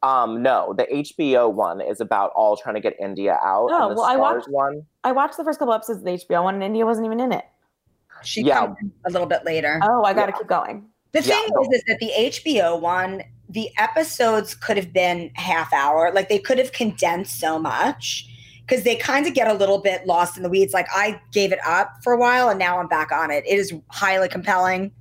Um 0.04 0.41
no, 0.43 0.73
the 0.78 0.86
HBO 0.86 1.51
one 1.51 1.82
is 1.82 1.99
about 2.01 2.32
all 2.36 2.56
trying 2.58 2.75
to 2.75 2.82
get 2.82 2.95
India 2.99 3.34
out. 3.43 3.69
Oh, 3.71 3.89
and 3.89 3.91
the 3.91 3.95
well, 4.01 4.06
I 4.06 4.15
watched- 4.15 4.47
one. 4.49 4.86
I 5.04 5.12
watched 5.12 5.38
the 5.38 5.43
first 5.43 5.60
couple 5.60 5.73
episodes 5.73 5.99
of 5.99 6.06
the 6.06 6.12
HBO 6.12 6.43
one, 6.43 6.56
and 6.56 6.63
India 6.63 6.86
wasn't 6.86 7.06
even 7.06 7.19
in 7.19 7.32
it. 7.32 7.45
She 8.23 8.41
Yeah. 8.41 8.65
comes 8.67 8.78
a 9.06 9.10
little 9.10 9.28
bit 9.28 9.45
later. 9.45 9.80
Oh, 9.84 10.04
I 10.04 10.13
got 10.13 10.28
to 10.28 10.32
Yeah. 10.32 10.38
keep 10.38 10.47
going. 10.47 10.86
The 11.12 11.21
Yeah, 11.21 11.36
thing 11.36 11.47
no. 11.54 11.62
is, 11.63 11.67
is 11.80 11.84
that 11.88 11.99
the 11.99 12.12
HBO 12.15 12.75
one, 12.80 13.23
the 13.49 13.69
episodes 13.78 14.56
could 14.56 14.78
have 14.78 14.91
been 14.91 15.32
half 15.36 15.71
hour. 15.73 16.12
Like 16.12 16.30
they 16.30 16.39
could 16.39 16.58
have 16.58 16.71
condensed 16.71 17.39
so 17.39 17.60
much 17.60 18.28
because 18.62 18.84
they 18.84 18.95
kind 18.95 19.28
of 19.28 19.34
get 19.34 19.47
a 19.47 19.54
little 19.54 19.78
bit 19.78 20.08
lost 20.08 20.38
in 20.38 20.43
the 20.43 20.49
weeds. 20.49 20.73
Like 20.73 20.88
I 20.93 21.21
gave 21.32 21.51
it 21.51 21.60
up 21.65 21.91
for 22.04 22.13
a 22.13 22.17
while 22.17 22.49
and 22.49 22.58
now 22.58 22.80
I'm 22.80 22.88
back 22.88 23.12
on 23.12 23.30
it. 23.32 23.45
It 23.45 23.60
is 23.60 23.73
highly 23.89 24.28
compelling, 24.28 24.91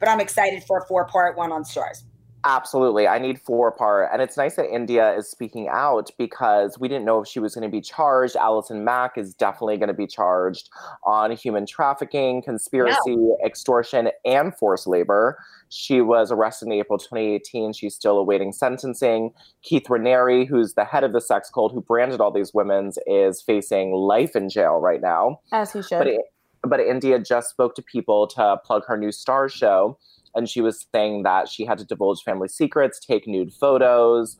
but 0.00 0.08
I'm 0.08 0.20
excited 0.20 0.64
for 0.64 0.78
a 0.78 0.86
four 0.86 1.06
part 1.06 1.36
one 1.36 1.52
on 1.52 1.62
Starz. 1.62 2.02
Absolutely. 2.48 3.06
I 3.06 3.18
need 3.18 3.38
four 3.38 3.70
part. 3.70 4.08
And 4.10 4.22
it's 4.22 4.38
nice 4.38 4.56
that 4.56 4.72
India 4.72 5.14
is 5.14 5.30
speaking 5.30 5.68
out 5.70 6.10
because 6.16 6.78
we 6.78 6.88
didn't 6.88 7.04
know 7.04 7.20
if 7.20 7.28
she 7.28 7.40
was 7.40 7.54
going 7.54 7.62
to 7.62 7.70
be 7.70 7.82
charged. 7.82 8.36
Allison 8.36 8.84
Mack 8.84 9.18
is 9.18 9.34
definitely 9.34 9.76
going 9.76 9.88
to 9.88 9.94
be 9.94 10.06
charged 10.06 10.70
on 11.04 11.30
human 11.32 11.66
trafficking, 11.66 12.40
conspiracy, 12.40 13.18
extortion, 13.44 14.08
and 14.24 14.56
forced 14.56 14.86
labor. 14.86 15.38
She 15.68 16.00
was 16.00 16.32
arrested 16.32 16.68
in 16.68 16.72
April 16.72 16.98
2018. 16.98 17.74
She's 17.74 17.94
still 17.94 18.16
awaiting 18.16 18.52
sentencing. 18.52 19.34
Keith 19.62 19.84
Raniere, 19.84 20.48
who's 20.48 20.72
the 20.72 20.86
head 20.86 21.04
of 21.04 21.12
the 21.12 21.20
sex 21.20 21.50
cult 21.50 21.74
who 21.74 21.82
branded 21.82 22.22
all 22.22 22.30
these 22.30 22.54
women's, 22.54 22.98
is 23.06 23.42
facing 23.42 23.92
life 23.92 24.34
in 24.34 24.48
jail 24.48 24.78
right 24.78 25.02
now. 25.02 25.40
As 25.52 25.74
he 25.74 25.82
should. 25.82 25.98
But 25.98 26.06
it, 26.06 26.20
but 26.62 26.80
India 26.80 27.18
just 27.18 27.50
spoke 27.50 27.74
to 27.76 27.82
people 27.82 28.26
to 28.28 28.56
plug 28.64 28.84
her 28.86 28.96
new 28.96 29.12
Star 29.12 29.48
show, 29.48 29.98
and 30.38 30.48
she 30.48 30.60
was 30.62 30.86
saying 30.94 31.24
that 31.24 31.48
she 31.48 31.66
had 31.66 31.76
to 31.78 31.84
divulge 31.84 32.22
family 32.22 32.48
secrets, 32.48 32.98
take 32.98 33.26
nude 33.26 33.52
photos 33.52 34.38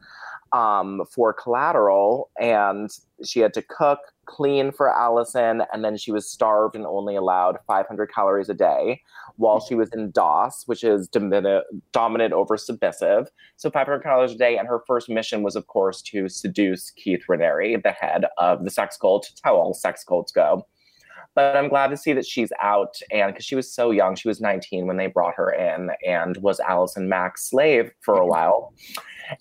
um, 0.53 1.03
for 1.15 1.33
collateral, 1.35 2.31
and 2.41 2.91
she 3.25 3.41
had 3.41 3.53
to 3.55 3.63
cook, 3.63 3.99
clean 4.25 4.73
for 4.73 4.91
Allison, 4.91 5.63
and 5.73 5.85
then 5.85 5.97
she 5.97 6.13
was 6.13 6.31
starved 6.31 6.75
and 6.75 6.87
only 6.87 7.17
allowed 7.17 7.59
500 7.67 8.13
calories 8.13 8.49
a 8.49 8.55
day 8.55 9.03
while 9.37 9.61
she 9.61 9.75
was 9.75 9.91
in 9.93 10.11
DOS, 10.11 10.65
which 10.67 10.83
is 10.83 11.09
dominant, 11.09 11.65
dominant 11.93 12.33
over 12.33 12.57
submissive. 12.57 13.29
So 13.57 13.71
500 13.71 14.03
calories 14.03 14.33
a 14.33 14.39
day, 14.39 14.57
and 14.57 14.67
her 14.67 14.83
first 14.87 15.09
mission 15.09 15.43
was, 15.43 15.57
of 15.57 15.67
course, 15.67 16.01
to 16.03 16.29
seduce 16.29 16.91
Keith 16.93 17.25
Raniere, 17.29 17.83
the 17.83 17.93
head 17.93 18.25
of 18.39 18.65
the 18.65 18.71
sex 18.71 18.97
cult. 18.97 19.31
How 19.43 19.57
all 19.57 19.75
sex 19.75 20.05
cults 20.05 20.33
go 20.33 20.67
but 21.39 21.57
I'm 21.57 21.69
glad 21.69 21.91
to 21.91 21.97
see 21.97 22.13
that 22.15 22.27
she's 22.27 22.51
out 22.61 22.97
and 23.13 23.33
because 23.33 23.45
she 23.45 23.55
was 23.55 23.73
so 23.73 23.93
young, 23.93 24.17
she 24.17 24.27
was 24.27 24.41
19 24.41 24.89
when 24.89 24.97
they 24.97 25.07
brought 25.07 25.37
her 25.37 25.53
in 25.53 25.91
and 26.05 26.37
was 26.39 26.59
Allison 26.59 27.09
Mack's 27.09 27.49
slave 27.49 27.93
for 28.01 28.17
a 28.17 28.27
while. 28.27 28.75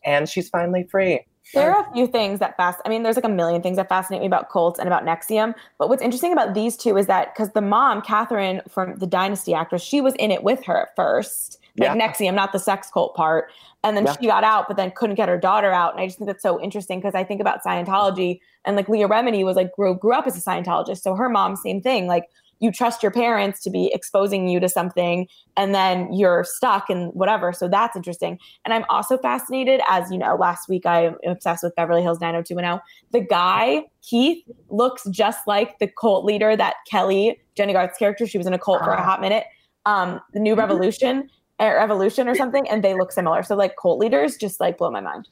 And 0.06 0.30
she's 0.30 0.48
finally 0.48 0.84
free. 0.84 1.26
There 1.56 1.74
are 1.74 1.90
a 1.90 1.94
few 1.94 2.06
things 2.06 2.38
that 2.38 2.56
fast. 2.56 2.82
I 2.86 2.90
mean, 2.90 3.02
there's 3.02 3.16
like 3.16 3.26
a 3.26 3.30
million 3.30 3.64
things 3.64 3.78
that 3.78 3.90
fascinate 3.90 4.22
me 4.22 4.28
about 4.28 4.52
cults 4.52 4.78
and 4.78 4.88
about 4.88 5.06
NXIVM. 5.06 5.56
But 5.80 5.90
what's 5.90 6.04
interesting 6.04 6.34
about 6.34 6.54
these 6.54 6.78
two 6.78 6.98
is 6.98 7.08
that 7.08 7.34
because 7.34 7.54
the 7.54 7.62
mom, 7.62 8.04
Catherine 8.04 8.62
from 8.70 8.98
the 8.98 9.08
Dynasty 9.08 9.56
actress, 9.56 9.82
she 9.82 10.00
was 10.00 10.14
in 10.20 10.30
it 10.30 10.44
with 10.44 10.64
her 10.66 10.80
at 10.80 10.96
first, 10.96 11.60
like 11.78 11.96
Yeah. 11.96 12.08
NXIVM, 12.08 12.34
not 12.34 12.52
the 12.52 12.60
sex 12.60 12.90
cult 12.92 13.16
part. 13.16 13.50
And 13.84 13.96
then 13.96 14.06
Yeah. 14.06 14.16
she 14.20 14.28
got 14.28 14.44
out, 14.44 14.68
but 14.68 14.78
then 14.78 14.92
couldn't 14.92 15.16
get 15.16 15.30
her 15.30 15.38
daughter 15.38 15.72
out. 15.72 15.94
And 15.94 16.02
I 16.02 16.08
just 16.08 16.18
think 16.18 16.28
that's 16.28 16.44
so 16.44 16.60
interesting 16.62 17.00
because 17.00 17.16
I 17.16 17.24
think 17.24 17.40
about 17.42 17.64
Scientology 17.64 18.40
and 18.66 18.76
like 18.76 18.90
Leah 18.90 19.08
Remini 19.08 19.46
was 19.46 19.56
like 19.56 19.72
grew 19.74 19.96
grew 19.96 20.14
up 20.14 20.28
as 20.28 20.36
a 20.36 20.42
Scientologist, 20.42 21.02
so 21.02 21.16
her 21.16 21.30
mom, 21.30 21.56
same 21.56 21.82
thing. 21.82 22.08
Like 22.08 22.26
you 22.60 22.72
trust 22.72 23.04
your 23.04 23.12
parents 23.12 23.62
to 23.62 23.70
be 23.70 23.92
exposing 23.94 24.48
you 24.48 24.60
to 24.60 24.68
something, 24.68 25.28
and 25.56 25.76
then 25.76 26.12
you're 26.12 26.44
stuck 26.44 26.90
and 26.90 27.14
whatever. 27.14 27.54
So 27.54 27.68
that's 27.68 27.96
interesting. 27.96 28.40
And 28.66 28.74
I'm 28.74 28.84
also 28.90 29.16
fascinated, 29.20 29.80
as 29.88 30.12
you 30.12 30.18
know, 30.18 30.36
last 30.36 30.68
week 30.68 30.88
I 30.88 31.06
am 31.06 31.18
obsessed 31.28 31.64
with 31.64 31.76
Beverly 31.76 32.02
Hills 32.02 32.20
90210. 32.20 32.82
The 33.12 33.22
guy, 33.26 33.84
Keith, 34.02 34.44
looks 34.70 35.04
just 35.12 35.46
like 35.48 35.78
the 35.78 35.88
cult 35.88 36.26
leader 36.26 36.56
that 36.56 36.78
Kelly, 36.90 37.40
Jennie 37.56 37.74
Garth's 37.74 38.00
character, 38.00 38.26
she 38.26 38.40
was 38.40 38.48
in 38.48 38.54
a 38.54 38.60
cult 38.60 38.84
for 38.84 38.90
a 38.92 39.04
hot 39.04 39.22
minute. 39.22 39.46
Um, 39.86 40.20
the 40.34 40.40
New 40.40 40.56
Revolution 40.56 41.30
or 41.60 41.80
Evolution 41.80 42.28
or 42.28 42.36
something, 42.36 42.68
and 42.70 42.84
they 42.84 42.94
look 42.94 43.12
similar. 43.12 43.44
So 43.44 43.56
like 43.56 43.76
cult 43.82 44.00
leaders 44.00 44.38
just 44.38 44.60
like 44.60 44.78
blow 44.78 44.92
my 44.92 45.02
mind. 45.02 45.28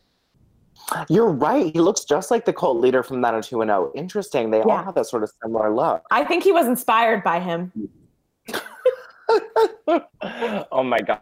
You're 1.09 1.31
right. 1.31 1.73
He 1.73 1.79
looks 1.79 2.03
just 2.03 2.31
like 2.31 2.45
the 2.45 2.53
cult 2.53 2.79
leader 2.79 3.01
from 3.01 3.21
90210. 3.21 3.99
Interesting. 3.99 4.51
They 4.51 4.61
all 4.61 4.83
have 4.83 4.95
that 4.95 5.05
sort 5.05 5.23
of 5.23 5.31
similar 5.41 5.73
look. 5.73 6.03
I 6.11 6.23
think 6.23 6.43
he 6.43 6.51
was 6.51 6.67
inspired 6.67 7.23
by 7.23 7.39
him. 7.39 7.71
Oh 9.29 10.83
my 10.83 10.99
God. 10.99 11.21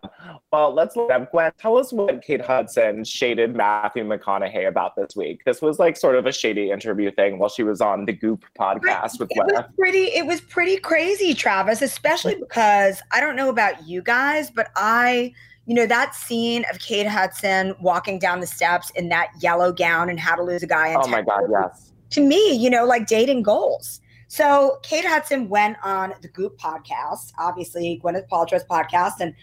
Well, 0.52 0.74
let's 0.74 0.96
look 0.96 1.12
up. 1.12 1.32
Gwen, 1.32 1.52
tell 1.58 1.78
us 1.78 1.94
what 1.94 2.22
Kate 2.22 2.42
Hudson 2.42 3.04
shaded 3.04 3.56
Matthew 3.56 4.04
McConaughey 4.04 4.68
about 4.68 4.96
this 4.96 5.16
week. 5.16 5.44
This 5.46 5.62
was 5.62 5.80
like 5.80 5.98
sort 5.98 6.16
of 6.16 6.26
a 6.26 6.32
shady 6.32 6.72
interview 6.72 7.12
thing 7.12 7.40
while 7.40 7.50
she 7.50 7.64
was 7.64 7.82
on 7.82 8.06
the 8.06 8.14
Goop 8.14 8.46
podcast 8.60 9.20
with 9.20 9.30
It 9.32 9.46
was 9.46 9.64
pretty. 9.78 10.06
It 10.06 10.26
was 10.26 10.42
pretty 10.42 10.78
crazy, 10.78 11.34
Travis. 11.34 11.82
Especially 11.82 12.36
because 12.36 13.02
I 13.12 13.20
don't 13.20 13.36
know 13.36 13.50
about 13.50 13.88
you 13.88 14.02
guys, 14.02 14.52
but 14.52 14.70
I, 14.76 15.34
you 15.66 15.76
know, 15.76 15.86
that 15.86 16.16
scene 16.16 16.66
of 16.72 16.80
Kate 16.80 17.08
Hudson 17.08 17.76
walking 17.82 18.20
down 18.20 18.40
the 18.40 18.48
steps 18.48 18.90
in 18.92 19.10
that 19.10 19.30
yellow 19.40 19.72
gown 19.72 20.10
and 20.10 20.20
How 20.20 20.36
to 20.36 20.44
Lose 20.44 20.64
a 20.64 20.68
Guy 20.68 20.90
in 20.90 20.98
Oh 20.98 21.08
my 21.08 21.18
10 21.18 21.26
God, 21.26 21.42
yes. 21.52 21.94
to 22.12 22.22
me, 22.22 22.54
you 22.54 22.70
know, 22.70 22.86
like 22.86 23.08
dating 23.08 23.44
goals. 23.44 24.02
So 24.34 24.80
Kate 24.82 25.06
Hudson 25.06 25.48
went 25.48 25.78
on 25.84 26.16
the 26.24 26.28
Goop 26.28 26.58
podcast, 26.58 27.34
obviously 27.38 28.02
Gwyneth 28.04 28.28
Paltrow's 28.30 28.64
podcast, 28.64 29.20
and 29.20 29.36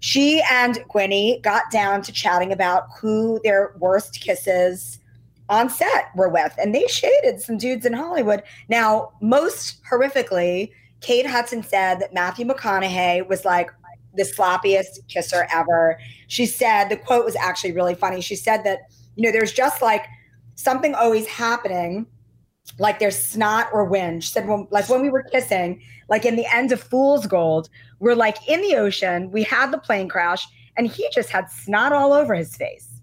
she 0.00 0.42
and 0.50 0.76
Gwynny 0.88 1.42
got 1.42 1.70
down 1.70 2.00
to 2.00 2.12
chatting 2.12 2.50
about 2.50 2.84
who 2.98 3.42
their 3.44 3.74
worst 3.78 4.22
kisses 4.22 5.00
on 5.50 5.68
set 5.68 6.06
were 6.16 6.30
with, 6.30 6.54
and 6.56 6.74
they 6.74 6.86
shaded 6.86 7.42
some 7.42 7.58
dudes 7.58 7.84
in 7.84 7.92
Hollywood. 7.92 8.42
Now, 8.70 9.12
most 9.20 9.84
horrifically, 9.84 10.70
Kate 11.02 11.26
Hudson 11.26 11.62
said 11.62 11.96
that 11.96 12.14
Matthew 12.14 12.46
McConaughey 12.46 13.28
was 13.28 13.44
like 13.44 13.70
the 14.14 14.22
sloppiest 14.22 15.06
kisser 15.08 15.46
ever. 15.52 16.00
She 16.28 16.46
said 16.46 16.88
the 16.88 16.96
quote 16.96 17.26
was 17.26 17.36
actually 17.36 17.72
really 17.72 17.94
funny. 17.94 18.22
She 18.22 18.34
said 18.34 18.64
that 18.64 18.78
you 19.14 19.24
know 19.24 19.30
there's 19.30 19.52
just 19.52 19.82
like 19.82 20.06
something 20.54 20.94
always 20.94 21.26
happening 21.26 22.06
like 22.78 22.98
there's 22.98 23.16
snot 23.16 23.68
or 23.72 23.84
wind. 23.84 24.24
She 24.24 24.30
said, 24.30 24.46
when, 24.46 24.66
like 24.70 24.88
when 24.88 25.02
we 25.02 25.10
were 25.10 25.22
kissing, 25.22 25.82
like 26.08 26.24
in 26.24 26.36
the 26.36 26.46
end 26.54 26.72
of 26.72 26.80
Fool's 26.82 27.26
Gold, 27.26 27.68
we're 27.98 28.14
like 28.14 28.36
in 28.48 28.60
the 28.62 28.76
ocean, 28.76 29.30
we 29.30 29.42
had 29.42 29.70
the 29.70 29.78
plane 29.78 30.08
crash, 30.08 30.46
and 30.76 30.86
he 30.86 31.08
just 31.12 31.30
had 31.30 31.50
snot 31.50 31.92
all 31.92 32.12
over 32.12 32.34
his 32.34 32.56
face. 32.56 33.00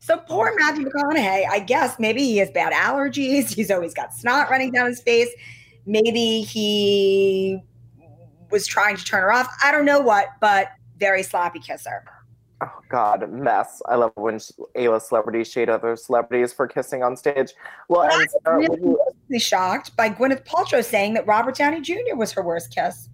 So 0.00 0.18
poor 0.18 0.52
Matthew 0.58 0.86
McConaughey, 0.86 1.46
I 1.48 1.60
guess 1.60 1.98
maybe 1.98 2.22
he 2.22 2.38
has 2.38 2.50
bad 2.50 2.72
allergies. 2.72 3.54
He's 3.54 3.70
always 3.70 3.94
got 3.94 4.12
snot 4.12 4.50
running 4.50 4.72
down 4.72 4.86
his 4.86 5.00
face. 5.00 5.28
Maybe 5.86 6.42
he 6.42 7.60
was 8.50 8.66
trying 8.66 8.96
to 8.96 9.04
turn 9.04 9.22
her 9.22 9.32
off. 9.32 9.48
I 9.62 9.70
don't 9.70 9.84
know 9.84 10.00
what, 10.00 10.26
but 10.40 10.68
very 10.98 11.22
sloppy 11.22 11.60
kisser. 11.60 12.04
Oh 12.64 12.70
God, 12.88 13.28
mess. 13.32 13.82
I 13.86 13.96
love 13.96 14.12
when 14.14 14.38
A-list 14.76 15.08
celebrities 15.08 15.50
shade 15.50 15.68
other 15.68 15.96
celebrities 15.96 16.52
for 16.52 16.68
kissing 16.68 17.02
on 17.02 17.16
stage. 17.16 17.54
Well, 17.88 18.02
Well, 18.02 18.02
and 18.02 18.12
I 18.12 18.16
was 18.18 18.36
Sarah, 18.44 18.58
really 18.58 18.80
you- 18.80 18.98
mostly 19.08 19.38
shocked 19.40 19.96
by 19.96 20.10
Gwyneth 20.10 20.44
Paltrow 20.46 20.84
saying 20.84 21.14
that 21.14 21.26
Robert 21.26 21.56
Downey 21.56 21.80
Jr. 21.80 22.14
was 22.14 22.30
her 22.32 22.42
worst 22.42 22.72
kiss. 22.74 23.08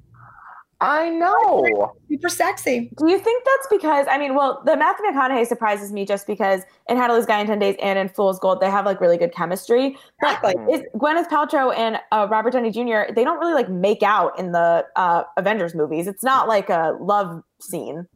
I 0.81 1.11
know. 1.11 1.93
Super 2.09 2.29
sexy. 2.29 2.93
Do 2.99 3.11
you 3.11 3.19
think 3.19 3.45
that's 3.45 3.67
because 3.69 4.07
I 4.09 4.17
mean, 4.17 4.37
well, 4.37 4.63
the 4.65 4.77
Matthew 4.77 5.07
McConaughey 5.07 5.45
surprises 5.47 5.93
me 5.93 6.05
just 6.05 6.25
because 6.27 6.63
in 6.89 6.97
How 6.97 7.09
to 7.09 7.15
Lose 7.15 7.25
a 7.25 7.27
Guy 7.27 7.41
in 7.41 7.49
Ten 7.49 7.59
Days 7.59 7.75
and 7.83 7.99
in 7.99 8.09
Fool's 8.09 8.39
Gold 8.39 8.61
they 8.61 8.71
have 8.71 8.85
like 8.85 9.01
really 9.01 9.17
good 9.17 9.33
chemistry. 9.33 9.97
But 10.21 10.39
Exactly. 10.45 10.75
is 10.75 10.83
Gwyneth 10.95 11.29
Paltrow 11.29 11.77
and 11.77 11.99
uh, 12.13 12.29
Robert 12.31 12.53
Downey 12.53 12.71
Jr. 12.71 13.13
They 13.13 13.25
don't 13.25 13.39
really 13.41 13.55
like 13.55 13.69
make 13.69 14.05
out 14.05 14.39
in 14.39 14.53
the 14.53 14.87
uh, 14.95 15.25
Avengers 15.37 15.75
movies. 15.75 16.07
It's 16.07 16.23
not 16.23 16.47
like 16.47 16.69
a 16.69 16.97
love 17.01 17.43
scene. 17.61 18.07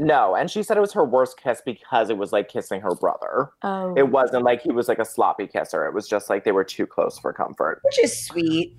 No, 0.00 0.34
and 0.34 0.50
she 0.50 0.62
said 0.62 0.78
it 0.78 0.80
was 0.80 0.94
her 0.94 1.04
worst 1.04 1.38
kiss 1.38 1.60
because 1.62 2.08
it 2.08 2.16
was 2.16 2.32
like 2.32 2.48
kissing 2.48 2.80
her 2.80 2.94
brother. 2.94 3.50
Oh, 3.60 3.94
It 3.94 4.08
wasn't 4.08 4.44
like 4.44 4.62
he 4.62 4.72
was 4.72 4.88
like 4.88 4.98
a 4.98 5.04
sloppy 5.04 5.46
kisser. 5.46 5.84
It 5.84 5.92
was 5.92 6.08
just 6.08 6.30
like 6.30 6.42
they 6.42 6.52
were 6.52 6.64
too 6.64 6.86
close 6.86 7.18
for 7.18 7.34
comfort. 7.34 7.80
Which 7.84 7.98
is 7.98 8.24
sweet. 8.24 8.78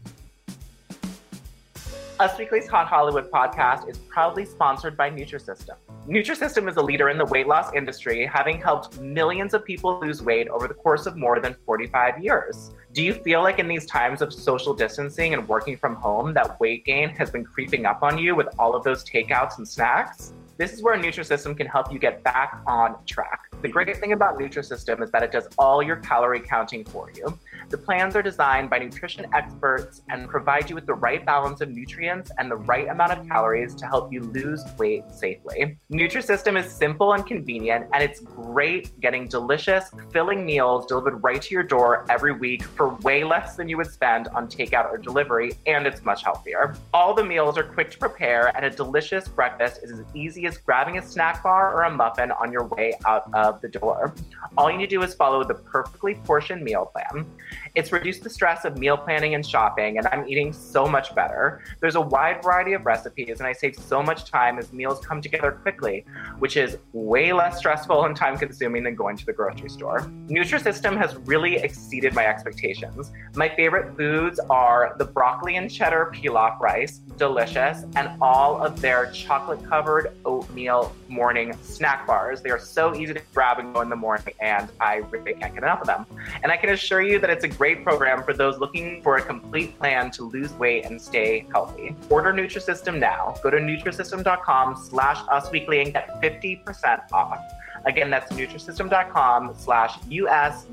Us 2.19 2.35
Weekly's 2.39 2.67
Hot 2.67 2.87
Hollywood 2.87 3.29
podcast 3.29 3.87
is 3.87 3.99
proudly 3.99 4.45
sponsored 4.45 4.97
by 4.97 5.11
Nutrisystem. 5.11 5.75
Nutrisystem 6.07 6.67
is 6.67 6.77
a 6.77 6.81
leader 6.81 7.09
in 7.09 7.19
the 7.19 7.25
weight 7.25 7.45
loss 7.45 7.71
industry, 7.75 8.25
having 8.25 8.59
helped 8.59 8.99
millions 8.99 9.53
of 9.53 9.63
people 9.63 9.99
lose 9.99 10.23
weight 10.23 10.47
over 10.47 10.67
the 10.67 10.73
course 10.73 11.05
of 11.05 11.15
more 11.15 11.39
than 11.39 11.55
45 11.67 12.23
years. 12.23 12.73
Do 12.93 13.03
you 13.03 13.13
feel 13.13 13.43
like 13.43 13.59
in 13.59 13.67
these 13.67 13.85
times 13.85 14.23
of 14.23 14.33
social 14.33 14.73
distancing 14.73 15.35
and 15.35 15.47
working 15.47 15.77
from 15.77 15.95
home 15.95 16.33
that 16.33 16.59
weight 16.59 16.83
gain 16.83 17.09
has 17.09 17.29
been 17.29 17.43
creeping 17.43 17.85
up 17.85 18.01
on 18.01 18.17
you 18.17 18.35
with 18.35 18.47
all 18.57 18.75
of 18.75 18.83
those 18.83 19.03
takeouts 19.03 19.59
and 19.59 19.67
snacks? 19.67 20.33
This 20.61 20.73
is 20.73 20.83
where 20.83 20.95
Nutrisystem 20.95 21.57
can 21.57 21.65
help 21.65 21.91
you 21.91 21.97
get 21.97 22.23
back 22.23 22.61
on 22.67 22.95
track. 23.07 23.45
The 23.63 23.67
great 23.67 23.97
thing 23.97 24.13
about 24.13 24.37
Nutrisystem 24.37 25.01
is 25.01 25.09
that 25.09 25.23
it 25.23 25.31
does 25.31 25.47
all 25.57 25.81
your 25.81 25.95
calorie 25.95 26.39
counting 26.39 26.85
for 26.85 27.11
you. 27.15 27.35
The 27.71 27.77
plans 27.77 28.17
are 28.17 28.21
designed 28.21 28.69
by 28.69 28.79
nutrition 28.79 29.25
experts 29.33 30.01
and 30.09 30.27
provide 30.27 30.69
you 30.69 30.75
with 30.75 30.85
the 30.85 30.93
right 30.93 31.25
balance 31.25 31.61
of 31.61 31.69
nutrients 31.69 32.29
and 32.37 32.51
the 32.51 32.57
right 32.57 32.89
amount 32.89 33.13
of 33.13 33.25
calories 33.25 33.73
to 33.75 33.85
help 33.85 34.11
you 34.11 34.19
lose 34.19 34.61
weight 34.77 35.09
safely. 35.09 35.77
Nutrisystem 35.89 36.59
is 36.59 36.69
simple 36.69 37.13
and 37.13 37.25
convenient, 37.25 37.87
and 37.93 38.03
it's 38.03 38.19
great 38.19 38.99
getting 38.99 39.25
delicious, 39.25 39.89
filling 40.11 40.45
meals 40.45 40.85
delivered 40.85 41.23
right 41.23 41.41
to 41.41 41.53
your 41.53 41.63
door 41.63 42.05
every 42.09 42.33
week 42.33 42.63
for 42.63 42.95
way 42.95 43.23
less 43.23 43.55
than 43.55 43.69
you 43.69 43.77
would 43.77 43.89
spend 43.89 44.27
on 44.29 44.49
takeout 44.49 44.91
or 44.91 44.97
delivery, 44.97 45.53
and 45.65 45.87
it's 45.87 46.03
much 46.03 46.25
healthier. 46.25 46.75
All 46.93 47.13
the 47.13 47.23
meals 47.23 47.57
are 47.57 47.63
quick 47.63 47.89
to 47.91 47.97
prepare, 47.97 48.53
and 48.53 48.65
a 48.65 48.69
delicious 48.69 49.29
breakfast 49.29 49.79
is 49.81 49.91
as 49.91 50.03
easy 50.13 50.45
as 50.45 50.57
grabbing 50.57 50.97
a 50.97 51.01
snack 51.01 51.41
bar 51.41 51.73
or 51.73 51.83
a 51.83 51.89
muffin 51.89 52.31
on 52.31 52.51
your 52.51 52.65
way 52.65 52.99
out 53.05 53.33
of 53.33 53.61
the 53.61 53.69
door. 53.69 54.13
All 54.57 54.69
you 54.69 54.77
need 54.77 54.89
to 54.89 54.97
do 54.97 55.03
is 55.03 55.13
follow 55.13 55.45
the 55.45 55.55
perfectly 55.55 56.15
portioned 56.15 56.63
meal 56.63 56.87
plan. 56.87 57.25
It's 57.73 57.93
reduced 57.93 58.23
the 58.23 58.29
stress 58.29 58.65
of 58.65 58.77
meal 58.77 58.97
planning 58.97 59.33
and 59.33 59.45
shopping, 59.45 59.97
and 59.97 60.05
I'm 60.07 60.27
eating 60.27 60.51
so 60.51 60.85
much 60.85 61.15
better. 61.15 61.63
There's 61.79 61.95
a 61.95 62.01
wide 62.01 62.43
variety 62.43 62.73
of 62.73 62.85
recipes, 62.85 63.39
and 63.39 63.47
I 63.47 63.53
save 63.53 63.77
so 63.77 64.03
much 64.03 64.29
time 64.29 64.59
as 64.59 64.73
meals 64.73 64.99
come 65.05 65.21
together 65.21 65.53
quickly, 65.53 66.05
which 66.39 66.57
is 66.57 66.77
way 66.91 67.31
less 67.31 67.59
stressful 67.59 68.03
and 68.03 68.13
time 68.13 68.37
consuming 68.37 68.83
than 68.83 68.95
going 68.95 69.15
to 69.15 69.25
the 69.25 69.31
grocery 69.31 69.69
store. 69.69 70.01
Nutrisystem 70.27 70.97
has 70.97 71.15
really 71.15 71.55
exceeded 71.55 72.13
my 72.13 72.25
expectations. 72.25 73.11
My 73.35 73.47
favorite 73.47 73.95
foods 73.95 74.37
are 74.49 74.93
the 74.97 75.05
broccoli 75.05 75.55
and 75.55 75.71
cheddar 75.71 76.11
pilaf 76.13 76.59
rice, 76.59 76.97
delicious, 77.15 77.85
and 77.95 78.11
all 78.21 78.61
of 78.61 78.81
their 78.81 79.09
chocolate 79.11 79.65
covered 79.69 80.11
oatmeal 80.25 80.93
morning 81.07 81.55
snack 81.61 82.05
bars. 82.05 82.41
They 82.41 82.49
are 82.49 82.59
so 82.59 82.93
easy 82.95 83.13
to 83.13 83.21
grab 83.33 83.59
and 83.59 83.73
go 83.73 83.79
in 83.79 83.87
the 83.87 83.95
morning, 83.95 84.33
and 84.41 84.69
I 84.81 84.95
really 84.95 85.35
can't 85.35 85.53
get 85.53 85.63
enough 85.63 85.79
of 85.79 85.87
them. 85.87 86.05
And 86.43 86.51
I 86.51 86.57
can 86.57 86.71
assure 86.71 87.01
you 87.01 87.17
that 87.19 87.29
it's 87.29 87.45
a 87.45 87.60
great 87.61 87.83
program 87.83 88.23
for 88.23 88.33
those 88.33 88.57
looking 88.57 89.03
for 89.03 89.17
a 89.17 89.21
complete 89.21 89.77
plan 89.77 90.09
to 90.09 90.23
lose 90.23 90.51
weight 90.53 90.83
and 90.83 90.99
stay 90.99 91.45
healthy. 91.51 91.95
Order 92.09 92.33
Nutrisystem 92.33 92.97
now. 92.97 93.35
Go 93.43 93.51
to 93.51 93.57
Nutrisystem.com 93.57 94.75
slash 94.75 95.19
usweekly 95.27 95.83
and 95.83 95.93
get 95.93 96.19
50% 96.23 97.11
off. 97.13 97.37
Again, 97.85 98.09
that's 98.09 98.33
Nutrisystem.com 98.33 99.53
slash 99.55 99.95
U-S-W-E-E-K-L-Y 100.09 100.63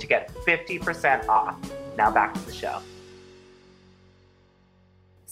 to 0.00 0.06
get 0.06 0.34
50% 0.34 1.28
off. 1.28 1.58
Now 1.98 2.10
back 2.10 2.32
to 2.32 2.40
the 2.46 2.52
show. 2.54 2.80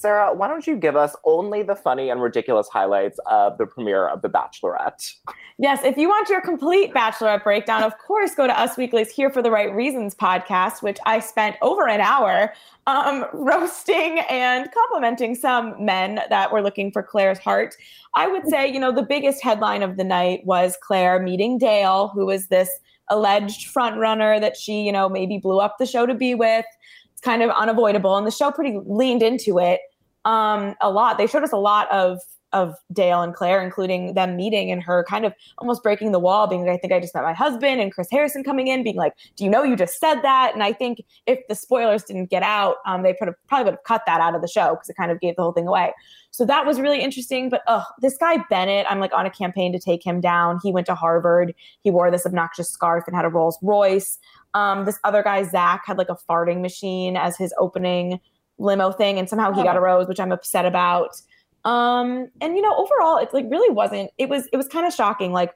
Sarah, 0.03 0.35
why 0.35 0.49
don't 0.49 0.67
you 0.67 0.75
give 0.75 0.97
us 0.97 1.15
only 1.23 1.63
the 1.63 1.77
funny 1.77 2.11
and 2.11 2.21
ridiculous 2.21 2.69
highlights 2.69 3.21
of 3.27 3.57
the 3.57 3.67
premiere 3.67 4.09
of 4.09 4.21
The 4.21 4.29
Bachelorette? 4.29 5.15
Yes, 5.59 5.85
if 5.85 5.97
you 5.97 6.09
want 6.09 6.29
your 6.29 6.41
complete 6.41 6.93
Bachelorette 6.93 7.45
breakdown, 7.45 7.85
of 7.85 7.97
course, 7.99 8.35
go 8.35 8.49
to 8.49 8.61
Us 8.61 8.77
Weekly's 8.77 9.13
Here 9.13 9.31
for 9.31 9.43
the 9.43 9.51
Right 9.53 9.73
Reasons 9.73 10.17
podcast, 10.17 10.83
which 10.83 10.99
I 11.07 11.21
spent 11.21 11.55
over 11.63 11.87
an 11.87 12.01
hour 12.01 12.53
um, 12.89 13.27
roasting 13.33 14.19
and 14.29 14.69
complimenting 14.73 15.37
some 15.37 15.77
men 15.79 16.23
that 16.31 16.51
were 16.51 16.63
looking 16.63 16.91
for 16.91 17.05
Clare's 17.05 17.39
heart. 17.39 17.77
I 18.17 18.27
would 18.27 18.49
say, 18.49 18.67
you 18.67 18.81
know, 18.81 18.91
the 18.91 19.05
biggest 19.05 19.41
headline 19.41 19.85
of 19.85 19.97
the 19.99 20.05
night 20.05 20.45
was 20.45 20.77
Clare 20.83 21.23
meeting 21.23 21.59
Dale, 21.59 22.09
who 22.09 22.27
was 22.27 22.49
this 22.49 22.69
alleged 23.09 23.69
front 23.69 23.99
runner 23.99 24.41
that 24.41 24.57
she, 24.57 24.83
you 24.83 24.91
know, 24.91 25.09
maybe 25.09 25.39
blew 25.39 25.61
up 25.61 25.77
the 25.79 25.87
show 25.87 26.07
to 26.07 26.15
be 26.15 26.35
with. 26.35 26.67
It's 27.13 27.21
kind 27.21 27.41
of 27.41 27.51
unavoidable. 27.51 28.17
And 28.17 28.27
the 28.27 28.33
show 28.33 28.51
pretty 28.51 28.81
leaned 28.85 29.23
into 29.23 29.61
it 29.61 29.79
um, 30.25 30.75
a 30.81 30.91
lot. 30.91 31.19
They 31.19 31.27
showed 31.27 31.45
us 31.45 31.53
a 31.53 31.59
lot 31.59 31.91
of 31.91 32.21
of 32.53 32.77
Dale 32.93 33.23
and 33.23 33.35
Clare, 33.35 33.63
including 33.63 34.15
them 34.15 34.37
meeting 34.37 34.71
and 34.71 34.83
her 34.83 35.05
kind 35.09 35.25
of 35.25 35.33
almost 35.59 35.83
breaking 35.83 36.13
the 36.13 36.19
wall, 36.19 36.47
being 36.47 36.67
like, 36.67 36.75
I 36.75 36.77
think 36.77 36.93
I 36.93 37.01
just 37.01 37.15
met 37.15 37.25
my 37.25 37.33
husband, 37.33 37.81
and 37.81 37.93
Chris 37.93 38.09
Harrison 38.11 38.45
coming 38.45 38.67
in, 38.67 38.83
being 38.83 38.97
like, 38.97 39.15
Do 39.37 39.45
you 39.45 39.51
know 39.51 39.63
you 39.63 39.77
just 39.77 39.99
said 39.99 40.21
that? 40.23 40.53
And 40.55 40.63
I 40.63 40.73
think 40.73 41.03
if 41.27 41.41
the 41.49 41.55
spoilers 41.55 42.05
didn't 42.05 42.31
get 42.31 42.43
out, 42.43 42.77
um, 42.87 43.03
they 43.03 43.15
probably 43.15 43.65
would 43.65 43.75
have 43.75 43.85
cut 43.85 44.03
that 44.07 44.21
out 44.21 44.35
of 44.35 44.43
the 44.43 44.49
show 44.49 44.71
because 44.71 44.89
it 44.89 44.97
kind 44.97 45.11
of 45.11 45.21
gave 45.21 45.37
the 45.37 45.43
whole 45.43 45.53
thing 45.53 45.67
away. 45.67 45.93
So 46.31 46.47
that 46.47 46.65
was 46.65 46.81
really 46.81 47.03
interesting. 47.03 47.51
But 47.51 47.63
oh, 47.67 47.85
this 48.01 48.17
guy 48.17 48.39
Bennett, 48.49 48.87
I'm 48.89 49.01
like 49.01 49.13
on 49.13 49.27
a 49.27 49.31
campaign 49.31 49.73
to 49.73 49.79
take 49.79 50.05
him 50.05 50.21
down. 50.21 50.61
He 50.63 50.73
went 50.73 50.87
to 50.87 50.95
Harvard. 50.95 51.55
He 51.81 51.91
wore 51.91 52.11
this 52.11 52.25
obnoxious 52.25 52.71
scarf 52.71 53.05
and 53.07 53.15
had 53.17 53.25
a 53.25 53.29
Rolls 53.29 53.59
Royce. 53.63 54.19
Um, 54.55 54.85
this 54.85 54.99
other 55.05 55.23
guy, 55.23 55.43
Zach, 55.45 55.83
had 55.87 55.99
like 55.99 56.11
a 56.11 56.17
farting 56.29 56.61
machine 56.61 57.17
as 57.17 57.37
his 57.37 57.55
opening 57.59 58.21
limo 58.63 58.93
thing 58.93 59.19
and 59.19 59.29
somehow 59.29 59.53
he 59.53 59.63
got 59.63 59.77
a 59.77 59.79
oh. 59.79 59.83
rose 59.83 60.09
which 60.09 60.21
i'm 60.21 60.33
upset 60.33 60.65
about. 60.65 61.21
Um 61.65 62.29
and 62.41 62.57
you 62.57 62.63
know 62.63 62.75
overall 62.75 63.19
it 63.19 63.33
like 63.33 63.47
really 63.49 63.73
wasn't 63.73 64.11
it 64.19 64.29
was 64.29 64.49
it 64.53 64.57
was 64.57 64.67
kind 64.69 64.87
of 64.87 64.93
shocking. 64.93 65.33
Like 65.33 65.55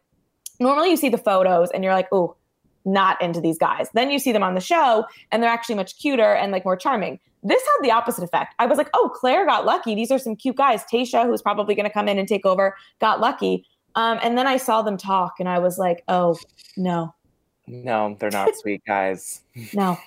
normally 0.60 0.90
you 0.90 0.96
see 0.96 1.08
the 1.08 1.18
photos 1.18 1.70
and 1.72 1.82
you're 1.82 1.94
like 1.94 2.08
oh 2.12 2.36
not 2.84 3.20
into 3.20 3.40
these 3.40 3.58
guys. 3.58 3.88
Then 3.94 4.10
you 4.10 4.20
see 4.20 4.30
them 4.30 4.44
on 4.44 4.54
the 4.54 4.60
show 4.60 5.04
and 5.32 5.42
they're 5.42 5.50
actually 5.50 5.74
much 5.74 5.98
cuter 5.98 6.34
and 6.34 6.52
like 6.52 6.64
more 6.64 6.76
charming. 6.76 7.18
This 7.42 7.60
had 7.60 7.84
the 7.84 7.90
opposite 7.90 8.22
effect. 8.22 8.54
I 8.60 8.66
was 8.66 8.78
like 8.78 8.90
oh 8.94 9.10
Clare 9.14 9.46
got 9.46 9.64
lucky. 9.64 9.94
These 9.94 10.12
are 10.12 10.18
some 10.18 10.36
cute 10.36 10.56
guys. 10.56 10.84
Tayshia 10.84 11.26
who's 11.26 11.42
probably 11.42 11.74
going 11.74 11.88
to 11.88 11.92
come 11.92 12.08
in 12.08 12.18
and 12.18 12.28
take 12.28 12.46
over 12.46 12.76
got 13.00 13.20
lucky. 13.20 13.64
Um, 13.96 14.20
and 14.22 14.36
then 14.36 14.46
i 14.46 14.58
saw 14.58 14.82
them 14.82 14.98
talk 14.98 15.36
and 15.40 15.48
i 15.48 15.58
was 15.58 15.78
like 15.78 16.04
oh 16.06 16.38
no. 16.76 17.14
No 17.66 18.16
they're 18.20 18.30
not 18.30 18.54
sweet 18.60 18.82
guys. 18.86 19.40
No 19.74 19.98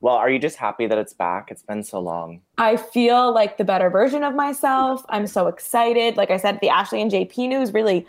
well, 0.00 0.14
are 0.14 0.30
you 0.30 0.38
just 0.38 0.56
happy 0.56 0.86
that 0.86 0.98
it's 0.98 1.12
back? 1.12 1.50
It's 1.50 1.62
been 1.62 1.82
so 1.82 2.00
long. 2.00 2.40
I 2.58 2.76
feel 2.76 3.32
like 3.32 3.56
the 3.56 3.64
better 3.64 3.90
version 3.90 4.22
of 4.22 4.34
myself. 4.34 5.04
I'm 5.08 5.26
so 5.26 5.46
excited. 5.46 6.16
Like 6.16 6.30
I 6.30 6.36
said, 6.36 6.58
the 6.60 6.68
Ashley 6.68 7.00
and 7.02 7.10
JP 7.10 7.48
news 7.48 7.72
really 7.72 8.06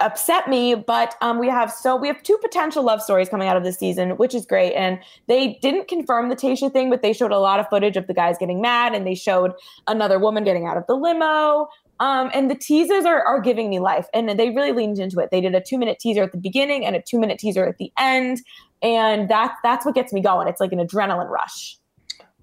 upset 0.00 0.48
me 0.48 0.74
but 0.74 1.14
um, 1.20 1.38
we 1.38 1.46
have 1.46 1.70
so 1.70 1.94
we 1.94 2.08
have 2.08 2.22
two 2.22 2.38
potential 2.38 2.82
love 2.82 3.02
stories 3.02 3.28
coming 3.28 3.48
out 3.48 3.56
of 3.56 3.64
this 3.64 3.78
season 3.78 4.16
which 4.16 4.34
is 4.34 4.46
great 4.46 4.72
and 4.72 4.98
they 5.26 5.58
didn't 5.60 5.88
confirm 5.88 6.30
the 6.30 6.36
Tayshia 6.36 6.72
thing 6.72 6.88
but 6.88 7.02
they 7.02 7.12
showed 7.12 7.32
a 7.32 7.38
lot 7.38 7.60
of 7.60 7.68
footage 7.68 7.96
of 7.96 8.06
the 8.06 8.14
guys 8.14 8.36
getting 8.38 8.62
mad 8.62 8.94
and 8.94 9.06
they 9.06 9.14
showed 9.14 9.52
another 9.86 10.18
woman 10.18 10.42
getting 10.42 10.66
out 10.66 10.78
of 10.78 10.86
the 10.86 10.94
limo 10.94 11.68
um, 12.00 12.30
and 12.32 12.50
the 12.50 12.54
teasers 12.54 13.04
are, 13.04 13.22
are 13.24 13.40
giving 13.40 13.68
me 13.68 13.78
life 13.78 14.06
and 14.14 14.28
they 14.38 14.50
really 14.50 14.72
leaned 14.72 14.98
into 14.98 15.20
it 15.20 15.30
they 15.30 15.42
did 15.42 15.54
a 15.54 15.60
two 15.60 15.76
minute 15.76 15.98
teaser 16.00 16.22
at 16.22 16.32
the 16.32 16.38
beginning 16.38 16.86
and 16.86 16.96
a 16.96 17.02
two 17.02 17.18
minute 17.18 17.38
teaser 17.38 17.66
at 17.66 17.76
the 17.76 17.92
end 17.98 18.40
and 18.84 19.28
that's 19.28 19.58
that's 19.64 19.84
what 19.84 19.94
gets 19.94 20.12
me 20.12 20.20
going 20.20 20.46
it's 20.46 20.60
like 20.60 20.72
an 20.72 20.78
adrenaline 20.78 21.28
rush 21.28 21.78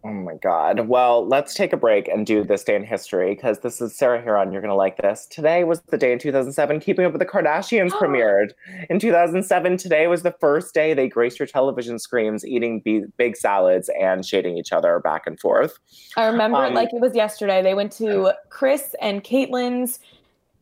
Oh 0.03 0.11
my 0.11 0.33
God. 0.33 0.87
Well, 0.87 1.27
let's 1.27 1.53
take 1.53 1.73
a 1.73 1.77
break 1.77 2.07
and 2.07 2.25
do 2.25 2.43
this 2.43 2.63
day 2.63 2.75
in 2.75 2.83
history 2.83 3.35
because 3.35 3.59
this 3.59 3.79
is 3.79 3.95
Sarah 3.95 4.19
Hearon. 4.19 4.51
You're 4.51 4.61
going 4.61 4.71
to 4.71 4.75
like 4.75 4.97
this. 4.97 5.27
Today 5.29 5.63
was 5.63 5.79
the 5.89 5.97
day 5.97 6.11
in 6.11 6.17
2007 6.17 6.79
Keeping 6.79 7.05
Up 7.05 7.11
with 7.11 7.19
the 7.19 7.25
Kardashians 7.25 7.91
premiered. 7.91 8.53
In 8.89 8.97
2007, 8.97 9.77
today 9.77 10.07
was 10.07 10.23
the 10.23 10.33
first 10.39 10.73
day 10.73 10.95
they 10.95 11.07
graced 11.07 11.37
your 11.37 11.45
television 11.45 11.99
screens 11.99 12.43
eating 12.43 12.81
big 13.15 13.37
salads 13.37 13.91
and 13.99 14.25
shading 14.25 14.57
each 14.57 14.71
other 14.71 14.99
back 14.99 15.27
and 15.27 15.39
forth. 15.39 15.77
I 16.17 16.25
remember 16.25 16.57
um, 16.57 16.71
it 16.71 16.75
like 16.75 16.89
it 16.93 16.99
was 16.99 17.15
yesterday. 17.15 17.61
They 17.61 17.75
went 17.75 17.91
to 17.93 18.33
Chris 18.49 18.95
and 19.01 19.23
Caitlyn's 19.23 19.99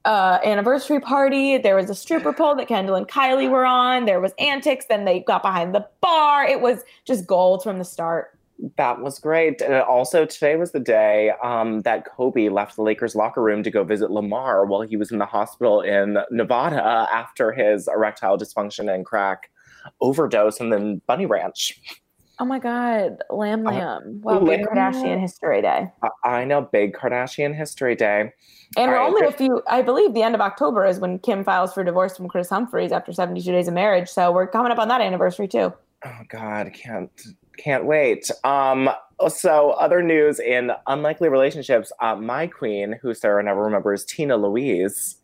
uh, 0.10 0.40
anniversary 0.44 1.00
party. 1.00 1.60
There 1.60 1.76
was 1.76 1.88
a 1.88 1.94
stripper 1.94 2.34
pole 2.34 2.56
that 2.56 2.68
Kendall 2.68 2.96
and 2.96 3.08
Kylie 3.08 3.50
were 3.50 3.66
on. 3.66 4.06
There 4.06 4.20
was 4.20 4.32
antics. 4.40 4.88
Then 4.90 5.06
they 5.06 5.20
got 5.20 5.44
behind 5.44 5.76
the 5.76 5.88
bar. 6.02 6.44
It 6.44 6.62
was 6.62 6.80
just 7.06 7.28
gold 7.28 7.62
from 7.62 7.78
the 7.78 7.86
start. 7.86 8.36
That 8.78 9.02
was 9.02 9.20
great. 9.20 9.62
And 9.62 9.76
also, 9.76 10.26
today 10.26 10.56
was 10.56 10.72
the 10.72 10.80
day 10.80 11.32
um, 11.44 11.84
that 11.84 12.06
Kobe 12.06 12.50
left 12.50 12.76
the 12.76 12.82
Lakers 12.82 13.14
locker 13.14 13.44
room 13.44 13.62
to 13.62 13.70
go 13.70 13.84
visit 13.84 14.10
Lamar 14.10 14.66
while 14.66 14.82
he 14.82 14.98
was 14.98 15.12
in 15.12 15.20
the 15.20 15.28
hospital 15.28 15.82
in 15.82 16.18
Nevada 16.32 16.82
after 17.14 17.52
his 17.52 17.88
erectile 17.88 18.38
dysfunction 18.38 18.94
and 18.94 19.06
crack 19.06 19.52
overdose 20.02 20.60
and 20.60 20.74
then 20.74 21.02
Bunny 21.06 21.28
Ranch. 21.28 21.80
Oh 22.42 22.46
my 22.46 22.60
God, 22.60 23.18
Lamb 23.30 23.66
Lamb. 23.66 24.22
Uh, 24.26 24.40
wow, 24.40 24.46
big 24.46 24.62
Kardashian 24.62 25.20
History 25.20 25.62
Day. 25.62 25.92
I 26.24 26.46
know, 26.46 26.62
big 26.62 26.94
Kardashian 26.94 27.54
History 27.54 27.96
Day. 27.96 28.32
And 28.78 28.90
we're 28.90 28.98
right. 28.98 29.08
only 29.08 29.28
a 29.28 29.32
few, 29.32 29.62
I 29.68 29.82
believe 29.82 30.14
the 30.14 30.24
end 30.24 30.36
of 30.36 30.42
October 30.42 30.86
is 30.86 31.00
when 31.00 31.20
Kim 31.20 31.44
files 31.44 31.74
for 31.74 31.84
divorce 31.84 32.16
from 32.16 32.30
Kris 32.30 32.50
Humphries 32.50 32.94
after 32.94 33.12
72 33.12 33.52
days 33.52 33.68
of 33.68 33.74
marriage. 33.74 34.08
So 34.08 34.32
we're 34.32 34.48
coming 34.48 34.72
up 34.72 34.80
on 34.80 34.88
that 34.88 35.02
anniversary 35.02 35.50
too. 35.50 35.74
Oh 36.06 36.20
God, 36.30 36.72
can't 36.74 37.12
can't 37.58 37.84
wait. 37.84 38.32
Um, 38.46 38.90
so 39.28 39.72
other 39.72 40.02
news 40.02 40.40
in 40.40 40.72
unlikely 40.88 41.28
relationships, 41.28 41.92
uh, 42.02 42.16
my 42.16 42.48
queen, 42.48 42.98
who 43.02 43.14
Sarah 43.14 43.44
never 43.44 43.64
remembers, 43.64 44.06
Tina 44.06 44.38
Louise. 44.38 45.18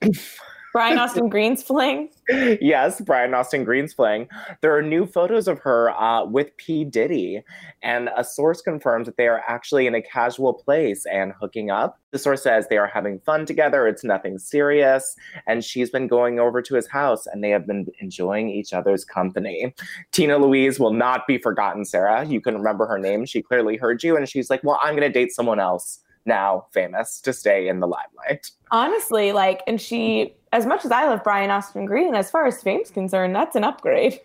Brian 0.74 0.98
Austin 0.98 1.28
Green's 1.28 1.62
fling. 1.62 2.10
yes, 2.28 3.00
Brian 3.00 3.32
Austin 3.32 3.62
Green's 3.62 3.92
fling. 3.92 4.26
There 4.60 4.76
are 4.76 4.82
new 4.82 5.06
photos 5.06 5.46
of 5.46 5.60
her 5.60 5.90
uh, 5.90 6.24
with 6.24 6.54
P. 6.56 6.84
Diddy, 6.84 7.44
and 7.84 8.10
a 8.16 8.24
source 8.24 8.60
confirms 8.60 9.06
that 9.06 9.16
they 9.16 9.28
are 9.28 9.40
actually 9.46 9.86
in 9.86 9.94
a 9.94 10.02
casual 10.02 10.52
place 10.52 11.06
and 11.06 11.32
hooking 11.40 11.70
up. 11.70 12.00
The 12.10 12.18
source 12.18 12.42
says 12.42 12.66
they 12.66 12.76
are 12.76 12.88
having 12.88 13.20
fun 13.20 13.46
together, 13.46 13.86
it's 13.86 14.02
nothing 14.02 14.36
serious, 14.36 15.14
and 15.46 15.64
she's 15.64 15.90
been 15.90 16.08
going 16.08 16.40
over 16.40 16.60
to 16.60 16.74
his 16.74 16.88
house 16.88 17.24
and 17.26 17.44
they 17.44 17.50
have 17.50 17.68
been 17.68 17.86
enjoying 18.00 18.50
each 18.50 18.72
other's 18.72 19.04
company. 19.04 19.72
Tina 20.10 20.38
Louise 20.38 20.80
will 20.80 20.92
not 20.92 21.28
be 21.28 21.38
forgotten, 21.38 21.84
Sarah. 21.84 22.26
You 22.26 22.40
can 22.40 22.56
remember 22.56 22.84
her 22.86 22.98
name. 22.98 23.26
She 23.26 23.42
clearly 23.42 23.76
heard 23.76 24.02
you, 24.02 24.16
and 24.16 24.28
she's 24.28 24.50
like, 24.50 24.64
Well, 24.64 24.80
I'm 24.82 24.96
going 24.96 25.08
to 25.12 25.20
date 25.20 25.30
someone 25.32 25.60
else 25.60 26.00
now 26.26 26.66
famous 26.72 27.20
to 27.20 27.32
stay 27.32 27.68
in 27.68 27.80
the 27.80 27.86
limelight. 27.86 28.50
Honestly, 28.70 29.32
like, 29.32 29.62
and 29.66 29.80
she, 29.80 30.34
as 30.54 30.66
much 30.66 30.84
as 30.84 30.92
I 30.92 31.06
love 31.06 31.24
Brian 31.24 31.50
Austin 31.50 31.84
Green, 31.84 32.14
as 32.14 32.30
far 32.30 32.46
as 32.46 32.62
fame's 32.62 32.88
concerned, 32.90 33.34
that's 33.34 33.56
an 33.56 33.64
upgrade. 33.64 34.20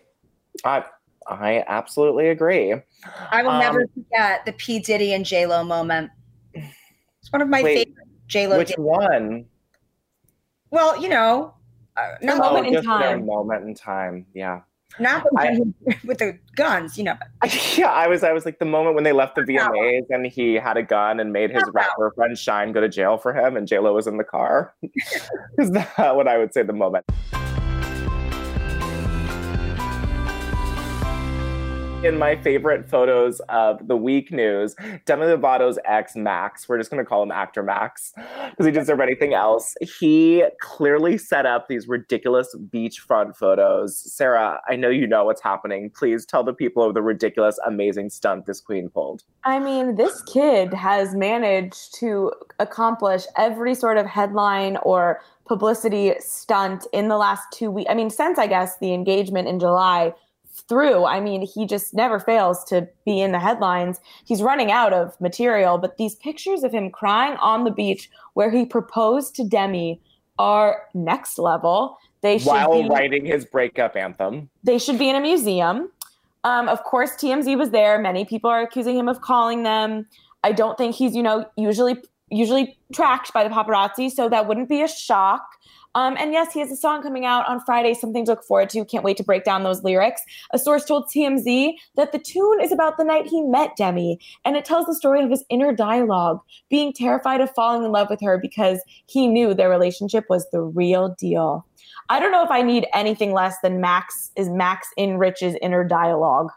Uh, 0.64 0.82
I 1.26 1.64
absolutely 1.66 2.28
agree. 2.28 2.74
I 3.30 3.42
will 3.42 3.50
Um, 3.50 3.58
never 3.58 3.86
forget 3.88 4.44
the 4.46 4.52
P 4.52 4.78
Diddy 4.78 5.12
and 5.12 5.24
J 5.26 5.46
Lo 5.46 5.64
moment. 5.64 6.10
It's 6.54 7.32
one 7.32 7.42
of 7.42 7.48
my 7.48 7.62
Wait, 7.62 7.88
favorite 7.88 8.08
J 8.28 8.46
Lo. 8.46 8.58
Which 8.58 8.72
one? 8.76 9.44
Well, 10.70 11.00
you 11.02 11.08
know, 11.08 11.54
uh, 11.96 12.14
not, 12.22 12.36
The 12.36 12.42
moment 12.42 12.66
in 12.68 12.84
time. 12.84 13.26
moment 13.26 13.64
in 13.64 13.74
time. 13.74 14.26
Yeah. 14.32 14.60
Not 14.98 15.24
the 15.24 15.30
I- 15.38 15.96
with 16.04 16.18
the 16.18 16.38
guns, 16.56 16.98
you 16.98 17.04
know. 17.04 17.16
Yeah, 17.76 17.90
I 17.90 18.06
was 18.08 18.22
I 18.22 18.32
was 18.32 18.44
like 18.44 18.58
the 18.58 18.64
moment 18.64 18.94
when 18.94 19.04
they 19.04 19.12
left 19.12 19.36
the 19.36 19.42
VMAs 19.42 20.06
and 20.10 20.26
he 20.26 20.54
had 20.54 20.76
a 20.76 20.82
gun 20.82 21.20
and 21.20 21.32
made 21.32 21.50
his 21.50 21.64
rapper 21.72 22.12
friend 22.14 22.36
Shyne 22.36 22.72
go 22.72 22.80
to 22.80 22.88
jail 22.88 23.16
for 23.16 23.32
him 23.32 23.56
and 23.56 23.66
JLo 23.68 23.94
was 23.94 24.06
in 24.06 24.16
the 24.16 24.24
car. 24.24 24.74
Is 25.58 25.70
that 25.70 26.16
what 26.16 26.28
I 26.28 26.36
would 26.38 26.52
say 26.52 26.62
the 26.62 26.72
moment? 26.72 27.06
In 32.02 32.18
my 32.18 32.34
favorite 32.34 32.88
photos 32.88 33.40
of 33.50 33.86
the 33.86 33.94
week 33.94 34.32
news, 34.32 34.74
Demi 35.04 35.26
Lovato's 35.26 35.78
ex 35.84 36.16
Max, 36.16 36.66
we're 36.66 36.78
just 36.78 36.90
going 36.90 37.04
to 37.04 37.06
call 37.06 37.22
him 37.22 37.30
actor 37.30 37.62
Max 37.62 38.14
because 38.48 38.64
he 38.64 38.72
deserve 38.72 39.00
anything 39.00 39.34
else. 39.34 39.74
He 39.82 40.42
clearly 40.62 41.18
set 41.18 41.44
up 41.44 41.68
these 41.68 41.88
ridiculous 41.88 42.56
beachfront 42.72 43.36
photos. 43.36 43.98
Sarah, 44.14 44.62
I 44.66 44.76
know 44.76 44.88
you 44.88 45.06
know 45.06 45.26
what's 45.26 45.42
happening. 45.42 45.90
Please 45.90 46.24
tell 46.24 46.42
the 46.42 46.54
people 46.54 46.82
of 46.82 46.94
the 46.94 47.02
ridiculous, 47.02 47.58
amazing 47.66 48.08
stunt 48.08 48.46
this 48.46 48.62
queen 48.62 48.88
pulled. 48.88 49.22
I 49.44 49.58
mean, 49.58 49.96
this 49.96 50.22
kid 50.22 50.72
has 50.72 51.14
managed 51.14 51.94
to 51.96 52.32
accomplish 52.58 53.24
every 53.36 53.74
sort 53.74 53.98
of 53.98 54.06
headline 54.06 54.78
or 54.84 55.20
publicity 55.46 56.14
stunt 56.18 56.86
in 56.94 57.08
the 57.08 57.18
last 57.18 57.42
two 57.52 57.70
weeks. 57.70 57.90
I 57.90 57.94
mean, 57.94 58.08
since 58.08 58.38
I 58.38 58.46
guess 58.46 58.78
the 58.78 58.94
engagement 58.94 59.48
in 59.48 59.60
July 59.60 60.14
through, 60.70 61.04
I 61.04 61.20
mean, 61.20 61.46
he 61.46 61.66
just 61.66 61.92
never 61.92 62.18
fails 62.18 62.64
to 62.66 62.88
be 63.04 63.20
in 63.20 63.32
the 63.32 63.40
headlines. 63.40 64.00
He's 64.24 64.40
running 64.40 64.70
out 64.70 64.94
of 64.94 65.20
material, 65.20 65.76
but 65.76 65.98
these 65.98 66.14
pictures 66.14 66.62
of 66.62 66.72
him 66.72 66.90
crying 66.90 67.36
on 67.38 67.64
the 67.64 67.70
beach 67.70 68.08
where 68.32 68.50
he 68.50 68.64
proposed 68.64 69.34
to 69.34 69.44
Demi 69.44 70.00
are 70.38 70.84
next 70.94 71.38
level. 71.38 71.98
They 72.22 72.38
should 72.38 72.46
While 72.46 72.82
be 72.82 72.88
writing 72.88 73.26
his 73.26 73.44
breakup 73.44 73.96
anthem. 73.96 74.48
they 74.64 74.78
should 74.78 74.98
be 74.98 75.10
in 75.10 75.16
a 75.16 75.20
museum. 75.20 75.90
Um, 76.44 76.68
of 76.68 76.82
course, 76.84 77.10
TMZ 77.16 77.58
was 77.58 77.70
there. 77.70 77.98
Many 77.98 78.24
people 78.24 78.48
are 78.48 78.62
accusing 78.62 78.96
him 78.96 79.08
of 79.08 79.20
calling 79.20 79.64
them. 79.64 80.06
I 80.44 80.52
don't 80.52 80.78
think 80.78 80.94
he's, 80.94 81.14
you 81.14 81.22
know, 81.22 81.44
usually 81.56 81.98
usually 82.30 82.78
tracked 82.94 83.32
by 83.32 83.42
the 83.42 83.50
paparazzi, 83.50 84.10
so 84.10 84.28
that 84.28 84.46
wouldn't 84.46 84.68
be 84.68 84.82
a 84.82 84.88
shock. 84.88 85.44
Um, 85.94 86.16
and 86.18 86.32
yes, 86.32 86.52
he 86.52 86.60
has 86.60 86.70
a 86.70 86.76
song 86.76 87.02
coming 87.02 87.24
out 87.24 87.48
on 87.48 87.60
Friday, 87.60 87.94
something 87.94 88.24
to 88.24 88.32
look 88.32 88.44
forward 88.44 88.70
to. 88.70 88.84
Can't 88.84 89.04
wait 89.04 89.16
to 89.16 89.24
break 89.24 89.44
down 89.44 89.64
those 89.64 89.82
lyrics. 89.82 90.22
A 90.52 90.58
source 90.58 90.84
told 90.84 91.10
TMZ 91.10 91.74
that 91.96 92.12
the 92.12 92.18
tune 92.18 92.60
is 92.60 92.70
about 92.70 92.96
the 92.96 93.04
night 93.04 93.26
he 93.26 93.42
met 93.42 93.76
Demi, 93.76 94.20
and 94.44 94.56
it 94.56 94.64
tells 94.64 94.86
the 94.86 94.94
story 94.94 95.22
of 95.22 95.30
his 95.30 95.44
inner 95.50 95.72
dialogue, 95.72 96.40
being 96.68 96.92
terrified 96.92 97.40
of 97.40 97.50
falling 97.54 97.84
in 97.84 97.92
love 97.92 98.08
with 98.08 98.20
her 98.20 98.38
because 98.38 98.80
he 99.06 99.26
knew 99.26 99.52
their 99.52 99.70
relationship 99.70 100.24
was 100.28 100.46
the 100.50 100.60
real 100.60 101.14
deal. 101.18 101.66
I 102.08 102.18
don't 102.18 102.32
know 102.32 102.44
if 102.44 102.50
I 102.50 102.62
need 102.62 102.86
anything 102.92 103.32
less 103.32 103.56
than 103.62 103.80
Max 103.80 104.30
is 104.36 104.48
Max 104.48 104.88
Ehrich's 104.98 105.56
inner 105.62 105.84
dialogue. 105.84 106.50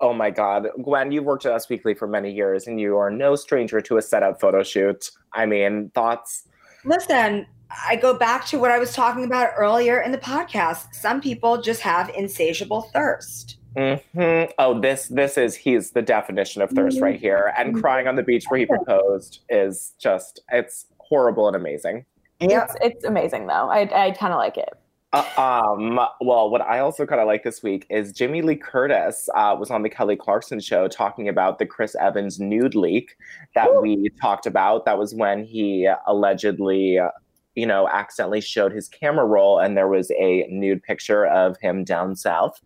Oh 0.00 0.12
my 0.12 0.30
God. 0.30 0.68
Gwen, 0.82 1.12
you've 1.12 1.24
worked 1.24 1.46
at 1.46 1.52
Us 1.52 1.68
Weekly 1.68 1.94
for 1.94 2.08
many 2.08 2.32
years 2.32 2.66
and 2.66 2.80
you 2.80 2.96
are 2.96 3.10
no 3.10 3.36
stranger 3.36 3.80
to 3.82 3.98
a 3.98 4.02
setup 4.02 4.40
photo 4.40 4.62
shoot. 4.62 5.10
I 5.32 5.46
mean, 5.46 5.90
thoughts? 5.94 6.48
Listen, 6.84 7.46
I 7.86 7.96
go 7.96 8.16
back 8.16 8.46
to 8.46 8.58
what 8.58 8.70
I 8.70 8.78
was 8.78 8.92
talking 8.92 9.24
about 9.24 9.50
earlier 9.56 10.00
in 10.00 10.12
the 10.12 10.18
podcast. 10.18 10.94
Some 10.94 11.20
people 11.20 11.60
just 11.60 11.80
have 11.80 12.08
insatiable 12.10 12.82
thirst. 12.92 13.58
Mm-hmm. 13.76 14.52
Oh, 14.58 14.80
this 14.80 15.08
this 15.08 15.36
is 15.36 15.56
he's 15.56 15.90
the 15.90 16.02
definition 16.02 16.62
of 16.62 16.70
thirst 16.70 17.00
right 17.00 17.18
here. 17.18 17.52
And 17.56 17.74
crying 17.80 18.06
on 18.06 18.14
the 18.14 18.22
beach 18.22 18.44
where 18.48 18.60
he 18.60 18.66
proposed 18.66 19.40
is 19.48 19.94
just 19.98 20.40
it's 20.52 20.86
horrible 20.98 21.48
and 21.48 21.56
amazing. 21.56 22.04
It's, 22.40 22.74
it's 22.80 23.04
amazing 23.04 23.46
though. 23.46 23.70
I, 23.70 24.06
I 24.06 24.10
kind 24.12 24.32
of 24.32 24.38
like 24.38 24.56
it. 24.56 24.70
Uh, 25.12 25.24
um, 25.40 26.00
well, 26.20 26.50
what 26.50 26.60
I 26.60 26.80
also 26.80 27.06
kind 27.06 27.20
of 27.20 27.28
like 27.28 27.44
this 27.44 27.62
week 27.62 27.86
is 27.88 28.12
Jamie 28.12 28.42
Lee 28.42 28.56
Curtis 28.56 29.28
uh, 29.36 29.54
was 29.56 29.70
on 29.70 29.82
the 29.82 29.88
Kelly 29.88 30.16
Clarkson 30.16 30.58
show 30.58 30.88
talking 30.88 31.28
about 31.28 31.60
the 31.60 31.66
Chris 31.66 31.94
Evans 31.94 32.40
nude 32.40 32.74
leak 32.74 33.16
that 33.54 33.68
Ooh. 33.68 33.80
we 33.80 34.10
talked 34.20 34.44
about. 34.44 34.84
That 34.86 34.98
was 34.98 35.14
when 35.14 35.44
he 35.44 35.88
allegedly, 36.08 36.98
uh, 36.98 37.10
you 37.54 37.66
know, 37.66 37.88
accidentally 37.88 38.40
showed 38.40 38.72
his 38.72 38.88
camera 38.88 39.24
roll 39.24 39.58
and 39.58 39.76
there 39.76 39.88
was 39.88 40.10
a 40.12 40.46
nude 40.50 40.82
picture 40.82 41.26
of 41.26 41.56
him 41.58 41.84
down 41.84 42.16
south 42.16 42.60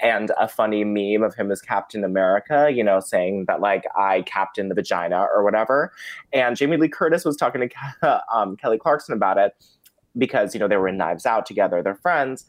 and 0.00 0.30
a 0.38 0.46
funny 0.46 0.84
meme 0.84 1.22
of 1.22 1.34
him 1.34 1.50
as 1.50 1.60
Captain 1.60 2.04
America, 2.04 2.70
you 2.72 2.84
know, 2.84 3.00
saying 3.00 3.44
that 3.46 3.60
like 3.60 3.84
I 3.96 4.22
captain 4.22 4.68
the 4.68 4.74
vagina 4.74 5.26
or 5.34 5.42
whatever. 5.42 5.92
And 6.32 6.56
Jamie 6.56 6.76
Lee 6.76 6.88
Curtis 6.88 7.24
was 7.24 7.36
talking 7.36 7.68
to 7.68 8.22
um, 8.34 8.56
Kelly 8.56 8.78
Clarkson 8.78 9.14
about 9.14 9.38
it 9.38 9.54
because 10.16 10.54
you 10.54 10.60
know 10.60 10.68
they 10.68 10.76
were 10.76 10.88
in 10.88 10.96
Knives 10.96 11.26
Out 11.26 11.46
together, 11.46 11.82
they're 11.82 11.94
friends. 11.94 12.44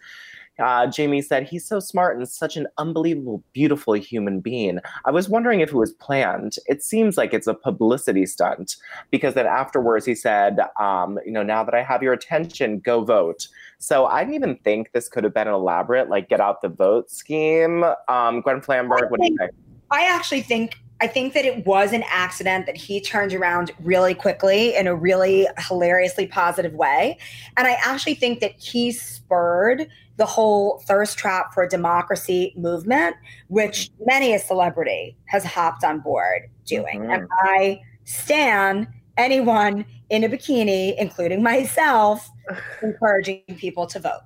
Uh, 0.59 0.87
Jamie 0.87 1.21
said 1.21 1.43
he's 1.43 1.65
so 1.65 1.79
smart 1.79 2.17
and 2.17 2.27
such 2.27 2.57
an 2.57 2.67
unbelievable, 2.77 3.43
beautiful 3.53 3.93
human 3.93 4.39
being. 4.39 4.79
I 5.05 5.11
was 5.11 5.27
wondering 5.27 5.59
if 5.59 5.69
it 5.69 5.75
was 5.75 5.93
planned. 5.93 6.55
It 6.67 6.83
seems 6.83 7.17
like 7.17 7.33
it's 7.33 7.47
a 7.47 7.53
publicity 7.53 8.25
stunt 8.25 8.77
because 9.11 9.33
then 9.33 9.45
afterwards 9.45 10.05
he 10.05 10.15
said, 10.15 10.59
um, 10.79 11.19
"You 11.25 11.31
know, 11.31 11.43
now 11.43 11.63
that 11.63 11.73
I 11.73 11.83
have 11.83 12.01
your 12.01 12.13
attention, 12.13 12.79
go 12.79 13.03
vote." 13.03 13.47
So 13.79 14.05
I 14.05 14.23
didn't 14.23 14.35
even 14.35 14.55
think 14.57 14.91
this 14.93 15.09
could 15.09 15.23
have 15.23 15.33
been 15.33 15.47
an 15.47 15.53
elaborate, 15.53 16.09
like, 16.09 16.29
get 16.29 16.39
out 16.39 16.61
the 16.61 16.69
vote 16.69 17.11
scheme. 17.11 17.83
Um, 18.07 18.41
Gwen 18.41 18.61
Flamberg, 18.61 19.11
what 19.11 19.19
do 19.19 19.27
you 19.27 19.37
think? 19.37 19.51
I 19.91 20.05
actually 20.05 20.41
think 20.41 20.77
I 21.01 21.07
think 21.07 21.33
that 21.33 21.43
it 21.43 21.65
was 21.65 21.91
an 21.91 22.03
accident 22.07 22.65
that 22.67 22.77
he 22.77 23.01
turned 23.01 23.33
around 23.33 23.71
really 23.81 24.13
quickly 24.13 24.73
in 24.75 24.87
a 24.87 24.95
really 24.95 25.45
hilariously 25.57 26.25
positive 26.25 26.73
way. 26.73 27.17
And 27.57 27.67
I 27.67 27.77
actually 27.83 28.15
think 28.15 28.39
that 28.39 28.53
he 28.57 28.93
spurred 28.93 29.89
the 30.17 30.25
whole 30.25 30.81
thirst 30.87 31.17
trap 31.17 31.53
for 31.53 31.67
democracy 31.67 32.53
movement, 32.55 33.15
which 33.47 33.91
many 34.05 34.33
a 34.33 34.39
celebrity 34.39 35.17
has 35.27 35.43
hopped 35.43 35.83
on 35.83 35.99
board 35.99 36.49
doing. 36.65 37.01
Mhm. 37.01 37.13
And 37.13 37.27
I 37.31 37.81
stand 38.05 38.87
anyone 39.17 39.85
in 40.09 40.23
a 40.23 40.29
bikini, 40.29 40.95
including 40.97 41.41
myself, 41.43 42.29
encouraging 42.81 43.43
people 43.57 43.87
to 43.87 43.99
vote. 43.99 44.21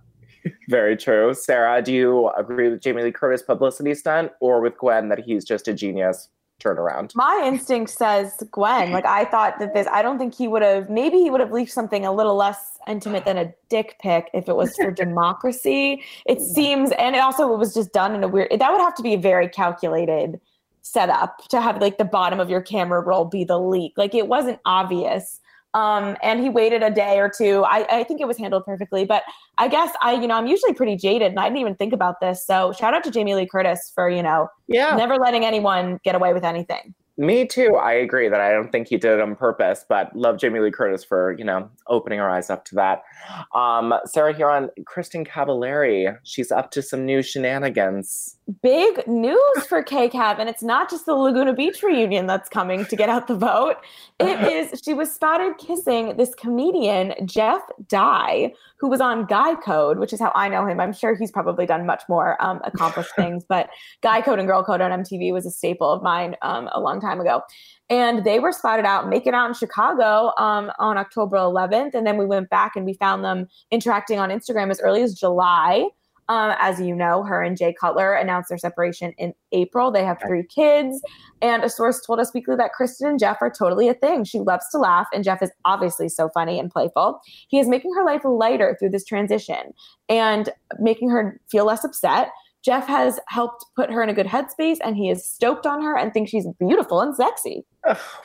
Very 0.69 0.95
true. 0.95 1.33
Sarah, 1.33 1.81
do 1.81 1.93
you 1.93 2.29
agree 2.37 2.69
with 2.69 2.81
Jamie 2.81 3.03
Lee 3.03 3.11
Curtis 3.11 3.41
publicity 3.41 3.93
stunt 3.93 4.31
or 4.39 4.61
with 4.61 4.77
Gwen 4.77 5.09
that 5.09 5.19
he's 5.19 5.43
just 5.43 5.67
a 5.67 5.73
genius 5.73 6.29
turnaround? 6.59 7.15
My 7.15 7.43
instinct 7.45 7.91
says 7.91 8.43
Gwen. 8.51 8.91
Like 8.91 9.05
I 9.05 9.25
thought 9.25 9.59
that 9.59 9.73
this. 9.73 9.87
I 9.91 10.01
don't 10.01 10.17
think 10.17 10.35
he 10.35 10.47
would 10.47 10.61
have. 10.61 10.89
Maybe 10.89 11.17
he 11.17 11.29
would 11.29 11.39
have 11.39 11.51
leaked 11.51 11.71
something 11.71 12.05
a 12.05 12.11
little 12.11 12.35
less 12.35 12.77
intimate 12.87 13.25
than 13.25 13.37
a 13.37 13.53
dick 13.69 13.97
pic 14.01 14.29
if 14.33 14.49
it 14.49 14.55
was 14.55 14.75
for 14.75 14.91
democracy. 15.05 16.03
It 16.25 16.41
seems, 16.41 16.91
and 16.93 17.15
it 17.15 17.19
also 17.19 17.53
it 17.53 17.57
was 17.57 17.73
just 17.73 17.93
done 17.93 18.15
in 18.15 18.23
a 18.23 18.27
weird. 18.27 18.51
That 18.51 18.71
would 18.71 18.81
have 18.81 18.95
to 18.95 19.03
be 19.03 19.13
a 19.13 19.19
very 19.19 19.47
calculated 19.47 20.39
setup 20.81 21.47
to 21.49 21.61
have 21.61 21.81
like 21.81 21.97
the 21.97 22.05
bottom 22.05 22.39
of 22.39 22.49
your 22.49 22.61
camera 22.61 23.01
roll 23.01 23.25
be 23.25 23.43
the 23.43 23.59
leak. 23.59 23.93
Like 23.97 24.15
it 24.15 24.27
wasn't 24.27 24.59
obvious. 24.65 25.39
Um, 25.79 26.17
and 26.21 26.41
he 26.41 26.49
waited 26.49 26.83
a 26.83 26.89
day 26.91 27.19
or 27.19 27.29
two. 27.29 27.63
I, 27.63 27.99
I 27.99 28.03
think 28.03 28.19
it 28.19 28.27
was 28.27 28.37
handled 28.37 28.65
perfectly, 28.65 29.05
but 29.05 29.23
I 29.57 29.67
guess 29.67 29.91
I, 30.01 30.13
you 30.13 30.27
know, 30.27 30.35
I'm 30.35 30.47
usually 30.47 30.73
pretty 30.73 30.97
jaded 30.97 31.29
and 31.29 31.39
I 31.39 31.43
didn't 31.45 31.59
even 31.59 31.75
think 31.75 31.93
about 31.93 32.19
this. 32.19 32.45
So 32.45 32.73
shout 32.73 32.93
out 32.93 33.03
to 33.05 33.11
Jamie 33.11 33.35
Lee 33.35 33.47
Curtis 33.47 33.91
for, 33.95 34.09
you 34.09 34.21
know, 34.23 34.47
Yeah. 34.67 34.95
never 34.95 35.15
letting 35.15 35.45
anyone 35.45 35.99
get 36.03 36.15
away 36.15 36.33
with 36.33 36.43
anything. 36.43 36.93
Me 37.19 37.45
too. 37.45 37.75
I 37.75 37.91
agree 37.91 38.29
that 38.29 38.39
I 38.39 38.49
don't 38.53 38.71
think 38.71 38.87
he 38.87 38.95
did 38.95 39.11
it 39.11 39.19
on 39.19 39.35
purpose, 39.35 39.83
but 39.89 40.15
love 40.15 40.37
Jamie 40.37 40.61
Lee 40.61 40.71
Curtis 40.71 41.03
for, 41.03 41.35
you 41.37 41.43
know, 41.43 41.69
opening 41.87 42.21
our 42.21 42.29
eyes 42.29 42.49
up 42.49 42.63
to 42.65 42.75
that. 42.75 43.03
Um, 43.53 43.93
Sarah 44.05 44.33
here 44.33 44.49
on 44.49 44.69
Kristin 44.85 45.27
Cavallari. 45.27 46.17
She's 46.23 46.49
up 46.49 46.71
to 46.71 46.81
some 46.81 47.05
new 47.05 47.21
shenanigans. 47.21 48.37
Big 48.63 49.05
news 49.05 49.65
for 49.67 49.83
KCAV, 49.83 50.39
and 50.39 50.47
it's 50.47 50.63
not 50.63 50.89
just 50.89 51.05
the 51.05 51.13
Laguna 51.13 51.53
Beach 51.53 51.83
reunion 51.83 52.25
that's 52.25 52.47
coming 52.47 52.85
to 52.85 52.95
get 52.95 53.09
out 53.09 53.27
the 53.27 53.35
vote. 53.35 53.75
It 54.21 54.39
is, 54.71 54.79
she 54.81 54.93
was 54.93 55.13
spotted 55.13 55.57
kissing 55.57 56.15
this 56.15 56.33
comedian, 56.35 57.13
Jeff 57.25 57.61
Dye, 57.89 58.53
who 58.77 58.89
was 58.89 59.01
on 59.01 59.25
Guy 59.25 59.55
Code, 59.55 59.99
which 59.99 60.13
is 60.13 60.21
how 60.21 60.31
I 60.35 60.47
know 60.47 60.65
him. 60.65 60.79
I'm 60.79 60.93
sure 60.93 61.15
he's 61.15 61.31
probably 61.31 61.65
done 61.65 61.85
much 61.85 62.03
more 62.07 62.41
um, 62.41 62.61
accomplished 62.63 63.11
things, 63.17 63.43
but 63.43 63.69
Guy 64.01 64.21
Code 64.21 64.39
and 64.39 64.47
Girl 64.47 64.63
Code 64.63 64.79
on 64.79 65.03
MTV 65.03 65.33
was 65.33 65.45
a 65.45 65.51
staple 65.51 65.91
of 65.91 66.01
mine 66.01 66.37
um, 66.41 66.69
a 66.71 66.79
long 66.79 67.01
time 67.01 67.08
ago. 67.17 67.41
And 67.89 68.23
they 68.23 68.39
were 68.39 68.51
spotted 68.51 68.85
out 68.85 69.09
making 69.09 69.33
out 69.33 69.47
in 69.47 69.53
Chicago 69.53 70.31
um, 70.37 70.71
on 70.77 70.97
October 70.97 71.37
11th. 71.37 71.95
And 71.95 72.05
then 72.05 72.17
we 72.17 72.25
went 72.25 72.49
back 72.49 72.75
and 72.75 72.85
we 72.85 72.93
found 72.93 73.23
them 73.23 73.47
interacting 73.71 74.19
on 74.19 74.29
Instagram 74.29 74.69
as 74.69 74.79
early 74.79 75.01
as 75.01 75.13
July. 75.13 75.87
Um, 76.29 76.53
as 76.59 76.79
you 76.79 76.93
know, 76.93 77.23
her 77.23 77.41
and 77.41 77.57
Jay 77.57 77.73
Cutler 77.73 78.13
announced 78.13 78.49
their 78.49 78.59
separation 78.59 79.13
in 79.17 79.33
April. 79.51 79.89
They 79.89 80.03
have 80.03 80.19
three 80.21 80.43
kids. 80.43 81.01
And 81.41 81.63
a 81.63 81.69
source 81.69 82.05
told 82.05 82.19
us 82.19 82.31
weekly 82.35 82.55
that 82.55 82.69
Kristin 82.79 83.09
and 83.09 83.19
Jeff 83.19 83.37
are 83.41 83.49
totally 83.49 83.89
a 83.89 83.95
thing. 83.95 84.25
She 84.25 84.37
loves 84.37 84.69
to 84.69 84.77
laugh, 84.77 85.07
and 85.11 85.23
Jeff 85.23 85.41
is 85.41 85.49
obviously 85.65 86.07
so 86.07 86.29
funny 86.29 86.59
and 86.59 86.69
playful. 86.69 87.19
He 87.47 87.57
is 87.57 87.67
making 87.67 87.95
her 87.95 88.05
life 88.05 88.21
lighter 88.23 88.77
through 88.79 88.91
this 88.91 89.05
transition 89.05 89.73
and 90.07 90.49
making 90.77 91.09
her 91.09 91.41
feel 91.49 91.65
less 91.65 91.83
upset. 91.83 92.29
Jeff 92.63 92.87
has 92.87 93.19
helped 93.27 93.65
put 93.75 93.89
her 93.89 94.03
in 94.03 94.09
a 94.09 94.13
good 94.13 94.25
headspace 94.25 94.77
and 94.83 94.97
he 94.97 95.09
is 95.09 95.25
stoked 95.25 95.65
on 95.65 95.81
her 95.81 95.97
and 95.97 96.13
thinks 96.13 96.31
she's 96.31 96.47
beautiful 96.59 96.99
and 96.99 97.15
sexy. 97.15 97.65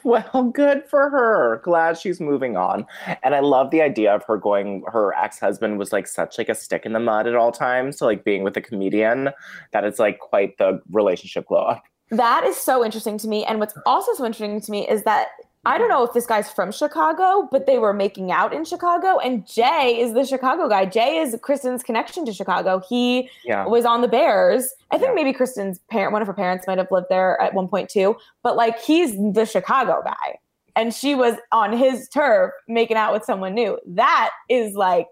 Well, 0.03 0.51
good 0.53 0.85
for 0.85 1.09
her. 1.11 1.61
Glad 1.65 1.99
she's 1.99 2.21
moving 2.21 2.57
on. 2.57 2.87
And 3.23 3.35
I 3.35 3.41
love 3.41 3.71
the 3.71 3.83
idea 3.83 4.15
of 4.15 4.25
her 4.27 4.37
going 4.37 4.83
her 4.89 5.15
ex-husband 5.15 5.79
was 5.79 5.93
like 5.93 6.09
such 6.09 6.37
like 6.37 6.49
a 6.49 6.55
stick 6.55 6.85
in 6.85 6.93
the 6.93 7.01
mud 7.01 7.27
at 7.27 7.37
all 7.37 7.53
times. 7.53 7.99
So 7.99 8.07
like 8.07 8.25
being 8.25 8.43
with 8.43 8.57
a 8.57 8.61
comedian, 8.61 9.31
that 9.73 9.85
is 9.85 9.99
like 9.99 10.19
quite 10.19 10.59
the 10.59 10.81
relationship 10.91 11.47
glow 11.47 11.63
up. 11.63 11.85
That 12.11 12.45
is 12.45 12.57
so 12.57 12.85
interesting 12.85 13.17
to 13.19 13.29
me. 13.29 13.45
And 13.45 13.61
what's 13.61 13.75
also 13.87 14.13
so 14.15 14.27
interesting 14.27 14.61
to 14.61 14.71
me 14.71 14.87
is 14.87 15.05
that 15.05 15.29
I 15.67 15.79
don't 15.79 15.89
know 15.89 16.05
if 16.05 16.13
this 16.13 16.27
guy's 16.27 16.51
from 16.51 16.71
Chicago, 16.73 17.49
but 17.51 17.67
they 17.67 17.79
were 17.79 17.93
making 17.93 18.31
out 18.31 18.53
in 18.53 18.65
Chicago. 18.65 19.19
And 19.19 19.47
Jay 19.47 19.99
is 20.01 20.13
the 20.13 20.25
Chicago 20.27 20.69
guy. 20.69 20.85
Jay 20.85 21.19
is 21.19 21.35
Kristin's 21.37 21.83
connection 21.83 22.25
to 22.27 22.33
Chicago. 22.33 22.83
He 22.89 23.31
Yeah. 23.45 23.67
was 23.67 23.85
on 23.85 24.01
the 24.03 24.09
Bears. 24.09 24.75
I 24.91 24.99
think 24.99 25.11
Yeah. 25.11 25.15
maybe 25.15 25.33
Kristin's 25.33 25.79
parent, 25.91 26.13
one 26.13 26.21
of 26.23 26.29
her 26.29 26.35
parents 26.35 26.67
might 26.67 26.79
have 26.79 26.91
lived 26.91 27.07
there 27.09 27.41
at 27.41 27.55
one 27.55 27.69
point 27.69 27.89
too. 27.89 28.17
But 28.43 28.57
like 28.57 28.79
he's 28.79 29.17
the 29.33 29.47
Chicago 29.47 30.03
guy. 30.05 30.39
And 30.77 30.93
she 30.93 31.15
was 31.15 31.37
on 31.53 31.73
his 31.73 32.09
turf 32.09 32.53
making 32.69 32.97
out 32.97 33.13
with 33.13 33.25
someone 33.25 33.55
new. 33.55 33.79
That 33.87 34.31
is 34.49 34.75
like 34.75 35.07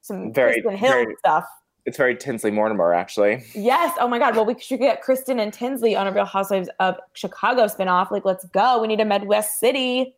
some 0.00 0.32
Very- 0.32 0.54
Kristen 0.62 0.76
Hill 0.76 0.90
very- 0.92 1.16
stuff. 1.18 1.44
It's 1.84 1.96
very 1.96 2.16
Tinsley 2.16 2.52
Mortimer, 2.52 2.94
actually. 2.94 3.44
Yes. 3.54 3.96
Oh 3.98 4.06
my 4.06 4.18
God. 4.18 4.36
Well, 4.36 4.46
we 4.46 4.58
should 4.58 4.78
get 4.78 5.02
Kristin 5.02 5.40
and 5.40 5.52
Tinsley 5.52 5.96
on 5.96 6.06
a 6.06 6.12
Real 6.12 6.24
Housewives 6.24 6.68
of 6.78 6.96
Chicago 7.14 7.66
spinoff. 7.66 8.10
Like, 8.10 8.24
let's 8.24 8.44
go. 8.46 8.80
We 8.80 8.86
need 8.86 9.00
a 9.00 9.04
Midwest 9.04 9.58
city. 9.58 10.14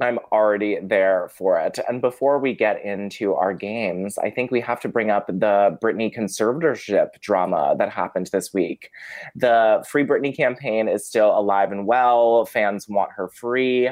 I'm 0.00 0.18
already 0.30 0.78
there 0.82 1.30
for 1.32 1.58
it. 1.58 1.78
And 1.88 2.02
before 2.02 2.38
we 2.38 2.54
get 2.54 2.84
into 2.84 3.34
our 3.34 3.54
games, 3.54 4.18
I 4.18 4.30
think 4.30 4.50
we 4.50 4.60
have 4.60 4.80
to 4.80 4.88
bring 4.88 5.10
up 5.10 5.26
the 5.28 5.78
Britney 5.82 6.14
conservatorship 6.14 7.18
drama 7.20 7.76
that 7.78 7.90
happened 7.90 8.28
this 8.32 8.52
week. 8.52 8.90
The 9.36 9.82
Free 9.88 10.04
Britney 10.04 10.36
campaign 10.36 10.88
is 10.88 11.06
still 11.06 11.38
alive 11.38 11.72
and 11.72 11.86
well. 11.86 12.44
Fans 12.44 12.88
want 12.88 13.12
her 13.12 13.28
free. 13.28 13.90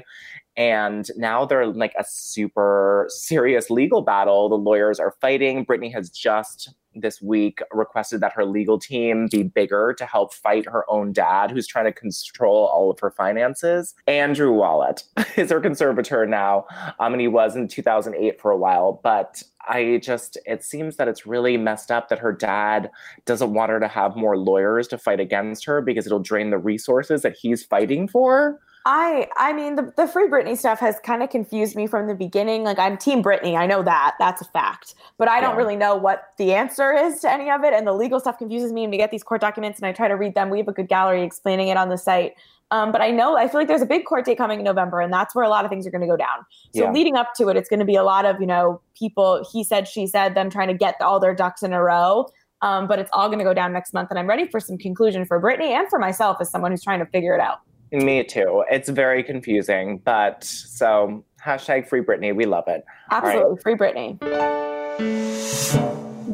And 0.57 1.09
now 1.17 1.47
they're 1.47 1.67
like 1.67 1.95
a 1.99 2.05
super 2.07 3.07
serious 3.09 3.71
legal 3.71 4.03
battle. 4.03 4.49
The 4.49 4.57
lawyers 4.57 5.01
are 5.01 5.15
fighting. 5.21 5.65
Britney 5.65 5.93
has 5.93 6.11
just 6.11 6.75
this 6.95 7.21
week 7.21 7.61
requested 7.73 8.21
that 8.21 8.33
her 8.33 8.45
legal 8.45 8.79
team 8.79 9.29
be 9.31 9.43
bigger 9.43 9.95
to 9.99 10.07
help 10.07 10.35
fight 10.35 10.67
her 10.67 10.89
own 10.91 11.13
dad, 11.13 11.51
who's 11.51 11.67
trying 11.67 11.87
to 11.87 11.93
control 11.93 12.67
all 12.67 12.91
of 12.91 12.99
her 13.01 13.11
finances. 13.11 13.95
Andrew 14.07 14.53
Wallet 14.53 15.05
is 15.37 15.51
her 15.51 15.61
conservator 15.61 16.27
now, 16.27 16.67
um, 16.99 17.13
and 17.13 17.21
he 17.21 17.29
was 17.29 17.57
in 17.57 17.69
2008 17.69 18.41
for 18.41 18.51
a 18.51 18.57
while. 18.57 19.01
But 19.03 19.43
I 19.69 20.01
just, 20.03 20.39
it 20.45 20.63
seems 20.63 20.97
that 20.97 21.09
it's 21.09 21.27
really 21.27 21.57
messed 21.57 21.91
up 21.91 22.09
that 22.09 22.19
her 22.19 22.33
dad 22.33 22.91
doesn't 23.25 23.55
want 23.55 23.71
her 23.71 23.81
to 23.81 23.89
have 23.89 24.17
more 24.17 24.37
lawyers 24.37 24.89
to 24.89 24.99
fight 24.99 25.21
against 25.21 25.65
her 25.65 25.81
because 25.81 26.07
it'll 26.07 26.19
drain 26.19 26.51
the 26.51 26.59
resources 26.59 27.23
that 27.23 27.37
he's 27.41 27.65
fighting 27.65 28.09
for. 28.09 28.61
I 28.87 29.29
I 29.37 29.53
mean 29.55 29.77
the, 29.77 29.93
the 29.97 30.07
free 30.07 30.29
Britney 30.29 30.59
stuff 30.59 30.79
has 30.81 30.99
kind 31.01 31.23
of 31.23 31.31
confused 31.31 31.75
me 31.75 31.87
from 31.87 32.07
the 32.07 32.15
beginning. 32.15 32.65
Like 32.65 32.79
I'm 32.79 32.99
team 32.99 33.23
Britney, 33.23 33.57
I 33.57 33.67
know 33.67 33.83
that. 33.83 34.15
That's 34.19 34.43
a 34.43 34.45
fact. 34.45 34.95
But 35.17 35.29
I 35.29 35.41
don't 35.41 35.57
really 35.57 35.77
know 35.77 35.97
what 35.97 36.25
the 36.37 36.53
answer 36.53 36.93
is 36.93 37.21
to 37.21 37.33
any 37.33 37.51
of 37.51 37.65
it. 37.65 37.73
And 37.73 37.87
the 37.87 37.95
legal 37.95 38.21
stuff 38.21 38.37
confuses 38.39 38.73
me. 38.73 38.85
And 38.85 38.91
we 38.91 38.99
get 38.99 39.11
these 39.11 39.23
court 39.23 39.41
documents 39.41 39.79
and 39.79 39.87
I 39.87 39.93
try 39.93 40.09
to 40.09 40.15
read 40.15 40.35
them. 40.35 40.51
We 40.51 40.59
have 40.59 40.69
a 40.69 40.73
good 40.73 40.89
gallery 40.89 41.23
explaining 41.23 41.69
it 41.69 41.77
on 41.79 41.89
the 41.89 41.97
site. 41.97 42.35
Um, 42.71 42.93
but 42.93 43.01
I 43.01 43.11
know 43.11 43.37
I 43.37 43.47
feel 43.47 43.61
like 43.61 43.69
there's 43.69 43.83
a 43.83 43.87
big 43.87 44.05
court 44.05 44.25
date 44.25 44.37
coming 44.37 44.59
in 44.59 44.65
November, 44.65 45.01
and 45.01 45.13
that's 45.13 45.35
where 45.35 45.45
a 45.45 45.49
lot 45.49 45.65
of 45.65 45.71
things 45.71 45.87
are 45.87 45.91
going 45.91 46.01
to 46.01 46.07
go 46.09 46.17
down. 46.17 46.45
So 46.75 46.85
Yeah. 46.85 46.93
leading 46.93 47.15
up 47.15 47.35
to 47.37 47.49
it, 47.49 47.57
it's 47.57 47.69
going 47.69 47.79
to 47.81 47.87
be 47.87 47.95
a 47.95 48.03
lot 48.03 48.25
of 48.25 48.41
you 48.41 48.47
know 48.47 48.81
people 48.99 49.47
he 49.53 49.63
said 49.63 49.87
she 49.87 50.07
said 50.07 50.35
them 50.35 50.51
trying 50.51 50.69
to 50.69 50.75
get 50.75 51.01
all 51.01 51.21
their 51.21 51.35
ducks 51.35 51.63
in 51.63 51.73
a 51.73 51.83
row. 51.83 52.27
Um, 52.63 52.87
but 52.87 52.99
it's 52.99 53.11
all 53.13 53.29
going 53.29 53.39
to 53.39 53.45
go 53.45 53.53
down 53.55 53.73
next 53.73 53.93
month, 53.93 54.09
and 54.11 54.19
I'm 54.19 54.27
ready 54.27 54.49
for 54.49 54.59
some 54.59 54.79
conclusion 54.79 55.25
for 55.27 55.41
Britney 55.41 55.69
and 55.69 55.89
for 55.89 55.99
myself 55.99 56.39
as 56.41 56.51
someone 56.51 56.71
who's 56.71 56.83
trying 56.83 57.01
to 57.01 57.07
figure 57.07 57.35
it 57.35 57.41
out. 57.41 57.59
Me 57.95 58.25
too. 58.25 58.65
It's 58.71 58.89
very 58.89 59.23
confusing, 59.23 59.99
but 59.99 60.43
so 60.43 61.25
hashtag 61.45 61.89
free 61.89 62.01
Britney. 62.01 62.35
We 62.35 62.45
love 62.45 62.65
it. 62.67 62.85
Absolutely, 63.13 63.63
free 63.63 63.77
Britney. 63.77 64.19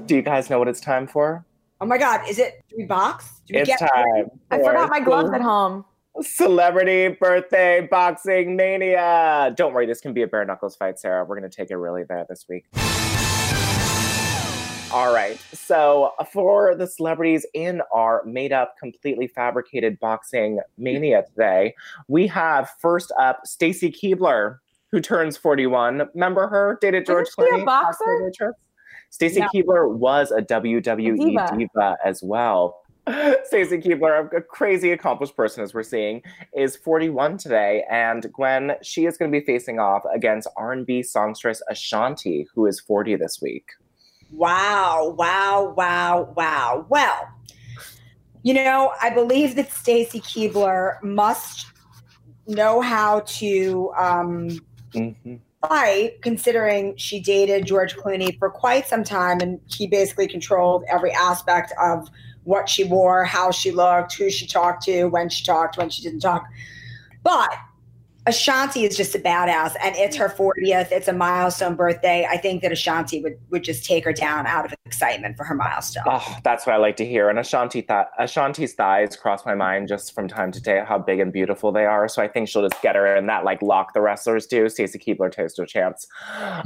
Do 0.07 0.17
you 0.17 0.23
guys 0.23 0.49
know 0.49 0.59
what 0.59 0.69
it's 0.69 0.81
time 0.81 1.07
for? 1.07 1.45
Oh 1.83 1.87
my 1.87 1.99
God, 1.99 2.27
is 2.29 2.39
it 2.39 2.63
three 2.71 2.87
box? 2.87 3.43
Do 3.47 3.55
we 3.55 3.61
It's 3.61 3.69
get 3.69 3.79
time. 3.79 4.31
I 4.51 4.59
forgot 4.59 4.89
my 4.89 5.01
gloves 5.01 5.31
at 5.35 5.43
home. 5.43 5.85
Celebrity 6.23 7.09
birthday 7.09 7.87
boxing 7.91 8.57
mania. 8.57 9.53
Don't 9.57 9.75
worry, 9.75 9.87
this 9.87 10.01
can 10.01 10.15
be 10.15 10.23
a 10.23 10.27
bare 10.27 10.45
knuckles 10.45 10.77
fight, 10.77 10.99
Sarah. 10.99 11.25
We're 11.25 11.39
going 11.39 11.51
to 11.51 11.55
take 11.55 11.71
it 11.71 11.77
really 11.77 12.05
there 12.05 12.25
this 12.29 12.47
week. 12.49 12.65
All 14.93 15.15
right. 15.15 15.39
So, 15.53 16.15
uh, 16.19 16.25
for 16.25 16.75
the 16.75 16.87
celebrities 16.87 17.47
in 17.55 17.81
our 17.95 18.25
made 18.25 18.53
up, 18.53 18.77
completely 18.77 19.29
fabricated 19.29 20.01
boxing 20.01 20.59
mania 20.79 21.23
today, 21.29 21.75
we 22.09 22.27
have 22.27 22.71
first 22.81 23.13
up 23.17 23.47
Stacy 23.47 23.93
Keibler, 23.93 24.59
who 24.91 25.01
turns 25.01 25.37
41. 25.37 26.09
Remember 26.15 26.49
her? 26.49 26.77
Dated 26.81 27.07
George 27.07 27.29
Isn't 27.29 27.45
she 27.47 27.55
a 27.55 27.59
Clooney. 27.59 27.65
boxer? 27.67 28.55
Stacy 29.11 29.41
No. 29.41 29.49
Keibler 29.55 29.95
was 29.95 30.33
a 30.33 30.43
WWE 30.43 31.17
Diva. 31.19 31.57
diva 31.57 31.97
as 32.05 32.21
well. 32.21 32.81
Stacy 33.45 33.79
Keibler, 33.79 34.33
a 34.37 34.41
crazy 34.41 34.91
accomplished 34.91 35.37
person 35.37 35.63
as 35.63 35.73
we're 35.73 35.85
seeing, 35.85 36.21
is 36.53 36.75
41 36.77 37.39
today, 37.39 37.85
and 37.89 38.27
Gwen, 38.33 38.73
she 38.83 39.07
is 39.07 39.17
going 39.17 39.31
to 39.31 39.41
be 39.41 39.45
facing 39.45 39.79
off 39.79 40.03
against 40.13 40.49
R&B 40.57 41.05
songstress 41.05 41.63
Ashanti, 41.69 42.49
who 42.53 42.67
is 42.67 42.81
40 42.81 43.15
this 43.17 43.41
week. 43.41 43.71
Wow, 44.33 45.15
wow, 45.17 45.75
wow, 45.77 46.33
wow. 46.37 46.87
Well, 46.89 47.29
you 48.43 48.55
know, 48.55 48.93
I 49.03 49.11
believe 49.11 49.57
that 49.57 49.71
Stacy 49.73 50.21
Keibler 50.21 51.03
must 51.03 51.67
know 52.47 52.81
how 52.81 53.21
to 53.21 53.93
um, 53.99 54.61
Mhm. 54.95 55.41
fight, 55.69 56.23
considering 56.23 56.97
she 56.97 57.21
dated 57.21 57.67
George 57.67 57.97
Clooney 57.97 58.39
for 58.39 58.51
quite 58.51 58.87
some 58.87 59.05
time, 59.05 59.41
and 59.41 59.61
he 59.67 59.87
basically 59.87 60.27
controlled 60.27 60.85
every 60.89 61.13
aspect 61.13 61.73
of 61.81 62.09
what 62.45 62.69
she 62.69 62.85
wore, 62.85 63.25
how 63.25 63.51
she 63.51 63.71
looked, 63.71 64.15
who 64.15 64.31
she 64.31 64.47
talked 64.47 64.83
to, 64.85 65.05
when 65.07 65.29
she 65.29 65.45
talked, 65.45 65.77
when 65.77 65.91
she 65.91 66.03
didn't 66.03 66.21
talk. 66.21 66.45
But 67.23 67.53
Ashanti 68.27 68.85
is 68.85 68.97
just 68.97 69.15
a 69.15 69.19
badass, 69.19 69.75
and 69.83 69.97
it's 69.97 70.15
her 70.17 70.29
40th. 70.29 70.93
It's 70.93 71.09
a 71.09 71.13
milestone 71.13 71.75
birthday. 71.75 72.27
I 72.29 72.37
think 72.37 72.61
that 72.63 72.71
Ashanti 72.71 73.23
would, 73.23 73.39
would 73.51 73.65
just 73.65 73.85
take 73.85 74.05
her 74.05 74.13
down 74.13 74.47
out 74.47 74.67
of 74.67 74.75
excitement 74.85 75.39
for 75.39 75.45
her 75.45 75.55
milestone. 75.55 76.05
Oh, 76.07 76.37
that's 76.45 76.67
what 76.67 76.75
I 76.75 76.79
like 76.79 76.97
to 76.97 77.07
hear. 77.07 77.31
And 77.31 77.39
Ashanti 77.39 77.81
th- 77.81 78.07
Ashanti's 78.19 78.75
thighs 78.75 79.17
cross 79.17 79.47
my 79.47 79.55
mind 79.55 79.89
just 79.89 80.15
from 80.15 80.29
time 80.29 80.53
to 80.53 80.61
day 80.61 80.85
how 80.87 80.99
big 80.99 81.19
and 81.21 81.33
beautiful 81.33 81.73
they 81.73 81.87
are. 81.87 82.09
So 82.09 82.23
I 82.23 82.29
think 82.29 82.49
she'll 82.49 82.69
just 82.69 82.83
get 82.83 82.95
her 82.95 83.17
in 83.17 83.27
that 83.27 83.45
like 83.45 83.63
lock 83.63 83.95
the 83.95 84.03
wrestlers 84.03 84.47
do. 84.47 84.69
Stacy 84.69 84.99
Keibler 84.99 85.33
takes 85.33 85.59
no 85.59 85.65
chance. 85.65 86.07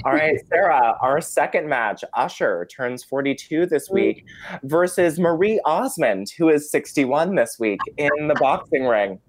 All 0.05 0.13
right, 0.13 0.37
Sarah, 0.49 0.97
our 1.01 1.21
second 1.21 1.69
match, 1.69 2.03
Usher 2.15 2.67
turns 2.67 3.05
42 3.05 3.67
this 3.67 3.89
mm. 3.89 3.95
week 3.95 4.25
versus 4.65 5.21
Marie 5.21 5.61
Osmond, 5.65 6.33
who 6.37 6.49
is 6.49 6.69
61 6.71 7.37
this 7.37 7.59
week 7.61 7.81
in 7.97 8.27
the 8.27 8.35
boxing 8.35 8.87
ring. 8.87 9.21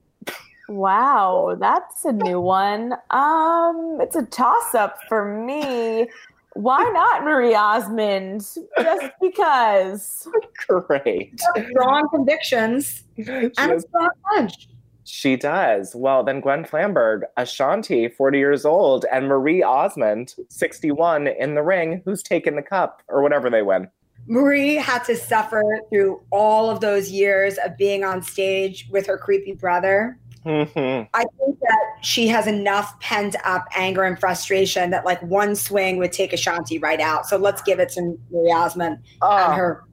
Wow, 0.68 1.56
that's 1.60 2.06
a 2.06 2.12
new 2.12 2.40
one. 2.40 2.94
Um, 3.12 4.00
it's 4.02 4.16
a 4.16 4.26
toss 4.26 4.74
up 4.74 4.98
for 5.08 5.26
me. 5.26 6.10
Why 6.54 6.84
not 6.94 7.24
Marie 7.24 7.54
Osmond? 7.54 8.42
Just 8.80 9.12
because. 9.22 10.28
Great. 10.68 11.40
Strong 11.70 12.10
convictions 12.12 13.04
She 13.18 13.24
and 13.58 13.74
a 13.74 13.80
strong 13.80 14.10
punch. 14.30 14.70
She 15.04 15.36
does. 15.36 15.94
Well, 15.96 16.24
then 16.24 16.40
Gwen 16.40 16.66
Flamberg, 16.66 17.22
Ashanti, 17.38 18.08
40 18.08 18.38
years 18.40 18.66
old, 18.66 19.06
and 19.12 19.28
Marie 19.28 19.62
Osmond, 19.62 20.34
61, 20.50 21.28
in 21.28 21.54
the 21.54 21.62
ring, 21.62 22.02
who's 22.06 22.24
taken 22.24 22.56
the 22.56 22.64
cup 22.64 23.04
or 23.08 23.22
whatever 23.22 23.52
they 23.52 23.62
win. 23.62 23.88
Marie 24.28 24.76
had 24.76 25.04
to 25.04 25.16
suffer 25.16 25.62
through 25.90 26.20
all 26.32 26.72
of 26.72 26.80
those 26.80 27.12
years 27.12 27.60
of 27.60 27.78
being 27.78 28.04
on 28.04 28.24
stage 28.24 28.88
with 28.90 29.06
her 29.06 29.18
creepy 29.18 29.54
brother. 29.54 30.18
Mhm. 30.46 31.08
I 31.14 31.26
think 31.40 31.60
that 31.62 31.80
she 32.02 32.28
has 32.28 32.46
enough 32.48 33.00
pent 33.00 33.36
up 33.44 33.66
anger 33.76 34.04
and 34.04 34.20
frustration 34.20 34.92
that 34.92 35.04
like 35.06 35.22
one 35.24 35.56
swing 35.56 35.98
would 35.98 36.12
take 36.12 36.34
Ashanti 36.34 36.78
right 36.78 37.00
out. 37.02 37.26
So 37.26 37.38
let's 37.38 37.62
give 37.64 37.80
it 37.80 37.90
to 37.94 38.18
Marie 38.32 38.52
Osmond 38.52 39.00
Ah, 39.22 39.50
and 39.52 39.56
her 39.60 39.84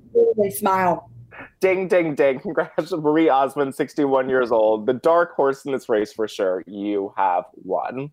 smile. 0.51 1.09
ding, 1.61 1.89
ding, 1.89 2.15
ding. 2.15 2.39
Congrats 2.41 2.93
Marie 2.93 3.29
Osmond, 3.31 3.75
61 3.75 4.29
years 4.29 4.53
old. 4.53 4.85
The 4.87 4.93
dark 4.95 5.35
horse 5.35 5.65
in 5.65 5.73
this 5.73 5.89
race 5.89 6.13
for 6.13 6.29
sure. 6.29 6.63
You 6.67 7.15
have 7.17 7.45
won. 7.65 8.11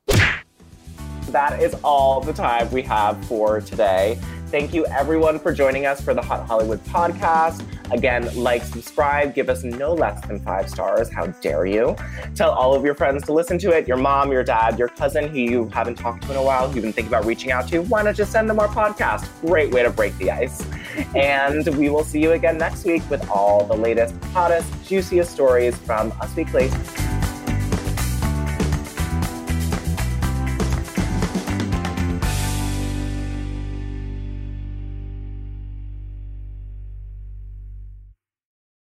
That 1.32 1.62
is 1.62 1.76
all 1.84 2.22
the 2.22 2.34
time 2.34 2.72
we 2.72 2.82
have 2.84 3.24
for 3.26 3.62
today. 3.62 4.18
Thank 4.48 4.74
you, 4.74 4.86
everyone, 4.88 5.38
for 5.38 5.54
joining 5.54 5.86
us 5.86 6.02
for 6.02 6.14
the 6.16 6.22
Hot 6.24 6.48
Hollywood 6.48 6.84
podcast. 6.86 7.64
Again, 7.92 8.30
like, 8.36 8.64
subscribe, 8.64 9.34
give 9.34 9.50
us 9.50 9.64
no 9.64 9.94
less 9.94 10.26
than 10.28 10.40
five 10.40 10.70
stars. 10.70 11.12
How 11.12 11.28
dare 11.28 11.66
you? 11.66 11.96
Tell 12.36 12.52
all 12.52 12.76
of 12.76 12.86
your 12.86 12.96
friends 12.96 13.24
to 13.26 13.34
listen 13.34 13.58
to 13.60 13.72
it 13.72 13.88
your 13.88 13.98
mom, 13.98 14.32
your 14.32 14.44
dad, 14.44 14.78
your 14.78 14.90
cousin 14.90 15.28
who 15.28 15.38
you 15.40 15.70
haven't 15.70 15.96
talked 15.96 16.24
to 16.24 16.32
in 16.32 16.38
a 16.38 16.44
while, 16.44 16.68
who 16.68 16.76
you've 16.76 16.84
been 16.84 16.94
thinking 16.94 17.12
about 17.12 17.26
reaching 17.26 17.52
out 17.52 17.68
to. 17.70 17.80
Why 17.80 18.02
not 18.04 18.16
just 18.16 18.32
send 18.32 18.50
them 18.50 18.60
our 18.60 18.68
podcast? 18.68 19.28
Great 19.42 19.72
way 19.72 19.84
to 19.84 19.90
break 19.90 20.18
the 20.18 20.32
ice. 20.32 20.66
and 21.16 21.68
we 21.78 21.90
will 21.90 22.04
see 22.04 22.22
you 22.22 22.32
again 22.32 22.58
next 22.58 22.86
week 22.86 23.08
with 23.10 23.28
all 23.30 23.66
the 23.66 23.76
latest, 23.76 24.16
hottest, 24.26 24.70
juiciest 24.86 25.32
stories 25.32 25.78
from 25.78 26.12
Us 26.22 26.36
Weekly. 26.36 26.70